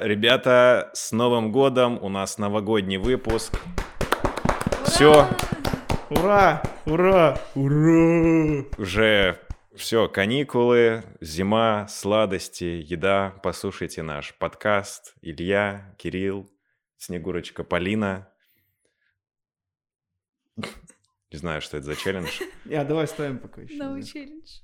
ребята, 0.00 0.90
с 0.94 1.12
Новым 1.12 1.52
годом! 1.52 1.98
У 2.02 2.08
нас 2.08 2.38
новогодний 2.38 2.96
выпуск. 2.96 3.60
Все, 4.84 5.28
Ура! 6.10 6.62
Ура! 6.86 7.38
Ура! 7.54 8.64
уже 8.78 9.38
все, 9.74 10.08
каникулы, 10.08 11.04
зима, 11.20 11.86
сладости, 11.88 12.64
еда. 12.64 13.38
Послушайте 13.42 14.02
наш 14.02 14.34
подкаст. 14.34 15.14
Илья, 15.22 15.94
Кирилл, 15.98 16.50
Снегурочка, 16.96 17.62
Полина. 17.62 18.28
Не 20.56 21.38
знаю, 21.38 21.60
что 21.60 21.76
это 21.76 21.86
за 21.86 21.94
челлендж. 21.96 22.40
Я, 22.64 22.84
давай 22.84 23.06
ставим 23.06 23.38
пока 23.38 23.60
еще. 23.62 23.76
Новый 23.76 24.02
челлендж. 24.02 24.60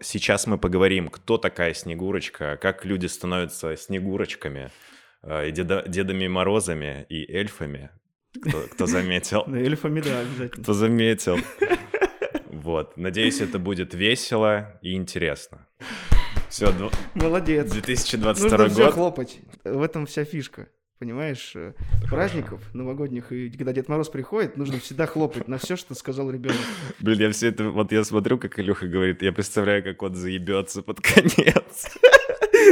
Сейчас 0.00 0.46
мы 0.46 0.58
поговорим, 0.58 1.08
кто 1.08 1.38
такая 1.38 1.74
Снегурочка, 1.74 2.56
как 2.60 2.84
люди 2.84 3.06
становятся 3.06 3.76
Снегурочками, 3.76 4.70
э, 5.22 5.48
и 5.48 5.52
деда- 5.52 5.84
Дедами 5.86 6.28
Морозами 6.28 7.06
и 7.08 7.30
эльфами. 7.32 7.90
Кто, 8.42 8.62
кто 8.72 8.86
заметил? 8.86 9.44
Да, 9.46 9.58
эльфами, 9.58 10.00
да, 10.00 10.20
обязательно. 10.20 10.62
Кто 10.62 10.72
заметил. 10.72 11.38
Вот. 12.48 12.96
Надеюсь, 12.96 13.40
это 13.40 13.60
будет 13.60 13.94
весело 13.94 14.76
и 14.82 14.94
интересно. 14.94 15.68
Все, 16.48 16.72
Молодец. 17.14 17.70
2022 17.70 18.50
Нужно 18.50 18.68
все 18.68 18.84
год. 18.86 18.94
хлопать. 18.94 19.38
В 19.62 19.82
этом 19.82 20.06
вся 20.06 20.24
фишка. 20.24 20.68
Понимаешь, 20.98 21.52
э, 21.54 21.74
праздников 22.08 22.62
новогодних, 22.72 23.30
и 23.30 23.50
когда 23.50 23.74
Дед 23.74 23.88
Мороз 23.88 24.08
приходит, 24.08 24.56
нужно 24.56 24.78
всегда 24.80 25.06
хлопать 25.06 25.46
на 25.46 25.58
все, 25.58 25.76
что 25.76 25.94
сказал 25.94 26.30
ребенок. 26.30 26.56
Блин, 27.00 27.20
я 27.20 27.30
все 27.32 27.48
это... 27.48 27.68
Вот 27.68 27.92
я 27.92 28.02
смотрю, 28.02 28.38
как 28.38 28.58
Илюха 28.58 28.86
говорит, 28.86 29.20
я 29.20 29.32
представляю, 29.32 29.84
как 29.84 30.02
он 30.02 30.14
заебется 30.14 30.82
под 30.82 31.00
конец. 31.00 31.88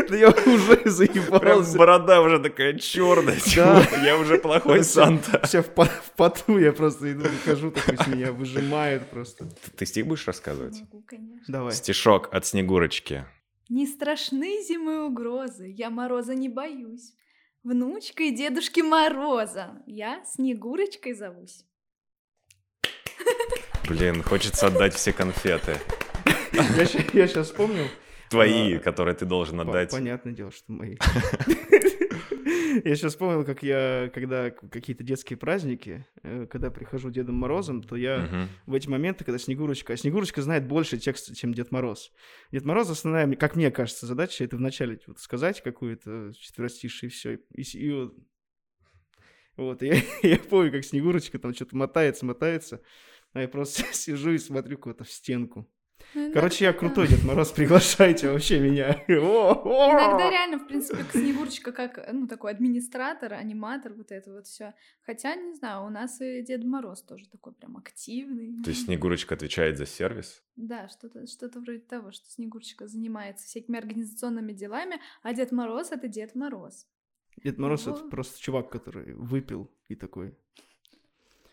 Да 0.09 0.17
я 0.17 0.29
уже 0.31 0.77
Прям 0.77 0.91
заебался. 0.91 1.79
борода 1.79 2.21
уже 2.21 2.39
такая 2.41 2.77
черная. 2.79 3.39
Да. 3.55 3.81
Я 4.05 4.19
уже 4.19 4.39
плохой 4.39 4.83
Санта. 4.83 5.41
Все 5.47 5.63
в, 5.63 5.69
по- 5.71 5.85
в 5.85 6.13
поту, 6.17 6.59
я 6.59 6.73
просто 6.73 7.13
иду, 7.13 7.23
выхожу, 7.29 7.71
такой 7.71 7.97
с 7.97 8.07
меня 8.09 8.33
выжимает 8.33 9.09
просто. 9.11 9.47
Ты 9.77 9.87
стих 9.87 10.07
будешь 10.07 10.27
рассказывать? 10.27 10.81
Могу, 10.81 11.03
конечно. 11.07 11.45
Давай. 11.47 11.73
Стишок 11.73 12.29
от 12.35 12.45
Снегурочки. 12.45 13.25
Не 13.69 13.87
страшны 13.87 14.63
зимы 14.67 15.07
угрозы, 15.07 15.73
я 15.77 15.91
мороза 15.91 16.35
не 16.35 16.49
боюсь. 16.49 17.13
Внучкой 17.65 18.31
Дедушки 18.31 18.81
Мороза, 18.81 19.83
я 19.87 20.23
Снегурочкой 20.27 21.15
зовусь. 21.15 21.65
Блин, 23.89 24.23
хочется 24.23 24.67
отдать 24.67 24.93
все 24.93 25.15
конфеты. 25.15 25.79
Я, 26.53 27.27
сейчас 27.27 27.47
вспомнил. 27.47 27.87
Твои, 28.29 28.75
А, 28.77 28.81
которые 28.81 29.15
ты 29.15 29.25
должен 29.25 29.61
отдать. 29.61 29.91
Понятное 29.91 30.35
дело, 30.35 30.51
что 30.51 30.73
мои. 30.73 30.97
Я 32.83 32.97
сейчас 32.97 33.13
вспомнил, 33.13 33.45
как 33.45 33.63
я, 33.63 34.11
когда 34.13 34.51
какие-то 34.51 35.05
детские 35.05 35.37
праздники, 35.37 36.07
э, 36.23 36.47
когда 36.51 36.71
прихожу 36.71 37.11
Дедом 37.11 37.37
Морозом, 37.37 37.83
то 37.83 37.95
я 37.97 38.19
Мгм. 38.19 38.49
в 38.67 38.75
эти 38.75 38.89
моменты, 38.89 39.25
когда 39.25 39.39
Снегурочка... 39.39 39.93
А 39.93 39.97
Снегурочка 39.97 40.43
знает 40.43 40.67
больше 40.67 40.99
текста, 40.99 41.35
чем 41.37 41.55
Дед 41.55 41.71
Мороз. 41.71 42.11
Дед 42.51 42.65
Мороз 42.65 42.91
основная, 42.91 43.31
как 43.37 43.55
мне 43.55 43.71
кажется, 43.71 44.07
задача 44.07 44.45
это 44.45 44.57
вначале 44.57 44.99
вот 45.07 45.19
сказать 45.19 45.63
какую-то 45.63 46.33
четверостишие 46.39 47.09
и 47.09 47.13
все. 47.13 47.39
И, 47.55 47.63
и 47.79 47.93
вот, 47.93 48.15
вот, 49.57 49.83
и 49.83 49.87
я, 49.87 50.03
я 50.23 50.39
помню, 50.39 50.73
как 50.73 50.85
Снегурочка 50.85 51.39
там 51.39 51.55
что-то 51.55 51.77
мотается, 51.77 52.27
мотается, 52.27 52.81
а 53.33 53.43
я 53.43 53.49
просто 53.49 53.85
сижу 53.93 54.33
и 54.33 54.39
смотрю 54.39 54.79
куда-то 54.79 55.05
в 55.05 55.11
стенку. 55.11 55.71
Ну, 56.15 56.33
Короче, 56.33 56.65
я 56.67 56.73
крутой 56.73 57.09
Дед 57.09 57.25
Мороз, 57.25 57.51
приглашайте 57.51 58.31
вообще 58.31 58.61
меня. 58.61 59.03
Иногда 59.09 60.31
реально, 60.31 60.59
в 60.59 60.67
принципе, 60.67 61.05
Снегурочка, 61.13 61.73
как, 61.73 62.09
ну, 62.13 62.29
такой 62.29 62.53
администратор, 62.53 63.33
аниматор, 63.35 63.93
вот 63.95 64.13
это 64.13 64.33
вот 64.33 64.47
все. 64.47 64.75
Хотя, 65.03 65.35
не 65.35 65.55
знаю, 65.55 65.85
у 65.87 65.91
нас 65.91 66.21
и 66.21 66.43
Дед 66.43 66.65
Мороз 66.65 67.03
тоже 67.03 67.29
такой 67.29 67.53
прям 67.53 67.77
активный. 67.77 68.63
То 68.63 68.71
есть 68.71 68.85
Снегурочка 68.85 69.35
отвечает 69.35 69.77
за 69.77 69.87
сервис? 69.87 70.43
Да, 70.57 70.89
что-то 70.89 71.27
что 71.27 71.49
вроде 71.59 71.81
того, 71.81 72.13
что 72.13 72.31
Снегурочка 72.31 72.87
занимается 72.87 73.47
всякими 73.47 73.77
организационными 73.79 74.53
делами, 74.53 75.01
а 75.23 75.35
Дед 75.35 75.51
Мороз— 75.53 75.91
это 75.91 76.07
Дед 76.07 76.35
Мороз. 76.37 76.87
Дед 77.43 77.59
Мороз 77.59 77.83
это 77.89 77.93
Вот. 78.03 78.11
просто 78.11 78.41
чувак, 78.41 78.71
который 78.71 79.15
выпил 79.15 79.69
и 79.89 79.97
такой. 79.97 80.35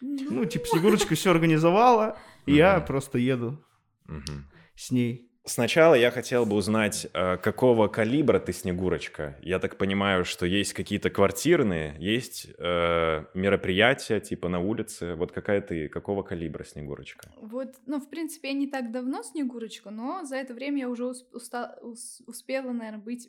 Ну, 0.02 0.32
Ну, 0.32 0.46
типа, 0.46 0.66
Снегурочка 0.68 1.16
все 1.16 1.32
организовала, 1.32 2.18
и 2.46 2.54
я 2.56 2.78
Мгм. 2.78 2.86
просто 2.88 3.18
еду 3.18 3.64
Мгм. 4.08 4.46
с 4.76 4.92
ней. 4.92 5.28
Сначала 5.44 5.96
я 5.96 6.12
хотел 6.12 6.46
бы 6.46 6.56
узнать, 6.56 7.08
э, 7.14 7.38
какого 7.38 7.88
калибра 7.88 8.40
ты 8.40 8.54
Снегурочка. 8.54 9.40
Я 9.42 9.58
так 9.58 9.78
понимаю, 9.78 10.24
что 10.24 10.46
есть 10.46 10.74
какие-то 10.74 11.10
квартирные, 11.10 11.96
есть 11.98 12.48
э, 12.60 13.26
мероприятия 13.34 14.20
типа 14.20 14.50
на 14.50 14.60
улице. 14.60 15.16
Вот 15.16 15.32
какая 15.32 15.62
ты, 15.62 15.90
какого 15.90 16.22
калибра 16.22 16.64
Снегурочка? 16.64 17.32
Вот, 17.42 17.70
ну, 17.88 18.00
в 18.00 18.08
принципе, 18.08 18.50
я 18.50 18.54
не 18.54 18.68
так 18.68 18.92
давно 18.92 19.24
Снегурочка, 19.24 19.90
но 19.90 20.24
за 20.26 20.36
это 20.36 20.54
время 20.54 20.82
я 20.82 20.90
уже 20.90 21.06
ус- 21.06 21.26
уста- 21.34 21.76
ус- 21.82 22.22
успела, 22.28 22.72
наверное, 22.72 23.02
быть 23.02 23.28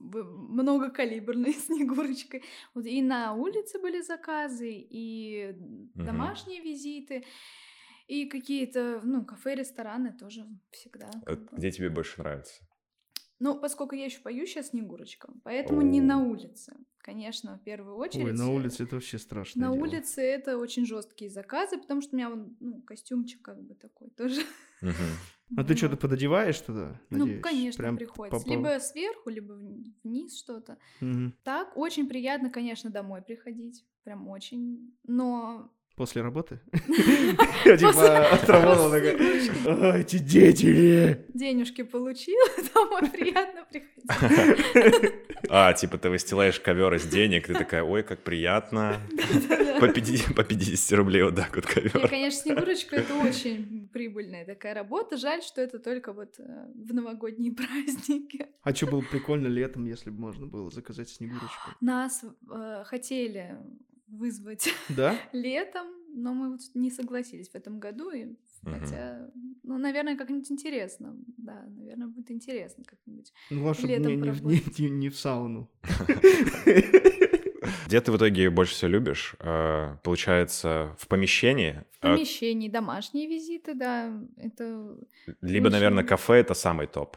многокалиберной 0.00 1.52
Снегурочкой. 1.66 2.42
Вот 2.74 2.86
и 2.86 3.02
на 3.02 3.34
улице 3.34 3.78
были 3.78 4.00
заказы, 4.00 4.72
и 4.72 5.54
домашние 5.94 6.60
визиты, 6.62 7.24
и 8.06 8.26
какие-то, 8.26 9.00
ну, 9.02 9.24
кафе, 9.24 9.54
рестораны 9.54 10.12
тоже 10.12 10.46
всегда. 10.70 11.10
Бы. 11.24 11.48
Где 11.52 11.70
тебе 11.70 11.90
больше 11.90 12.20
нравится? 12.20 12.62
Ну, 13.38 13.58
поскольку 13.60 13.94
я 13.94 14.06
еще 14.06 14.20
поющая 14.20 14.62
Снегурочка, 14.62 15.30
поэтому 15.44 15.82
не 15.82 16.00
на 16.00 16.20
О. 16.22 16.24
улице. 16.24 16.74
Конечно, 16.98 17.58
в 17.58 17.62
первую 17.62 17.96
очередь. 17.96 18.24
Ой, 18.24 18.32
на 18.32 18.50
улице 18.50 18.84
это 18.84 18.96
вообще 18.96 19.18
страшно. 19.18 19.60
На 19.60 19.72
улице 19.72 20.22
это 20.22 20.56
очень 20.56 20.86
жесткие 20.86 21.30
заказы, 21.30 21.78
потому 21.78 22.00
что 22.00 22.14
у 22.14 22.16
меня 22.16 22.30
вон, 22.30 22.56
ну, 22.60 22.82
костюмчик 22.82 23.42
как 23.42 23.62
бы 23.62 23.74
такой 23.74 24.10
тоже. 24.10 24.40
А 25.56 25.62
ты 25.62 25.76
что-то 25.76 25.96
пододеваешь 25.96 26.58
туда? 26.58 27.00
Ну, 27.08 27.18
надеюсь? 27.18 27.40
конечно, 27.40 27.80
Прям 27.80 27.96
приходится. 27.96 28.48
Либо 28.48 28.80
сверху, 28.80 29.30
либо 29.30 29.52
вни- 29.52 29.94
вниз 30.02 30.36
что-то. 30.36 30.76
Так, 31.44 31.76
очень 31.76 32.08
приятно, 32.08 32.50
конечно, 32.50 32.90
домой 32.90 33.22
приходить. 33.22 33.86
Прям 34.02 34.26
очень. 34.28 34.96
Но... 35.04 35.72
После 35.96 36.20
работы? 36.20 36.60
Я 37.64 37.76
типа 37.78 38.28
отработала 38.28 38.90
такая. 38.90 39.16
Снегурочки 39.16 39.66
«А, 39.66 39.98
Эти 39.98 40.18
дети! 40.18 41.24
денежки 41.32 41.82
получила, 41.82 42.46
домой 42.74 43.10
приятно 43.10 43.64
приходить. 43.70 45.14
А, 45.48 45.72
типа 45.72 45.96
ты 45.96 46.10
выстилаешь 46.10 46.60
ковер 46.60 46.92
из 46.94 47.06
денег, 47.06 47.46
ты 47.46 47.54
такая, 47.54 47.82
ой, 47.82 48.02
как 48.02 48.22
приятно. 48.22 49.00
По 49.80 49.88
50, 49.88 50.34
по 50.34 50.44
50 50.44 50.98
рублей 50.98 51.22
вот 51.22 51.36
так 51.36 51.56
вот 51.56 51.64
ковер. 51.64 52.08
конечно, 52.08 52.42
Снегурочка— 52.42 52.96
это 52.96 53.14
очень 53.14 53.88
прибыльная 53.90 54.44
такая 54.44 54.74
работа. 54.74 55.16
Жаль, 55.16 55.42
что 55.42 55.62
это 55.62 55.78
только 55.78 56.12
вот 56.12 56.34
э, 56.38 56.42
в 56.74 56.92
новогодние 56.92 57.52
праздники. 57.54 58.46
А 58.62 58.74
что 58.74 58.86
было 58.86 59.00
бы 59.00 59.06
прикольно 59.06 59.46
летом, 59.46 59.86
если 59.86 60.10
бы 60.10 60.20
можно 60.20 60.46
было 60.46 60.70
заказать 60.70 61.08
Снегурочку? 61.08 61.70
Нас 61.80 62.22
э, 62.50 62.82
хотели 62.84 63.56
вызвать 64.08 64.68
Да? 64.88 65.16
летом, 65.32 65.86
но 66.14 66.32
мы 66.34 66.50
вот 66.52 66.60
не 66.74 66.90
согласились 66.90 67.48
в 67.50 67.54
этом 67.54 67.78
году. 67.78 68.10
И, 68.10 68.36
хотя, 68.64 69.28
ну, 69.62 69.78
наверное, 69.78 70.16
как-нибудь 70.16 70.50
интересно. 70.50 71.14
Да, 71.36 71.64
наверное, 71.76 72.06
будет 72.08 72.30
интересно 72.30 72.84
как-нибудь. 72.84 73.32
Ну, 73.50 73.74
чтобы 73.74 73.88
Летом 73.88 74.12
не, 74.12 74.16
не, 74.16 74.30
в- 74.30 74.78
не, 74.80 74.90
не- 74.90 75.08
в 75.10 75.18
сауну. 75.18 75.70
Где 77.86 78.00
ты 78.00 78.10
в 78.12 78.16
итоге 78.16 78.50
больше 78.50 78.74
всего 78.74 78.90
любишь? 78.90 79.34
Э, 79.40 79.96
Получается, 80.02 80.96
в 80.98 81.06
помещении? 81.06 81.84
В 81.92 82.04
А, 82.04 82.14
помещении 82.14 82.68
домашние 82.68 83.28
визиты, 83.28 83.74
да, 83.74 84.12
это... 84.36 84.96
Либо, 85.40 85.70
наверное, 85.70 86.04
кафе— 86.04 86.34
это 86.34 86.54
самый 86.54 86.86
топ. 86.86 87.16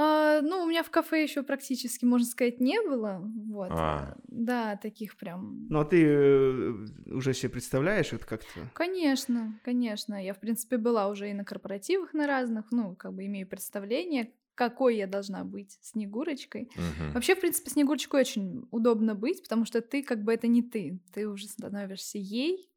А, 0.00 0.42
ну, 0.42 0.62
у 0.62 0.66
меня 0.68 0.84
в 0.84 0.90
кафе 0.90 1.24
еще 1.24 1.42
практически, 1.42 2.04
можно 2.04 2.24
сказать, 2.24 2.60
не 2.60 2.80
было. 2.80 3.20
Вот. 3.48 3.70
А. 3.72 4.16
Да, 4.28 4.76
таких 4.76 5.16
прям 5.16 5.66
Ну, 5.68 5.80
а 5.80 5.84
ты 5.84 6.04
э, 6.06 6.72
уже 7.06 7.34
себе 7.34 7.50
представляешь 7.50 8.12
это 8.12 8.24
как-то? 8.24 8.60
Конечно, 8.74 9.58
конечно. 9.64 10.24
Я, 10.24 10.34
в 10.34 10.38
принципе, 10.38 10.76
была 10.76 11.08
уже 11.08 11.30
и 11.30 11.34
на 11.34 11.44
корпоративах 11.44 12.14
на 12.14 12.28
разных, 12.28 12.70
ну, 12.70 12.94
как 12.94 13.12
бы 13.12 13.26
имею 13.26 13.48
представление, 13.48 14.30
какой 14.54 14.96
я 14.96 15.08
должна 15.08 15.42
быть 15.42 15.76
Снегурочкой. 15.80 16.70
Мгм. 16.76 17.14
Вообще, 17.14 17.34
в 17.34 17.40
принципе, 17.40 17.70
Снегурочкой 17.70 18.20
очень 18.20 18.68
удобно 18.70 19.16
быть, 19.16 19.42
потому 19.42 19.64
что 19.64 19.80
ты 19.80 20.04
как 20.04 20.22
бы 20.22 20.32
это 20.32 20.46
не 20.46 20.62
ты. 20.62 21.00
Ты 21.12 21.26
уже 21.28 21.48
становишься 21.48 22.18
ей, 22.18 22.70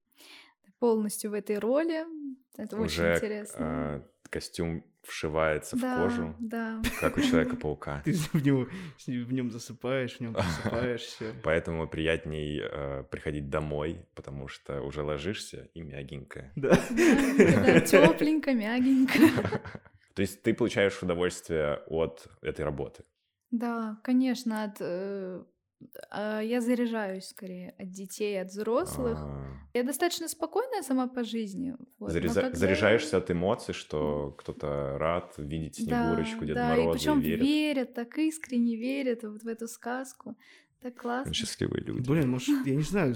полностью 0.80 1.30
в 1.30 1.34
этой 1.36 1.60
роли. 1.60 2.04
Это 2.58 2.76
очень 2.78 3.04
Уже 3.04 3.14
интересно. 3.14 4.04
э, 4.04 4.11
костюм 4.32 4.84
вшивается 5.04 5.76
в 5.76 5.82
да, 5.82 6.04
кожу, 6.04 6.36
да. 6.40 6.82
как 7.00 7.18
у 7.18 7.22
Человека-паука. 7.22 8.02
Ты 8.06 8.14
в 8.14 8.44
него, 8.44 8.68
в 9.06 9.34
нем 9.34 9.52
засыпаешь, 9.52 10.18
в 10.18 10.20
нем 10.22 10.34
просыпаешься. 10.64 11.36
Поэтому 11.44 11.88
приятней 11.88 12.62
э, 12.64 13.04
приходить 13.10 13.50
домой, 13.50 14.06
потому 14.16 14.48
что 14.48 14.82
уже 14.82 15.04
ложишься 15.04 15.70
и 15.74 15.82
мягенькая. 15.82 16.52
Да. 16.56 16.76
Тепленько, 16.76 18.54
мягенько. 18.54 19.20
То 20.14 20.22
есть 20.22 20.42
ты 20.44 20.54
получаешь 20.54 21.02
удовольствие 21.02 21.82
от 21.88 22.28
этой 22.42 22.66
работы. 22.66 23.04
Да, 23.50 24.00
конечно, 24.04 24.64
от 24.64 24.78
э, 24.80 25.44
я 26.12 26.62
заряжаюсь 26.62 27.26
скорее 27.26 27.74
от 27.78 27.90
детей, 27.90 28.42
от 28.42 28.50
взрослых. 28.50 29.18
А, 29.22 29.46
Я 29.74 29.84
достаточно 29.84 30.28
спокойная 30.28 30.82
сама 30.84 31.08
по 31.08 31.24
жизни. 31.24 31.76
вот, 32.00 32.12
зареза- 32.12 32.42
когда- 32.42 32.58
Заряжаешься 32.58 33.18
от 33.18 33.32
эмоций, 33.32 33.74
что 33.74 34.32
кто-то 34.38 34.98
рад 34.98 35.34
видеть 35.38 35.76
Снегурочку, 35.78 36.46
Деда 36.46 36.54
да, 36.56 36.76
и 36.76 36.80
Мороза 36.82 36.98
причем 37.00 37.20
и 37.20 37.24
верит. 37.24 37.42
верят, 37.44 37.94
так 37.94 38.18
искренне 38.18 38.76
верят 38.76 39.24
вот 39.24 39.44
в 39.44 39.48
эту 39.48 39.68
сказку. 39.68 40.36
Так 40.82 40.96
классно. 40.96 41.32
Счастливые 41.34 41.84
люди. 41.84 42.10
Блин, 42.10 42.30
может, 42.32 42.66
я 42.66 42.76
не 42.76 42.82
знаю, 42.82 43.16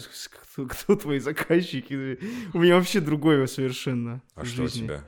кто, 0.54 0.68
кто 0.68 0.96
твои 0.96 1.18
заказчики. 1.20 2.20
У 2.54 2.60
меня 2.60 2.76
вообще 2.76 3.00
другое 3.02 3.48
совершенно. 3.48 4.22
А 4.36 4.44
в 4.44 4.46
что 4.48 4.64
у 4.64 4.68
жизни. 4.68 4.84
тебя? 4.86 5.04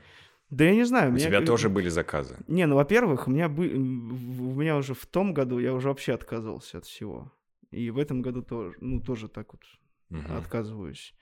Да 0.50 0.64
я 0.64 0.74
не 0.74 0.84
знаю. 0.84 1.10
У 1.10 1.12
меня- 1.14 1.26
тебя 1.26 1.40
тоже 1.42 1.68
были 1.68 1.88
заказы? 1.88 2.36
Не, 2.48 2.66
ну, 2.66 2.74
во-первых, 2.76 3.28
у 3.28 3.30
меня, 3.30 3.48
бы... 3.48 3.68
у 3.68 4.54
меня 4.54 4.76
уже 4.76 4.94
в 4.94 5.06
том 5.06 5.34
году 5.34 5.58
я 5.60 5.72
уже 5.72 5.88
вообще 5.88 6.14
отказывался 6.14 6.78
от 6.78 6.84
всего. 6.86 7.30
И 7.70 7.90
в 7.90 7.98
этом 7.98 8.22
году 8.22 8.42
тоже, 8.42 8.76
ну, 8.80 9.00
тоже 9.00 9.28
так 9.28 9.52
вот 9.52 9.62
Мгм. 10.08 10.36
отказываюсь. 10.36 11.14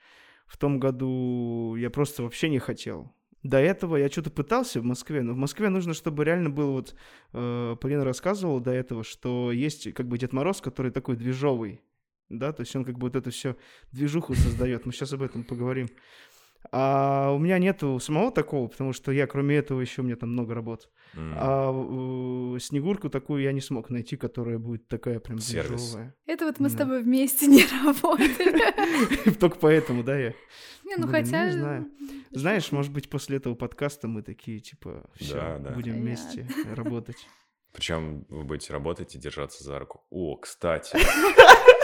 В 0.45 0.57
том 0.57 0.79
году 0.79 1.75
я 1.75 1.89
просто 1.89 2.23
вообще 2.23 2.49
не 2.49 2.59
хотел. 2.59 3.13
До 3.43 3.57
этого 3.57 3.97
я 3.97 4.09
что-то 4.09 4.31
пытался 4.31 4.81
в 4.81 4.83
Москве, 4.83 5.21
но 5.21 5.33
в 5.33 5.37
Москве 5.37 5.69
нужно, 5.69 5.93
чтобы 5.93 6.23
реально 6.23 6.49
был 6.49 6.71
вот... 6.71 6.95
Э, 7.33 7.75
Полина 7.79 8.03
рассказывала 8.03 8.59
до 8.61 8.71
этого, 8.71 9.03
что 9.03 9.51
есть 9.51 9.93
как 9.93 10.07
бы 10.07 10.17
Дед 10.17 10.33
Мороз, 10.33 10.61
который 10.61 10.91
такой 10.91 11.15
движовый, 11.17 11.81
да, 12.29 12.51
то 12.51 12.61
есть 12.61 12.75
он 12.75 12.83
как 12.83 12.95
бы 12.97 13.07
вот 13.07 13.15
это 13.15 13.29
все 13.29 13.55
движуху 13.91 14.35
создает. 14.35 14.85
Мы 14.85 14.91
сейчас 14.91 15.13
об 15.13 15.21
этом 15.21 15.43
поговорим. 15.43 15.87
А 16.71 17.31
у 17.31 17.39
меня 17.39 17.57
нету 17.59 17.99
самого 17.99 18.31
такого, 18.31 18.67
потому 18.67 18.93
что 18.93 19.11
я, 19.11 19.27
кроме 19.27 19.55
этого, 19.57 19.81
еще 19.81 20.01
у 20.01 20.05
меня 20.05 20.15
там 20.15 20.31
много 20.31 20.53
работ. 20.53 20.89
М. 21.15 21.33
А 21.35 21.71
э, 22.55 22.59
Снегурку 22.59 23.09
такую 23.09 23.41
я 23.43 23.51
не 23.51 23.61
смог 23.61 23.89
найти, 23.89 24.17
которая 24.17 24.57
будет 24.57 24.87
такая 24.87 25.19
прям 25.19 25.39
Сервис. 25.39 25.81
движовая. 25.81 26.15
Это 26.25 26.45
вот 26.45 26.59
мы 26.59 26.69
с 26.69 26.73
Да. 26.73 26.79
тобой 26.79 27.01
вместе 27.03 27.47
не 27.47 27.63
работали. 27.85 29.31
Только 29.39 29.57
поэтому, 29.59 30.03
да, 30.03 30.17
я. 30.17 30.33
Не, 30.85 30.95
ну 30.97 31.07
Блин, 31.07 31.25
хотя... 31.25 31.45
не 31.47 31.51
знаю. 31.51 31.91
Знаешь, 32.31 32.71
может 32.71 32.91
быть, 32.93 33.09
после 33.09 33.37
этого 33.37 33.55
подкаста 33.55 34.07
мы 34.07 34.21
такие, 34.21 34.59
типа, 34.59 35.09
все, 35.15 35.59
будем 35.75 35.95
вместе 35.95 36.47
работать. 36.73 37.27
Причем 37.73 38.25
вы 38.29 38.43
будете 38.43 38.73
работать 38.73 39.13
и 39.15 39.19
держаться 39.19 39.63
за 39.63 39.77
руку. 39.79 40.03
О, 40.09 40.35
кстати. 40.37 40.97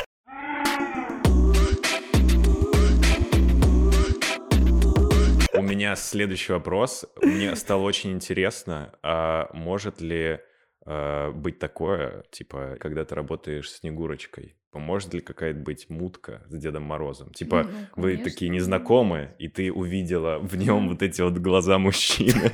меня 5.64 5.96
следующий 5.96 6.54
вопрос. 6.54 7.06
Мне 7.22 7.56
стало 7.56 7.82
очень 7.84 8.12
интересно, 8.12 8.94
а 9.02 9.50
может 9.54 10.02
ли 10.02 10.40
э, 10.86 11.32
быть 11.32 11.60
такое, 11.60 12.24
типа, 12.32 12.78
когда 12.80 13.06
ты 13.06 13.16
работаешь 13.16 13.70
с 13.70 13.80
Снегурочкой, 13.80 14.56
поможет 14.72 15.14
ли 15.14 15.22
какая-то 15.22 15.60
быть 15.60 15.90
мутка 15.90 16.44
с 16.50 16.58
Дедом 16.58 16.84
Морозом? 16.84 17.32
Типа, 17.32 17.64
Ну, 17.64 17.70
вы 17.96 18.12
конечно. 18.14 18.32
такие 18.32 18.50
незнакомые, 18.50 19.36
и 19.40 19.48
ты 19.48 19.72
увидела 19.72 20.40
в 20.40 20.56
нем 20.58 20.90
вот 20.90 21.02
эти 21.04 21.22
вот 21.22 21.38
глаза 21.38 21.78
мужчины. 21.78 22.52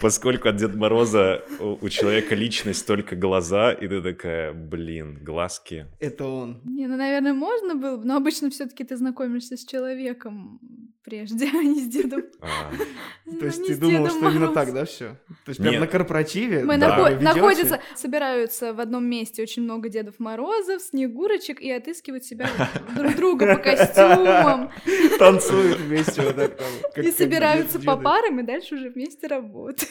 Поскольку 0.00 0.48
от 0.48 0.56
Деда 0.56 0.76
Мороза 0.76 1.42
у, 1.58 1.88
человека 1.88 2.34
личность 2.34 2.86
только 2.86 3.16
глаза, 3.16 3.72
и 3.72 3.88
ты 3.88 4.02
такая, 4.02 4.52
блин, 4.52 5.18
глазки. 5.22 5.86
Это 6.00 6.26
он. 6.26 6.60
Не, 6.64 6.86
ну, 6.86 6.96
наверное, 6.96 7.32
можно 7.32 7.74
было 7.74 7.96
бы, 7.96 8.04
но 8.04 8.16
обычно 8.16 8.50
все 8.50 8.66
таки 8.66 8.84
ты 8.84 8.96
знакомишься 8.96 9.56
с 9.56 9.64
человеком 9.64 10.60
прежде, 11.02 11.46
а 11.46 11.62
не 11.62 11.80
с 11.80 11.86
Дедом. 11.86 12.24
А, 12.40 12.72
Ну, 13.28 13.40
То 13.40 13.46
есть 13.46 13.58
не 13.58 13.68
ты 13.68 13.76
думал, 13.76 14.08
что 14.08 14.30
именно 14.30 14.48
так, 14.48 14.72
да, 14.72 14.84
все? 14.84 15.16
То 15.44 15.48
есть 15.48 15.60
прям 15.60 15.80
на 15.80 15.88
корпоративе 15.88 16.64
Мы 16.64 16.76
находятся, 16.76 17.80
собираются 17.96 18.72
в 18.72 18.80
одном 18.80 19.04
месте 19.04 19.42
очень 19.42 19.62
много 19.62 19.88
Дедов 19.88 20.20
Морозов, 20.20 20.80
Снегурочек 20.80 21.60
и 21.60 21.70
отыскивают 21.72 22.24
себя 22.24 22.48
друг 22.96 23.16
друга 23.16 23.56
по 23.56 23.62
костюмам. 23.62 24.70
танцуют 25.18 25.80
вместе 25.80 26.22
вот 26.22 26.36
так 26.36 26.98
И 26.98 27.10
собираются 27.10 27.80
по 27.80 27.96
парам, 27.96 28.40
и 28.40 28.42
дальше 28.44 28.76
уже 28.76 28.90
вместе 28.90 29.26
работают. 29.26 29.85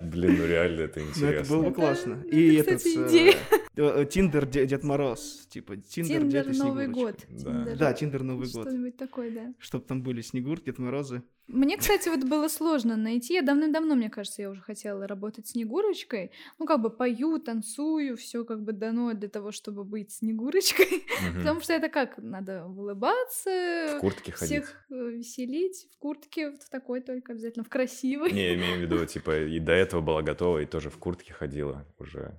Блин, 0.00 0.36
ну 0.38 0.46
реально 0.46 0.80
это 0.82 1.00
Ну, 1.00 1.06
это 1.06 1.18
интересно. 1.18 1.54
было 1.56 1.62
бы 1.62 1.68
Это- 1.68 1.74
классно. 1.74 2.12
это, 2.26 2.36
И 2.36 2.54
этот... 2.54 2.86
э, 2.86 3.32
э, 3.76 4.06
Tinder 4.06 4.46
Де- 4.46 4.66
Дед 4.66 4.82
Мороз. 4.84 5.46
Типа 5.50 5.76
Tinder 5.76 6.24
Дед 6.24 6.56
Новый 6.58 6.88
год. 6.88 7.16
Да. 7.30 7.36
Tinder. 7.52 7.76
Да, 7.76 7.92
Tinder 7.92 8.22
Новый 8.22 8.48
год. 8.52 8.62
Что-нибудь 8.66 8.96
такое, 8.96 9.30
да. 9.30 9.54
Чтоб 9.58 9.86
там 9.86 10.02
были 10.02 10.20
Снегур, 10.20 10.60
Дед 10.60 10.78
Морозы. 10.78 11.22
Мне, 11.48 11.76
кстати, 11.76 12.08
вот 12.08 12.24
было 12.24 12.48
сложно 12.48 12.96
найти. 12.96 13.34
Я 13.34 13.42
давным-давно, 13.42 13.94
мне 13.94 14.08
кажется, 14.08 14.42
я 14.42 14.50
уже 14.50 14.62
хотела 14.62 15.06
работать 15.06 15.48
Снегурочкой. 15.48 16.30
Ну, 16.58 16.66
как 16.66 16.80
бы 16.80 16.88
пою, 16.88 17.38
танцую, 17.38 18.16
все 18.16 18.44
как 18.44 18.62
бы 18.62 18.72
дано 18.72 19.12
для 19.12 19.28
того, 19.28 19.50
чтобы 19.52 19.84
быть 19.84 20.12
Снегурочкой. 20.12 21.04
Мгм. 21.28 21.38
Потому 21.38 21.60
что 21.60 21.72
это 21.72 21.88
как? 21.88 22.16
Надо 22.18 22.64
улыбаться, 22.66 23.96
В 23.98 24.00
куртке 24.00 24.32
ходить. 24.32 24.64
всех 24.64 24.86
э, 24.90 24.94
веселить, 24.94 25.88
в 25.92 25.98
куртке, 25.98 26.52
в 26.52 26.68
такой 26.70 27.00
только 27.00 27.32
обязательно, 27.32 27.64
в 27.64 27.68
красивой. 27.68 28.30
Не, 28.32 28.44
я 28.44 28.54
имею 28.54 28.78
в 28.78 28.80
виду, 28.82 29.04
типа, 29.06 29.44
и 29.44 29.58
до 29.58 29.72
этого 29.72 30.00
была 30.00 30.22
готова, 30.22 30.58
и 30.58 30.66
тоже 30.66 30.90
в 30.90 30.98
куртке 30.98 31.32
ходила 31.34 31.86
уже. 31.98 32.34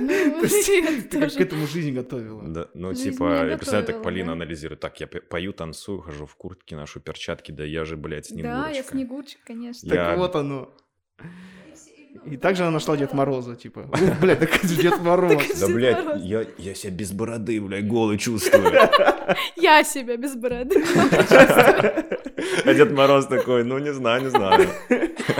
Ну, 0.00 0.08
То 0.40 0.46
есть 0.46 0.68
это 0.68 1.08
Ты 1.10 1.20
как 1.20 1.32
к 1.34 1.40
этому 1.40 1.66
жизнь 1.66 1.92
готовила. 1.92 2.42
Да, 2.46 2.68
ну, 2.74 2.90
Жизнь 2.90 3.12
типа, 3.12 3.46
я 3.46 3.56
представляю, 3.56 3.86
так 3.86 4.02
Полина 4.02 4.26
да. 4.28 4.32
анализирует. 4.32 4.80
Так, 4.80 5.00
я 5.00 5.06
пою, 5.06 5.52
танцую, 5.52 6.00
хожу 6.00 6.26
в 6.26 6.34
куртке, 6.36 6.76
ношу 6.76 7.00
перчатки, 7.00 7.52
да 7.52 7.64
я 7.64 7.84
же, 7.84 7.96
блядь, 7.96 8.26
Снегурочка. 8.26 8.62
Да, 8.62 8.70
я 8.70 8.82
Снегурчик, 8.82 9.40
конечно. 9.44 9.88
Так 9.88 9.96
Я- 9.96 10.16
вот 10.16 10.34
оно. 10.36 10.74
И 12.24 12.36
также 12.36 12.62
она 12.62 12.72
нашла 12.72 12.96
Дед 12.96 13.12
Мороза, 13.12 13.56
типа. 13.56 13.88
Блядь, 14.20 14.40
так 14.40 14.60
Дед 14.62 15.00
Мороз. 15.00 15.60
Да, 15.60 15.66
блядь, 15.68 16.22
я, 16.22 16.46
я 16.58 16.74
себя 16.74 16.92
без 16.92 17.12
бороды, 17.12 17.60
блядь, 17.60 17.86
голый 17.86 18.18
чувствую. 18.18 18.66
Я 19.56 19.82
себя 19.84 20.16
без 20.16 20.36
бороды. 20.36 20.82
А 22.64 22.74
Дед 22.74 22.92
Мороз 22.92 23.26
такой, 23.26 23.64
ну, 23.64 23.78
не 23.78 23.92
знаю, 23.92 24.22
не 24.22 24.30
знаю. 24.30 24.68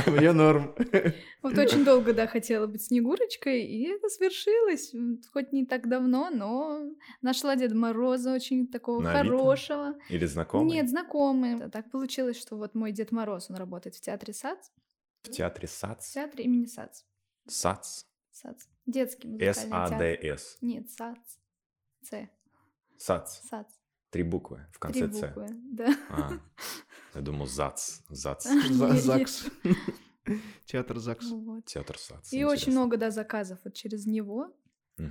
Мне 0.06 0.32
норм. 0.32 0.74
Вот 1.42 1.58
очень 1.58 1.84
долго, 1.84 2.12
да, 2.12 2.26
хотела 2.26 2.66
быть 2.66 2.82
Снегурочкой, 2.82 3.62
и 3.62 3.88
это 3.88 4.08
свершилось. 4.08 4.92
Хоть 5.32 5.52
не 5.52 5.64
так 5.66 5.88
давно, 5.88 6.30
но 6.30 6.80
нашла 7.22 7.54
Деда 7.56 7.76
Мороза 7.76 8.32
очень 8.32 8.66
такого 8.66 9.00
На 9.00 9.12
хорошего. 9.12 9.94
Или 10.08 10.26
знакомый? 10.26 10.72
Нет, 10.72 10.88
знакомый. 10.88 11.70
Так 11.70 11.90
получилось, 11.90 12.40
что 12.40 12.56
вот 12.56 12.74
мой 12.74 12.92
Дед 12.92 13.12
Мороз, 13.12 13.50
он 13.50 13.56
работает 13.56 13.94
в 13.94 14.00
театре 14.00 14.32
САЦ, 14.32 14.72
В 15.26 15.30
театре 15.30 15.66
в 15.68 15.70
САЦ? 15.70 16.12
театре 16.12 16.44
имени 16.44 16.66
САЦ. 16.66 17.04
САЦ? 17.48 18.06
САЦ. 18.30 18.68
Детский 18.86 19.28
музыкальный 19.28 19.52
театр. 19.70 19.88
С-А-Д-С. 19.88 20.58
Нет, 20.60 20.90
САЦ. 20.90 21.38
С. 22.02 22.28
САЦ. 22.98 23.42
САЦ. 23.48 23.66
Три 24.10 24.22
буквы 24.22 24.66
в 24.72 24.78
Три 24.78 25.00
конце 25.00 25.08
С. 25.12 25.20
буквы, 25.20 25.46
да. 25.72 25.96
А, 26.10 26.30
я 27.14 27.20
думал 27.20 27.46
ЗАЦ. 27.46 28.02
ЗАЦ. 28.08 28.44
За- 28.70 28.88
Нет, 28.92 29.02
ЗАГС. 29.02 29.46
Театр 30.66 30.98
ЗАГС. 30.98 31.30
Вот. 31.30 31.64
Театр 31.66 31.98
САЦ. 31.98 32.32
И 32.32 32.44
очень 32.44 32.72
много, 32.72 32.96
да, 32.96 33.10
заказов 33.10 33.58
вот 33.64 33.74
через 33.74 34.06
него, 34.06 34.56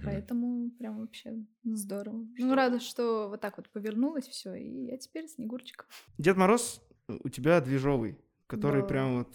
поэтому 0.04 0.72
прям 0.72 1.00
вообще 1.02 1.46
здорово. 1.64 2.26
Ну, 2.38 2.56
рада, 2.56 2.80
что 2.80 3.30
вот 3.30 3.42
так 3.42 3.58
вот 3.58 3.70
повернулось 3.70 4.28
все, 4.28 4.56
и 4.56 4.86
я 4.88 4.98
теперь 4.98 5.28
Снегурчик. 5.28 5.88
Дед 6.18 6.38
Мороз 6.38 6.82
у 7.08 7.30
тебя 7.30 7.62
движовый, 7.62 8.18
который 8.48 8.82
Да. 8.82 8.88
прям 8.88 9.18
вот... 9.18 9.30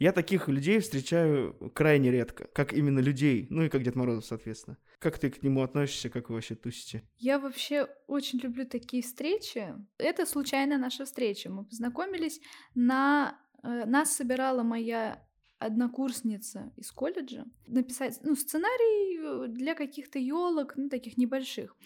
Я 0.00 0.12
таких 0.12 0.48
людей 0.48 0.80
встречаю 0.80 1.54
крайне 1.72 2.10
редко, 2.10 2.48
как 2.52 2.72
именно 2.72 2.98
людей, 2.98 3.46
ну 3.50 3.62
и 3.62 3.68
как 3.68 3.82
Дед 3.84 3.94
Мороз, 3.94 4.26
соответственно. 4.26 4.76
Как 4.98 5.18
ты 5.18 5.30
к 5.30 5.42
нему 5.42 5.62
относишься, 5.62 6.10
как 6.10 6.28
вы 6.28 6.34
вообще 6.34 6.56
тусите? 6.56 7.08
Я 7.16 7.38
вообще 7.38 7.86
очень 8.08 8.40
люблю 8.40 8.66
такие 8.66 9.02
встречи. 9.04 9.72
Это 9.98 10.26
случайная 10.26 10.78
наша 10.78 11.04
встреча. 11.04 11.48
Мы 11.48 11.64
познакомились 11.64 12.40
на... 12.74 13.38
э, 13.62 13.84
Нас 13.86 14.16
собирала 14.16 14.64
моя 14.64 15.22
однокурсница 15.60 16.72
из 16.76 16.90
колледжа 16.90 17.44
написать 17.66 18.18
ну, 18.22 18.34
сценарий 18.34 19.18
э, 19.18 19.48
для 19.48 19.74
каких-то 19.74 20.18
елок, 20.18 20.74
ну, 20.76 20.88
таких 20.88 21.16
небольших. 21.16 21.76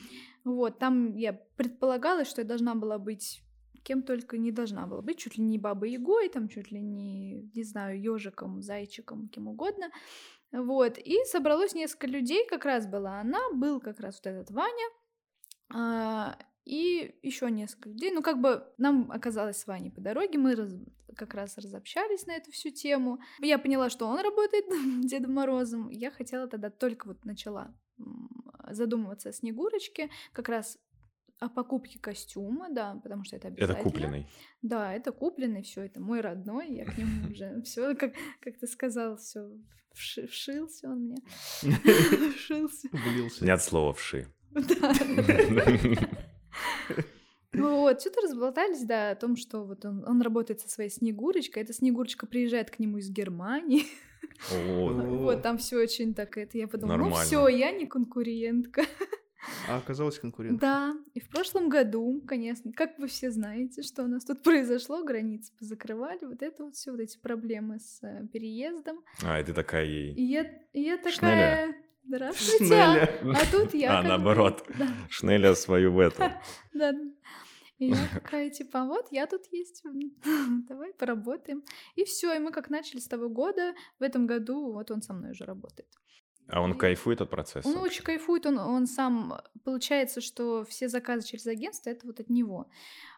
Вот, 0.45 0.79
там 0.79 1.15
я 1.15 1.35
предполагала, 1.57 2.25
что 2.25 2.41
я 2.41 2.47
должна 2.47 2.75
была 2.75 2.99
быть 2.99 3.43
кем 3.89 4.03
только 4.03 4.37
не 4.37 4.53
должна 4.53 4.87
была 4.87 5.01
быть, 5.01 5.19
чуть 5.19 5.39
ли 5.39 5.45
не 5.45 5.59
бабой 5.59 5.93
Ягой, 5.93 6.29
там 6.29 6.49
чуть 6.49 6.71
ли 6.71 6.79
не, 6.79 7.51
не 7.55 7.65
знаю, 7.65 7.99
ежиком, 7.99 8.61
зайчиком, 8.61 9.29
кем 9.29 9.49
угодно. 9.49 9.91
Вот, 10.53 10.99
и 10.99 11.17
собралось 11.25 11.75
несколько 11.75 12.07
людей, 12.07 12.47
как 12.47 12.67
раз 12.67 12.87
была 12.87 13.21
она, 13.21 13.39
был 13.55 13.81
как 13.81 14.01
раз 14.01 14.21
вот 14.23 14.27
этот 14.27 14.51
Ваня, 14.51 14.89
а, 15.75 16.39
и 16.67 17.19
еще 17.23 17.51
несколько 17.51 17.89
людей. 17.89 18.11
Ну, 18.13 18.23
как 18.23 18.43
бы 18.43 18.63
нам 18.77 19.11
оказалось 19.11 19.57
с 19.57 19.67
Ваней 19.67 19.91
по 19.91 20.03
дороге, 20.03 20.39
мы 20.39 20.55
раз- 20.55 20.75
как 21.17 21.33
раз 21.33 21.57
разобщались 21.57 22.27
на 22.27 22.33
эту 22.33 22.53
всю 22.53 22.69
тему. 22.69 23.21
Я 23.41 23.59
поняла, 23.59 23.89
что 23.89 24.07
он 24.07 24.21
работает 24.21 24.67
Дедом 25.09 25.33
Морозом. 25.33 25.89
Я 25.89 26.11
хотела 26.11 26.47
тогда 26.47 26.69
только 26.69 27.09
вот 27.09 27.25
начала 27.25 27.75
задумываться 28.71 29.31
о 29.31 29.33
Снегурочке, 29.33 30.11
как 30.33 30.51
раз 30.51 30.79
о 31.39 31.49
покупке 31.49 31.99
костюма, 31.99 32.69
да, 32.71 32.99
потому 33.03 33.25
что 33.25 33.37
это 33.37 33.49
обязательно. 33.49 33.75
Это 33.75 33.83
купленный. 33.83 34.27
Да, 34.63 34.93
это 34.93 35.13
купленный, 35.13 35.63
все, 35.63 35.83
это 35.83 36.01
мой 36.01 36.21
родной, 36.21 36.69
я 36.71 36.85
к 36.85 36.99
нему 36.99 37.29
уже 37.31 37.63
все, 37.63 37.95
как, 37.95 38.15
как 38.41 38.59
ты 38.59 38.67
сказал, 38.67 39.17
все 39.17 39.49
вшился 39.93 40.89
он 40.89 40.99
мне. 41.07 41.17
Вшился. 42.37 42.89
Влился. 42.93 43.45
Нет 43.45 43.63
слова 43.63 43.93
вши. 43.93 44.27
Вот, 47.55 48.01
что-то 48.03 48.21
разболтались, 48.21 48.85
да, 48.85 49.11
о 49.11 49.17
том, 49.17 49.35
что 49.37 49.65
вот 49.65 49.85
он, 49.85 50.05
он 50.07 50.21
работает 50.21 50.61
со 50.61 50.69
своей 50.69 50.91
Снегурочкой. 50.91 51.63
Эта 51.63 51.73
Снегурочка 51.73 52.27
приезжает 52.27 52.71
к 52.71 52.79
нему 52.79 52.99
из 52.99 53.11
Германии. 53.11 53.85
О, 54.53 54.93
Вот, 54.93 55.43
там 55.43 55.57
все 55.59 55.79
очень 55.79 56.15
так, 56.15 56.37
это 56.37 56.59
я 56.59 56.69
подумала, 56.69 56.97
ну 56.99 57.11
все, 57.13 57.49
я 57.49 57.73
не 57.73 57.87
конкурентка. 57.87 58.85
А 59.69 59.79
оказалось 59.79 60.19
конкурент. 60.19 60.61
Да, 60.61 60.97
и 61.15 61.21
в 61.21 61.29
прошлом 61.29 61.69
году, 61.69 62.23
конечно, 62.27 62.73
как 62.73 62.99
вы 62.99 63.07
все 63.07 63.31
знаете, 63.31 63.83
что 63.83 64.03
у 64.05 64.07
нас 64.07 64.25
тут 64.25 64.43
произошло, 64.45 65.05
границы 65.05 65.53
позакрывали, 65.59 66.25
вот 66.25 66.43
это 66.43 66.65
вот 66.65 66.75
все, 66.75 66.91
вот 66.91 67.01
эти 67.01 67.19
проблемы 67.19 67.79
с 67.79 68.01
э, 68.03 68.27
переездом. 68.33 69.05
А, 69.23 69.41
и 69.41 69.45
ты 69.45 69.53
такая 69.55 69.85
ей. 69.85 70.13
И 70.15 70.23
я, 70.23 70.43
и 70.73 70.83
я 70.83 70.99
Шнеля. 70.99 71.11
такая, 71.13 71.75
здравствуйте, 72.05 72.75
а, 72.75 72.93
Шнеля. 72.95 73.37
а 73.37 73.53
тут 73.53 73.75
я 73.75 73.99
А, 73.99 74.03
наоборот. 74.03 74.65
да, 74.79 74.89
Шнеля 75.09 75.55
свою 75.55 75.93
в 75.93 75.99
эту. 76.01 76.23
да. 76.75 76.93
И 77.79 77.91
я 77.91 78.09
такая, 78.13 78.51
типа, 78.51 78.85
вот 78.85 79.07
я 79.13 79.27
тут 79.29 79.43
есть, 79.53 79.85
давай 80.69 80.93
поработаем. 80.95 81.63
И 81.95 82.05
все, 82.05 82.35
и 82.35 82.41
мы 82.41 82.51
как 82.51 82.71
начали 82.71 82.99
с 82.99 83.07
того 83.07 83.29
года, 83.29 83.73
в 84.01 84.03
этом 84.03 84.27
году 84.27 84.73
вот 84.73 84.91
он 84.91 85.01
со 85.01 85.13
мной 85.13 85.31
уже 85.31 85.45
работает. 85.45 85.89
А 86.49 86.61
он 86.63 86.77
кайфует 86.79 87.21
от 87.21 87.31
процесса? 87.31 87.69
Он 87.69 87.77
очень 87.79 88.03
кайфует, 88.03 88.47
он, 88.47 88.59
он 88.59 88.87
сам... 88.87 89.41
Получается, 89.65 90.21
что 90.21 90.65
все 90.65 90.89
заказы 90.89 91.27
через 91.27 91.47
агентство— 91.47 91.91
это 91.91 92.07
вот 92.07 92.21
от 92.21 92.31
него. 92.31 92.71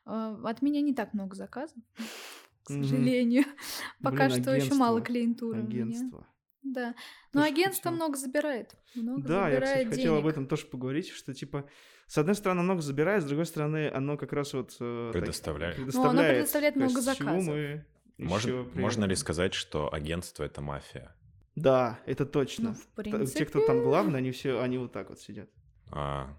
Э, 0.04 0.36
От 0.44 0.62
меня 0.62 0.80
не 0.80 0.94
так 0.94 1.14
много 1.14 1.36
заказов, 1.36 1.76
к 2.64 2.68
сожалению. 2.68 3.44
Пока 4.02 4.28
что 4.30 4.54
еще 4.54 4.74
мало 4.74 5.00
клиентуры 5.00 5.60
у 5.60 5.62
меня. 5.62 5.84
Агентство. 5.84 6.26
Да. 6.62 6.94
Но 7.32 7.42
агентство 7.42 7.90
много 7.90 8.16
забирает. 8.18 8.74
Много 8.94 9.22
Да, 9.22 9.48
я, 9.48 9.54
забирает 9.54 9.78
кстати, 9.84 9.96
хотел 9.96 10.14
об 10.16 10.20
денег. 10.22 10.32
этом 10.32 10.46
тоже 10.46 10.66
поговорить, 10.66 11.08
что, 11.08 11.32
типа, 11.32 11.64
с 12.08 12.18
одной 12.18 12.34
стороны, 12.34 12.62
много 12.62 12.82
забирает, 12.82 13.22
с 13.22 13.26
другой 13.26 13.46
стороны, 13.46 13.88
оно 13.88 14.16
как 14.18 14.32
раз 14.32 14.52
вот... 14.54 14.76
э, 14.80 15.10
так- 15.12 15.20
Предоставляет. 15.22 15.76
предоставляет 15.76 16.34
предоставляет 16.36 16.76
много 16.76 16.94
костюмы, 17.04 17.86
Мож- 18.18 18.38
ещё 18.44 18.64
при 18.64 18.80
Можно 18.80 19.04
ли 19.06 19.14
сказать, 19.14 19.54
что 19.54 19.92
агентство— 19.94 20.42
это 20.44 20.60
мафия? 20.60 21.14
Да, 21.60 22.00
это 22.06 22.24
точно. 22.24 22.70
Ну, 22.70 22.74
в 22.74 22.86
принципе... 22.94 23.40
Те, 23.40 23.46
кто 23.46 23.66
там 23.66 23.82
главный, 23.82 24.18
они 24.18 24.30
все, 24.30 24.60
они 24.60 24.78
вот 24.78 24.92
так 24.92 25.10
вот 25.10 25.20
сидят. 25.20 25.48
А, 25.90 26.36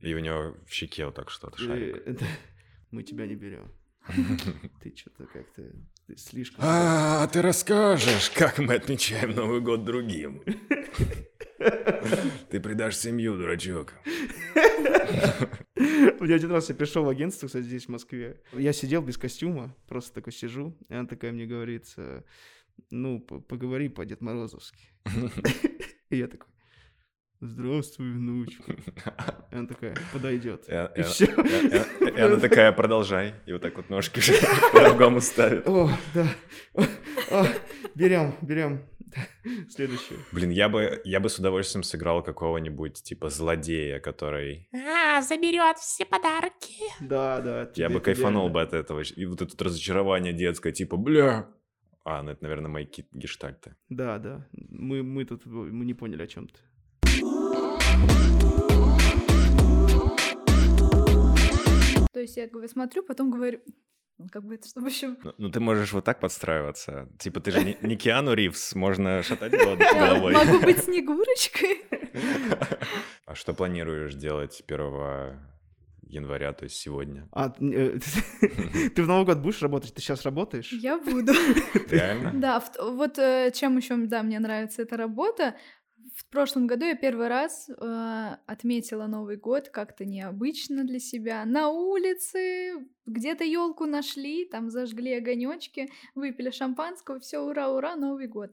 и 0.00 0.14
у 0.14 0.18
него 0.18 0.56
в 0.66 0.72
щеке 0.72 1.06
вот 1.06 1.14
так 1.14 1.30
что-то 1.30 1.62
И- 1.62 1.66
шарик. 1.66 2.20
Мы 2.90 3.02
тебя 3.02 3.26
не 3.26 3.34
берем. 3.34 3.70
Ты 4.82 4.94
что-то 4.96 5.26
как-то 5.26 5.62
слишком... 6.16 6.60
А, 6.62 7.26
ты 7.28 7.40
расскажешь, 7.40 8.30
как 8.30 8.58
мы 8.58 8.74
отмечаем 8.74 9.30
Новый 9.30 9.60
год 9.60 9.84
другим. 9.84 10.42
Ты 12.50 12.60
предашь 12.60 12.96
семью, 12.96 13.36
дурачок. 13.36 13.94
У 15.76 16.24
меня 16.24 16.36
один 16.36 16.50
раз 16.50 16.68
я 16.68 16.74
пришел 16.74 17.04
в 17.04 17.08
агентство, 17.08 17.46
кстати, 17.46 17.64
здесь, 17.64 17.86
в 17.86 17.88
Москве. 17.88 18.40
Я 18.52 18.72
сидел 18.72 19.02
без 19.02 19.16
костюма, 19.16 19.74
просто 19.88 20.12
такой 20.12 20.32
сижу, 20.32 20.76
и 20.88 20.94
она 20.94 21.06
такая 21.06 21.32
мне 21.32 21.46
говорит, 21.46 21.86
э, 21.96 22.22
ну, 22.90 23.20
поговори 23.20 23.88
по 23.88 24.04
Дед 24.04 24.20
Морозовски. 24.20 24.90
И 26.10 26.16
я 26.16 26.28
такой, 26.28 26.48
здравствуй, 27.40 28.12
внучка. 28.12 28.72
И 29.52 29.54
она 29.54 29.66
такая, 29.66 29.96
подойдет. 30.12 30.66
И- 30.68 31.02
все. 31.02 31.26
и- 31.26 32.20
она 32.20 32.36
такая, 32.36 32.72
продолжай. 32.72 33.34
И 33.46 33.52
вот 33.52 33.62
так 33.62 33.76
вот 33.76 33.90
ножки 33.90 34.20
по-другому 34.72 35.20
ставит. 35.20 35.66
О, 35.68 35.90
да. 36.14 36.26
Берем, 37.94 38.34
берем. 38.42 38.86
Следующее. 39.70 40.18
Блин, 40.32 40.50
я 40.50 40.68
бы, 40.68 41.00
я 41.04 41.20
бы 41.20 41.28
с 41.28 41.38
удовольствием 41.38 41.84
сыграл 41.84 42.22
какого-нибудь 42.22 43.02
типа 43.02 43.28
злодея, 43.30 44.00
который... 44.00 44.68
А, 44.72 45.22
заберет 45.22 45.78
все 45.78 46.04
подарки. 46.04 46.74
Да, 47.00 47.40
да. 47.40 47.70
Я 47.76 47.90
бы 47.90 48.00
кайфанул 48.00 48.48
бы 48.48 48.60
от 48.60 48.72
этого. 48.72 49.02
И 49.02 49.24
вот 49.26 49.40
это 49.42 49.64
разочарование 49.64 50.32
детское, 50.32 50.72
типа, 50.72 50.96
бля. 50.96 51.48
А, 52.04 52.22
ну 52.22 52.30
это, 52.32 52.42
наверное, 52.42 52.68
мои 52.70 52.84
ки- 52.86 53.06
гештальты. 53.12 53.76
Да, 53.88 54.18
да. 54.18 54.46
Мы, 54.52 55.02
мы 55.02 55.24
тут 55.24 55.46
мы 55.46 55.84
не 55.86 55.94
поняли 55.94 56.22
о 56.22 56.26
чем 56.26 56.48
ты. 56.48 56.60
То 62.12 62.20
есть 62.20 62.36
я 62.36 62.46
бы 62.48 62.66
смотрю, 62.68 63.02
потом 63.02 63.30
говорю, 63.30 63.60
ну, 64.18 64.28
как 64.30 64.44
бы 64.44 64.54
это, 64.54 64.68
чтобы 64.68 64.88
еще... 64.88 65.16
Ну, 65.22 65.34
ну, 65.38 65.50
ты 65.50 65.58
можешь 65.60 65.92
вот 65.92 66.04
так 66.04 66.20
подстраиваться. 66.20 67.08
Типа 67.18 67.40
ты 67.40 67.50
же 67.50 67.64
не, 67.64 67.76
не 67.82 67.96
Киану 67.96 68.34
Ривз, 68.34 68.74
можно 68.74 69.22
шатать 69.22 69.52
Я 69.80 69.94
головой. 69.94 70.32
могу 70.34 70.60
быть 70.60 70.78
Снегурочкой. 70.84 71.82
А 73.26 73.34
что 73.34 73.54
планируешь 73.54 74.14
делать 74.14 74.62
1 74.68 74.78
января, 76.14 76.52
то 76.52 76.64
есть 76.64 76.76
сегодня? 76.76 77.28
А, 77.32 77.52
э, 77.60 77.98
ты 78.94 79.02
в 79.02 79.06
Новый 79.06 79.26
год 79.26 79.38
будешь 79.38 79.62
работать? 79.62 79.94
Ты 79.94 80.00
сейчас 80.00 80.24
работаешь? 80.24 80.72
Я 80.72 80.98
буду. 80.98 81.32
Реально? 81.90 82.32
Да, 82.34 82.62
вот 82.80 83.18
э, 83.18 83.50
чем 83.54 83.76
еще, 83.76 83.96
да, 83.96 84.22
мне 84.22 84.38
нравится 84.38 84.82
эта 84.82 84.96
работа. 84.96 85.56
В 86.14 86.26
прошлом 86.30 86.66
году 86.66 86.84
я 86.84 86.94
первый 86.94 87.28
раз 87.28 87.68
э, 87.68 88.36
отметила 88.46 89.06
Новый 89.06 89.36
год 89.36 89.68
как-то 89.70 90.04
необычно 90.04 90.84
для 90.84 91.00
себя. 91.00 91.44
На 91.44 91.68
улице 91.68 92.74
где-то 93.06 93.44
елку 93.44 93.86
нашли, 93.86 94.44
там 94.44 94.70
зажгли 94.70 95.14
огонечки, 95.14 95.90
выпили 96.14 96.50
шампанского, 96.50 97.18
все, 97.18 97.40
ура, 97.40 97.68
ура, 97.68 97.96
Новый 97.96 98.28
год. 98.28 98.52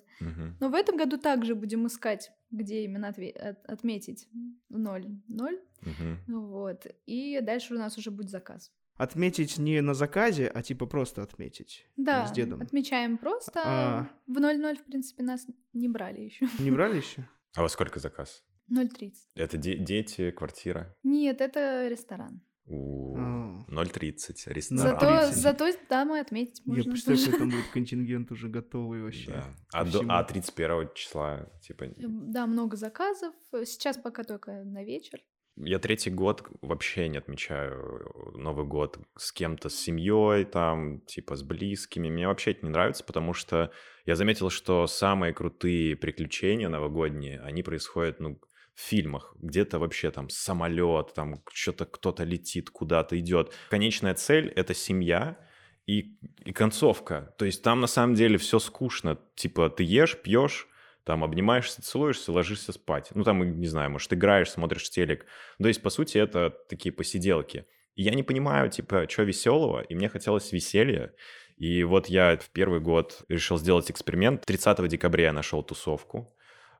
Но 0.60 0.70
в 0.70 0.74
этом 0.74 0.98
году 0.98 1.18
также 1.18 1.56
будем 1.56 1.86
искать, 1.88 2.32
где 2.52 2.84
именно 2.84 3.08
отве- 3.10 3.32
от- 3.32 3.66
отметить 3.66 4.28
ноль, 4.70 5.06
ноль. 5.28 5.60
Мгм. 5.82 6.18
Вот. 6.28 6.86
И 7.06 7.40
дальше 7.42 7.74
у 7.76 7.78
нас 7.78 7.98
уже 7.98 8.12
будет 8.12 8.30
заказ. 8.30 8.72
Отметить 8.98 9.58
не 9.58 9.82
на 9.82 9.94
заказе, 9.94 10.48
а 10.48 10.62
типа 10.62 10.86
просто 10.86 11.24
отметить. 11.24 11.88
Да, 11.98 12.28
С 12.28 12.32
дедом. 12.32 12.62
отмечаем 12.62 13.18
просто. 13.18 13.62
А. 13.66 14.10
В 14.28 14.38
0-0, 14.40 14.76
в 14.78 14.84
принципе, 14.86 15.24
нас 15.24 15.48
не 15.74 15.88
брали 15.90 16.22
еще. 16.22 16.48
Не 16.60 16.70
брали 16.72 16.98
еще? 16.98 17.28
А 17.56 17.62
во 17.64 17.70
сколько 17.70 18.00
заказ? 18.00 18.44
0.30. 18.70 19.14
Это 19.36 19.58
де- 19.58 19.78
дети, 19.78 20.32
квартира? 20.32 20.96
Нет, 21.04 21.42
это 21.42 21.88
ресторан. 21.88 22.42
У, 22.72 23.16
А. 23.18 23.66
0.30, 23.70 24.46
Да, 24.48 24.54
ресторан. 24.54 24.82
Зато, 24.84 25.06
30. 25.28 25.36
зато 25.36 25.72
там 25.90 26.16
и 26.16 26.20
отметить 26.20 26.62
Я 26.66 26.74
можно. 26.74 26.92
представляю, 26.92 27.26
тоже. 27.26 27.32
что 27.32 27.40
там 27.40 27.50
будет 27.50 27.66
контингент 27.74 28.32
уже 28.32 28.48
готовый 28.50 29.04
вообще. 29.04 29.32
Да. 29.32 29.56
А, 29.74 29.86
до- 29.86 30.06
а 30.10 30.24
31 30.24 30.90
числа, 30.94 31.50
типа, 31.62 31.86
Да, 31.98 32.48
много 32.48 32.76
заказов. 32.78 33.34
Сейчас 33.66 33.98
пока 33.98 34.24
только 34.24 34.64
на 34.64 34.84
вечер. 34.84 35.20
Я 35.58 35.80
третий 35.80 36.10
год 36.10 36.44
вообще 36.62 37.10
не 37.10 37.18
отмечаю 37.18 38.34
Новый 38.36 38.66
год 38.66 39.00
с 39.18 39.34
кем-то, 39.34 39.68
с 39.70 39.76
семьей, 39.76 40.46
там, 40.46 41.02
типа, 41.02 41.36
с 41.36 41.44
близкими. 41.44 42.10
Мне 42.10 42.28
вообще 42.28 42.52
это 42.52 42.66
не 42.66 42.72
нравится, 42.72 43.04
потому 43.04 43.34
что 43.34 43.70
я 44.06 44.16
заметил, 44.16 44.50
что 44.50 44.88
самые 44.88 45.34
крутые 45.34 45.98
приключения 45.98 46.70
новогодние, 46.70 47.42
они 47.42 47.64
происходят, 47.64 48.20
ну, 48.22 48.40
в 48.74 48.82
фильмах. 48.82 49.36
Где-то 49.40 49.80
вообще 49.80 50.12
там 50.12 50.30
самолет, 50.30 51.14
там 51.14 51.44
что-то 51.52 51.86
кто-то 51.86 52.24
летит, 52.24 52.70
куда-то 52.70 53.20
идет. 53.20 53.54
Конечная 53.70 54.14
цель— 54.14 54.48
это 54.56 54.74
семья 54.74 55.38
и, 55.86 56.18
и 56.46 56.54
концовка. 56.54 57.34
То 57.38 57.46
есть 57.46 57.64
там 57.64 57.82
на 57.82 57.88
самом 57.88 58.16
деле 58.16 58.38
все 58.38 58.60
скучно. 58.60 59.20
Типа 59.36 59.70
ты 59.70 59.84
ешь, 59.84 60.18
пьешь, 60.22 60.68
там 61.04 61.24
обнимаешься, 61.24 61.82
целуешься, 61.82 62.32
ложишься 62.32 62.72
спать. 62.74 63.10
Ну, 63.14 63.24
там, 63.24 63.60
не 63.60 63.68
знаю, 63.68 63.90
может, 63.90 64.14
играешь, 64.14 64.52
смотришь 64.52 64.90
телек. 64.90 65.26
То 65.60 65.68
есть, 65.68 65.82
по 65.82 65.90
сути, 65.90 66.18
это 66.18 66.54
такие 66.70 66.94
посиделки. 66.94 67.66
И 67.96 68.04
я 68.04 68.14
не 68.14 68.24
понимаю, 68.24 68.70
типа, 68.70 69.08
что 69.10 69.24
веселого, 69.24 69.82
и 69.82 69.96
мне 69.96 70.10
хотелось 70.10 70.52
веселья. 70.52 71.14
И 71.58 71.84
вот 71.84 72.08
я 72.08 72.38
в 72.38 72.50
первый 72.50 72.80
год 72.80 73.24
решил 73.30 73.58
сделать 73.58 73.90
эксперимент. 73.92 74.46
30 74.46 74.88
декабря 74.88 75.26
я 75.26 75.34
нашел 75.34 75.64
тусовку. 75.64 76.36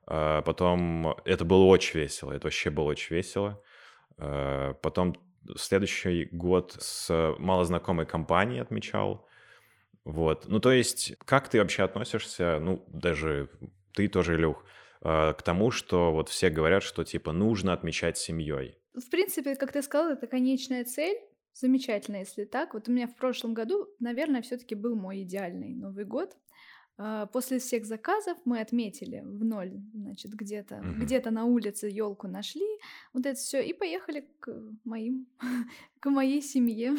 А, 0.06 0.42
Потом 0.42 1.16
это 1.24 1.44
было 1.44 1.64
очень 1.64 2.00
весело, 2.00 2.32
это 2.32 2.46
вообще 2.46 2.70
было 2.70 2.84
очень 2.84 3.16
весело. 3.16 3.62
А, 4.18 4.74
Потом 4.74 5.16
следующий 5.56 6.28
год 6.30 6.76
с 6.78 7.34
малознакомой 7.38 8.06
компанией 8.06 8.60
отмечал. 8.60 9.26
Вот. 10.04 10.48
Ну, 10.48 10.60
то 10.60 10.72
есть, 10.72 11.14
как 11.24 11.48
ты 11.48 11.58
вообще 11.58 11.84
относишься, 11.84 12.58
ну, 12.60 12.84
даже 12.88 13.48
ты 13.92 14.08
тоже, 14.08 14.34
Илюх, 14.34 14.64
э, 15.02 15.34
к 15.36 15.42
тому, 15.42 15.70
что 15.70 16.12
вот 16.12 16.28
все 16.28 16.50
говорят, 16.50 16.82
что, 16.82 17.04
типа, 17.04 17.32
нужно 17.32 17.72
отмечать 17.72 18.18
семьей. 18.18 18.78
В 18.94 19.08
принципе, 19.10 19.54
как 19.56 19.72
ты 19.72 19.82
сказал, 19.82 20.10
это 20.10 20.26
конечная 20.26 20.84
цель. 20.84 21.18
Замечательно, 21.54 22.16
если 22.16 22.44
так. 22.44 22.74
Вот 22.74 22.88
у 22.88 22.92
меня 22.92 23.06
в 23.06 23.14
прошлом 23.14 23.52
году, 23.52 23.86
наверное, 24.00 24.42
все-таки 24.42 24.74
был 24.74 24.96
мой 24.96 25.22
идеальный 25.22 25.74
Новый 25.74 26.04
год. 26.04 26.36
А, 26.98 27.26
После 27.26 27.58
всех 27.58 27.84
заказов 27.86 28.36
мы 28.44 28.60
отметили 28.60 29.22
в 29.24 29.44
ноль, 29.44 29.80
значит, 29.94 30.32
где-то 30.34 30.76
Мгм. 30.76 31.00
где-то 31.04 31.30
на 31.30 31.44
улице 31.44 31.86
елку 31.88 32.28
нашли, 32.28 32.66
вот 33.12 33.26
это 33.26 33.38
все, 33.38 33.60
и 33.62 33.72
поехали 33.72 34.28
к 34.40 34.52
моим, 34.84 35.26
к 36.00 36.10
моей 36.10 36.42
семье. 36.42 36.94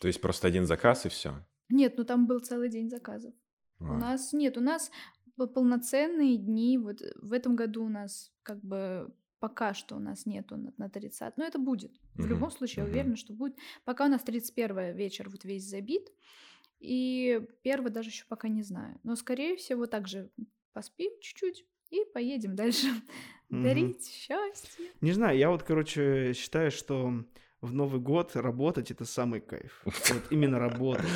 То 0.00 0.08
есть 0.08 0.20
просто 0.20 0.48
один 0.48 0.66
заказ 0.66 1.06
и 1.06 1.08
все. 1.08 1.34
Нет, 1.68 1.94
ну 1.98 2.04
там 2.04 2.26
был 2.26 2.40
целый 2.40 2.68
день 2.68 2.88
заказов. 2.88 3.34
А. 3.80 3.84
У 3.84 3.96
нас 3.98 4.32
нет, 4.32 4.56
у 4.56 4.60
нас 4.60 4.90
по- 5.36 5.46
полноценные 5.46 6.36
дни. 6.36 6.78
Вот 6.78 7.00
в 7.20 7.32
этом 7.32 7.56
году 7.56 7.84
у 7.84 7.88
нас 7.88 8.32
как 8.42 8.60
бы 8.64 9.12
пока 9.40 9.74
что 9.74 9.96
у 9.96 9.98
нас 9.98 10.24
нету 10.26 10.56
на, 10.56 10.72
на 10.76 10.88
30. 10.88 11.36
Но 11.36 11.44
это 11.44 11.58
будет. 11.58 11.92
В 12.14 12.20
Мгм, 12.20 12.28
любом 12.28 12.50
случае, 12.52 12.84
я 12.84 12.90
уверена, 12.90 13.16
что 13.16 13.32
будет. 13.32 13.56
Пока 13.84 14.04
у 14.06 14.08
нас 14.08 14.22
31 14.22 14.94
вечер 14.94 15.28
вот 15.28 15.44
весь 15.44 15.68
забит. 15.68 16.12
И 16.82 17.40
первый 17.62 17.92
даже 17.92 18.10
еще 18.10 18.24
пока 18.28 18.48
не 18.48 18.64
знаю. 18.64 18.98
Но, 19.04 19.14
скорее 19.14 19.56
всего, 19.56 19.86
также 19.86 20.30
поспим 20.72 21.12
чуть-чуть 21.20 21.64
и 21.90 22.04
поедем 22.12 22.56
дальше 22.56 22.88
Мгм. 23.48 23.62
дарить 23.62 24.04
счастье. 24.08 24.90
Не 25.00 25.12
знаю, 25.12 25.38
я 25.38 25.50
вот, 25.50 25.62
короче, 25.62 26.32
считаю, 26.34 26.72
что 26.72 27.24
в 27.60 27.72
Новый 27.72 28.00
год 28.00 28.34
работать 28.34 28.90
это 28.90 29.04
самый 29.04 29.40
кайф. 29.40 29.84
Вот 30.10 30.24
именно 30.30 30.58
работать. 30.58 31.06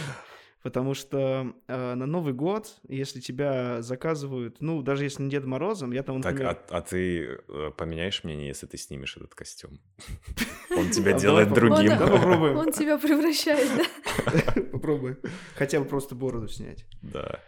Потому 0.66 0.94
что 0.94 1.54
э, 1.68 1.94
на 1.94 2.06
Новый 2.06 2.34
год, 2.34 2.80
если 2.88 3.20
тебя 3.20 3.82
заказывают, 3.82 4.56
ну, 4.58 4.82
даже 4.82 5.04
если 5.04 5.22
не 5.22 5.30
Дед 5.30 5.44
Морозом, 5.44 5.92
я 5.92 6.02
там, 6.02 6.20
Так, 6.20 6.32
например... 6.32 6.58
а, 6.70 6.78
а 6.78 6.80
ты 6.80 7.38
э, 7.48 7.70
поменяешь 7.76 8.24
мнение, 8.24 8.48
если 8.48 8.66
ты 8.66 8.76
снимешь 8.76 9.16
этот 9.16 9.32
костюм? 9.36 9.78
Он 10.76 10.90
тебя 10.90 11.14
А 11.14 11.18
делает 11.20 11.52
другим. 11.52 11.96
Попробуем. 11.96 12.56
Он 12.56 12.72
тебя 12.72 12.98
превращает, 12.98 13.70
да? 13.76 14.62
Попробуй. 14.72 15.18
Хотя 15.54 15.78
бы 15.78 15.86
просто 15.86 16.16
бороду 16.16 16.48
снять. 16.48 16.84
Да. 17.00 17.38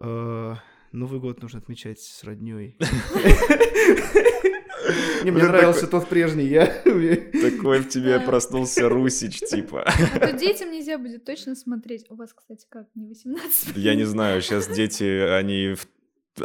Э, 0.00 0.56
Новый 0.90 1.20
год 1.20 1.40
нужно 1.40 1.60
отмечать 1.60 2.00
с 2.00 2.24
родней. 2.24 2.76
Не, 5.28 5.32
мне 5.32 5.40
Блин, 5.42 5.52
нравился 5.52 5.80
такой- 5.86 6.00
тот 6.00 6.08
прежний, 6.08 6.46
я... 6.46 6.66
Такой 6.66 7.80
в 7.80 7.88
тебе 7.88 8.18
проснулся 8.20 8.88
Русич, 8.88 9.40
типа. 9.40 9.82
А 10.14 10.18
то 10.20 10.32
детям 10.32 10.70
нельзя 10.72 10.98
будет 10.98 11.24
точно 11.24 11.54
смотреть. 11.54 12.06
У 12.10 12.14
вас, 12.14 12.32
кстати, 12.32 12.66
как, 12.68 12.86
не 12.94 13.06
18? 13.08 13.76
Я 13.76 13.94
не 13.94 14.04
знаю, 14.04 14.40
сейчас 14.42 14.68
дети, 14.68 15.04
они 15.04 15.74
в, 15.74 15.86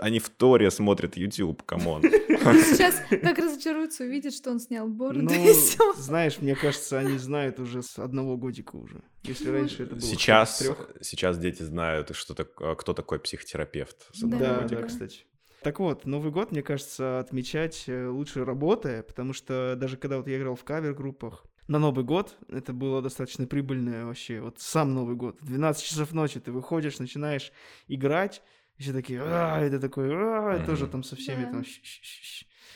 они 0.02 0.20
в 0.20 0.30
Tor 0.30 0.60
е 0.60 0.70
смотрят 0.72 1.16
YouTube, 1.18 1.64
come 1.64 1.85
on. 1.85 2.02
Сейчас 2.04 2.96
так 3.22 3.38
разочаруются, 3.38 4.04
увидят, 4.04 4.34
что 4.34 4.52
он 4.52 4.60
снял 4.60 4.88
бороду 4.88 5.22
Ну, 5.24 5.34
и 5.50 5.54
все. 5.54 5.94
знаешь, 5.94 6.40
мне 6.42 6.56
кажется, 6.56 7.00
они 7.00 7.18
знают 7.18 7.60
уже 7.60 7.82
с 7.84 7.98
одного 8.00 8.36
годика 8.38 8.76
уже. 8.76 9.02
Если 9.24 9.48
Ну, 9.48 9.54
раньше 9.54 9.84
это 9.84 9.96
было 9.96 10.02
Сейчас, 10.02 10.62
сейчас 11.02 11.38
дети 11.38 11.64
знают, 11.64 12.14
что 12.16 12.34
так, 12.34 12.54
кто 12.78 12.94
такой 12.94 13.20
психотерапевт. 13.20 14.10
с 14.14 14.20
Да, 14.20 14.26
одного 14.28 14.44
Да, 14.56 14.62
годика. 14.64 14.82
да, 14.82 14.88
кстати. 14.88 15.26
Так 15.64 15.80
вот, 15.80 16.06
Новый 16.06 16.32
год, 16.32 16.52
мне 16.52 16.62
кажется, 16.62 17.20
отмечать 17.20 17.86
э, 17.88 18.08
лучше 18.08 18.44
работая, 18.44 19.02
потому 19.02 19.32
что 19.32 19.76
даже 19.78 19.96
когда 19.96 20.18
вот 20.18 20.28
я 20.28 20.38
играл 20.38 20.56
в 20.56 20.64
кавер-группах, 20.66 21.46
на 21.70 21.80
Новый 21.80 22.04
год 22.04 22.38
это 22.50 22.74
было 22.74 23.02
достаточно 23.02 23.48
прибыльное 23.48 24.06
вообще. 24.06 24.42
Вот 24.42 24.60
сам 24.60 24.94
Новый 24.94 25.16
год. 25.16 25.38
В 25.40 25.46
12 25.46 25.82
часов 25.82 26.12
ночи 26.12 26.42
ты 26.42 26.52
выходишь, 26.52 27.00
начинаешь 27.00 27.54
играть, 27.88 28.42
и 28.78 28.84
все 28.84 28.92
такие, 28.92 29.22
а, 29.24 29.62
это 29.62 29.80
такой, 29.80 30.10
а, 30.12 30.62
тоже 30.66 30.88
там 30.88 31.04
со 31.04 31.16
всеми 31.16 31.46
там. 31.46 31.64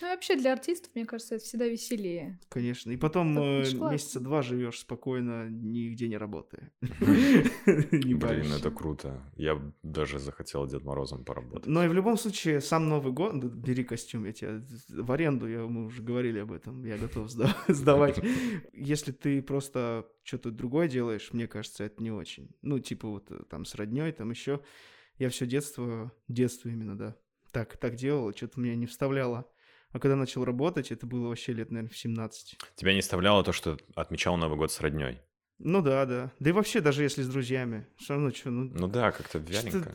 Ну, 0.01 0.07
вообще 0.07 0.35
для 0.35 0.53
артистов, 0.53 0.91
мне 0.95 1.05
кажется, 1.05 1.35
это 1.35 1.43
всегда 1.43 1.67
веселее. 1.67 2.39
конечно. 2.49 2.91
И 2.91 2.97
потом 2.97 3.37
э, 3.39 3.63
месяца 3.91 4.19
два 4.19 4.41
живешь 4.41 4.79
спокойно, 4.79 5.49
нигде 5.49 6.07
не 6.07 6.17
работая. 6.17 6.71
Блин, 7.65 8.51
это 8.53 8.71
круто. 8.71 9.21
Я 9.35 9.61
даже 9.83 10.19
захотел 10.19 10.65
Дед 10.67 10.83
Морозом 10.83 11.23
поработать. 11.25 11.67
Но 11.67 11.83
и 11.83 11.87
в 11.87 11.93
любом 11.93 12.17
случае, 12.17 12.61
сам 12.61 12.89
Новый 12.89 13.11
год, 13.13 13.35
бери 13.43 13.83
костюм, 13.83 14.25
я 14.25 14.33
тебе 14.33 14.63
в 14.89 15.11
аренду, 15.11 15.47
я, 15.47 15.61
мы 15.65 15.85
уже 15.85 16.01
говорили 16.01 16.39
об 16.39 16.51
этом, 16.51 16.83
я 16.85 16.97
готов 16.97 17.29
сда- 17.29 17.55
сдавать. 17.67 18.19
Если 18.73 19.11
ты 19.11 19.41
просто 19.41 20.07
что-то 20.23 20.51
другое 20.51 20.87
делаешь, 20.87 21.29
мне 21.33 21.47
кажется, 21.47 21.83
это 21.83 22.01
не 22.03 22.11
очень. 22.11 22.49
Ну, 22.61 22.79
типа 22.79 23.07
вот 23.07 23.31
э, 23.31 23.43
там 23.49 23.65
с 23.65 23.75
родней, 23.75 24.11
там 24.11 24.29
еще. 24.29 24.61
Я 25.17 25.29
все 25.29 25.47
детство, 25.47 26.11
детство 26.27 26.69
именно, 26.69 26.95
да, 26.95 27.15
так, 27.51 27.77
так 27.77 27.95
делал, 27.95 28.31
что-то 28.35 28.59
меня 28.59 28.75
не 28.75 28.85
вставляло. 28.85 29.49
А 29.97 29.99
когда 29.99 30.15
начал 30.15 30.45
работать, 30.45 30.91
это 30.91 31.07
было 31.07 31.29
вообще 31.29 31.53
лет, 31.53 31.71
наверное, 31.71 31.89
в 31.89 31.97
17. 31.97 32.55
Тебя 32.75 32.93
не 32.93 33.01
вставляло 33.01 33.43
то, 33.43 33.51
что 33.51 33.79
отмечал 33.95 34.37
Новый 34.37 34.55
год 34.55 34.71
с 34.71 34.79
родней? 34.79 35.21
Ну 35.59 35.81
да, 35.81 36.05
да. 36.05 36.31
Да 36.39 36.49
и 36.51 36.53
вообще, 36.53 36.81
даже 36.81 37.01
если 37.01 37.23
с 37.23 37.27
друзьями, 37.27 37.87
все 37.97 38.13
равно 38.13 38.31
что, 38.31 38.51
ну... 38.51 38.69
Ну 38.75 38.87
да, 38.87 39.11
как-то 39.11 39.39
вяленько. 39.39 39.91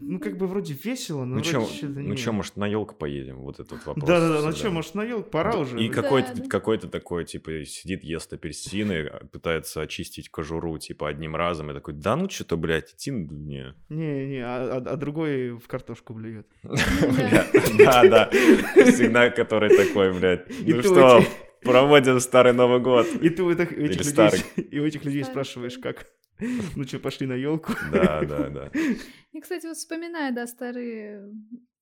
ну, 0.00 0.18
как 0.18 0.36
бы 0.36 0.48
вроде 0.48 0.74
весело, 0.74 1.24
но 1.24 1.36
Ну 1.36 1.40
чё, 1.42 1.60
вроде 1.60 1.72
что-то 1.76 2.00
ну 2.00 2.14
чё, 2.16 2.32
может, 2.32 2.56
на 2.56 2.66
елку 2.66 2.96
поедем? 2.96 3.36
Вот 3.38 3.60
этот 3.60 3.86
вопрос. 3.86 4.04
Да-да-да, 4.08 4.42
ну 4.42 4.50
что, 4.52 4.70
может, 4.70 4.94
на 4.96 5.04
елку 5.04 5.30
пора 5.30 5.52
Да, 5.52 5.58
уже? 5.60 5.80
И 5.80 5.88
Да. 5.88 5.94
какой-то, 6.02 6.34
да. 6.34 6.48
какой-то 6.48 6.88
такой, 6.88 7.24
типа, 7.24 7.64
сидит, 7.64 8.02
ест 8.02 8.32
апельсины, 8.32 9.06
а, 9.06 9.24
пытается 9.26 9.82
очистить 9.82 10.28
кожуру, 10.30 10.78
типа, 10.78 11.08
одним 11.08 11.36
разом, 11.36 11.70
и 11.70 11.74
такой, 11.74 11.94
да 11.94 12.16
ну 12.16 12.28
что-то, 12.28 12.56
блядь, 12.56 12.92
идти 12.92 13.12
мне. 13.12 13.74
Не-не, 13.88 14.40
а, 14.44 14.78
а- 14.84 14.90
а 14.94 14.96
другой 14.96 15.50
в 15.50 15.66
картошку 15.68 16.12
блюет. 16.14 16.48
Бля, 16.64 17.46
Да, 17.78 18.02
да, 18.08 18.30
всегда 18.30 19.30
который 19.30 19.76
такой, 19.76 20.12
блядь, 20.12 20.50
И 20.66 20.74
ну 20.74 20.82
что, 20.82 21.22
проводим 21.64 22.20
старый 22.20 22.52
Новый 22.52 22.80
год. 22.80 23.06
И 23.22 23.30
ты 23.30 23.42
у 23.42 23.50
этих, 23.50 23.72
у 23.72 23.74
этих 23.74 23.78
Или 23.78 23.98
людей, 23.98 24.12
старый. 24.12 24.40
и 24.56 24.78
у 24.80 24.84
этих 24.84 25.04
людей 25.04 25.24
спрашиваешь, 25.24 25.78
как? 25.78 26.06
Ну 26.76 26.84
что, 26.84 26.98
пошли 26.98 27.26
на 27.26 27.34
елку? 27.34 27.72
Да, 27.92 28.22
да, 28.22 28.48
да. 28.48 28.70
Я, 29.32 29.40
кстати, 29.40 29.66
вот 29.66 29.76
вспоминаю, 29.76 30.34
да, 30.34 30.46
старые 30.46 31.32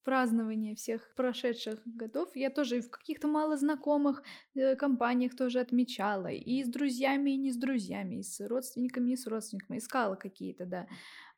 празднования 0.05 0.75
всех 0.75 1.15
прошедших 1.15 1.81
годов. 1.85 2.31
Я 2.35 2.51
тоже 2.51 2.79
и 2.79 2.81
в 2.81 2.91
каких-то 2.91 3.29
малознакомых 3.29 4.23
э, 4.55 4.77
компаниях 4.77 5.37
тоже 5.37 5.61
отмечала. 5.61 6.27
И 6.27 6.65
с 6.65 6.69
друзьями, 6.69 7.31
и 7.31 7.37
не 7.37 7.53
с 7.53 7.57
друзьями, 7.57 8.17
и 8.17 8.23
с 8.23 8.41
родственниками, 8.47 9.07
и 9.07 9.11
не 9.11 9.17
с 9.17 9.27
родственниками. 9.27 9.79
Искала 9.79 10.17
какие-то, 10.17 10.67
да, 10.67 10.87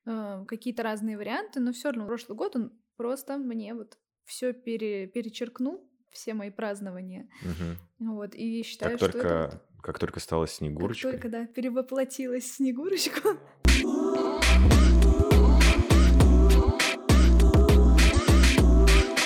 э, 0.07 0.45
какие-то 0.47 0.83
разные 0.83 1.17
варианты, 1.17 1.61
но 1.61 1.73
все 1.73 1.91
равно 1.91 2.07
прошлый 2.07 2.37
год 2.37 2.57
он 2.57 2.73
просто 2.97 3.37
мне 3.37 3.75
вот 3.75 3.99
все 4.25 4.53
перечеркнул, 4.53 5.87
все 6.15 6.33
мои 6.33 6.51
празднования. 6.51 7.29
Мгм. 7.43 8.15
Вот, 8.15 8.35
и 8.35 8.63
считаю, 8.63 8.99
Как 8.99 9.11
что 9.11 9.19
это 9.19 9.51
вот 9.53 9.83
как 9.83 9.99
только 9.99 10.21
стала 10.21 10.47
как 10.47 10.55
Снегурочкой. 10.55 11.13
только, 11.13 11.29
да, 11.29 11.47
перевоплотилась 11.47 12.45
в 12.45 12.55
Снегурочку. 12.55 13.37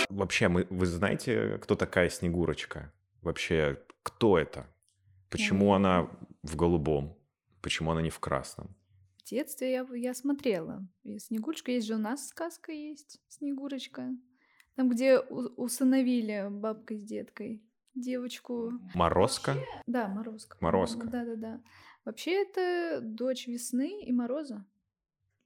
Вообще, 0.08 0.48
мы, 0.48 0.66
вы 0.68 0.86
знаете, 0.86 1.58
кто 1.62 1.76
такая 1.76 2.08
Снегурочка? 2.08 2.92
Вообще, 3.22 3.80
кто 4.02 4.36
это? 4.36 4.66
Почему 5.30 5.68
Ой. 5.68 5.76
она 5.76 6.10
в 6.42 6.56
голубом? 6.56 7.16
Почему 7.62 7.92
она 7.92 8.02
не 8.02 8.10
в 8.10 8.18
красном? 8.18 8.74
В 9.18 9.30
детстве 9.30 9.70
я, 9.70 9.86
я 9.94 10.14
смотрела. 10.14 10.84
И 11.04 11.18
Снегурочка 11.18 11.70
есть 11.70 11.86
же 11.86 11.94
у 11.94 11.98
нас 11.98 12.28
сказка 12.28 12.72
есть. 12.72 13.20
Снегурочка. 13.28 14.10
Там, 14.78 14.90
где 14.90 15.18
усыновили 15.18 16.46
бабка 16.52 16.94
с 16.94 17.02
деткой 17.02 17.60
девочку. 17.96 18.74
Морозка? 18.94 19.56
Да, 19.88 20.06
Морозка. 20.06 20.56
Морозко. 20.60 21.08
Да, 21.08 21.24
да, 21.24 21.34
да. 21.34 21.60
Вообще 22.04 22.42
это 22.42 23.00
дочь 23.02 23.48
весны 23.48 24.04
и 24.04 24.12
Мороза, 24.12 24.64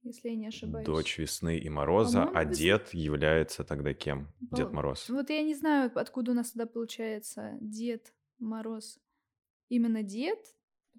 если 0.03 0.29
я 0.29 0.37
не 0.37 0.49
ошибаюсь. 0.49 0.85
Дочь 0.85 1.17
весны 1.17 1.57
и 1.57 1.71
мороза, 1.71 2.25
а 2.25 2.45
весна. 2.45 2.55
дед 2.55 2.93
является 2.93 3.65
тогда 3.65 3.95
кем? 3.95 4.29
Дед 4.43 4.69
По- 4.69 4.75
Мороз. 4.75 5.09
Вот 5.09 5.31
я 5.31 5.43
не 5.43 5.55
знаю, 5.55 5.91
откуда 5.95 6.33
у 6.33 6.35
нас 6.35 6.51
тогда 6.51 6.67
получается 6.67 7.57
Дед 7.63 8.13
Мороз. 8.39 9.01
Именно 9.71 10.03
дед, 10.03 10.41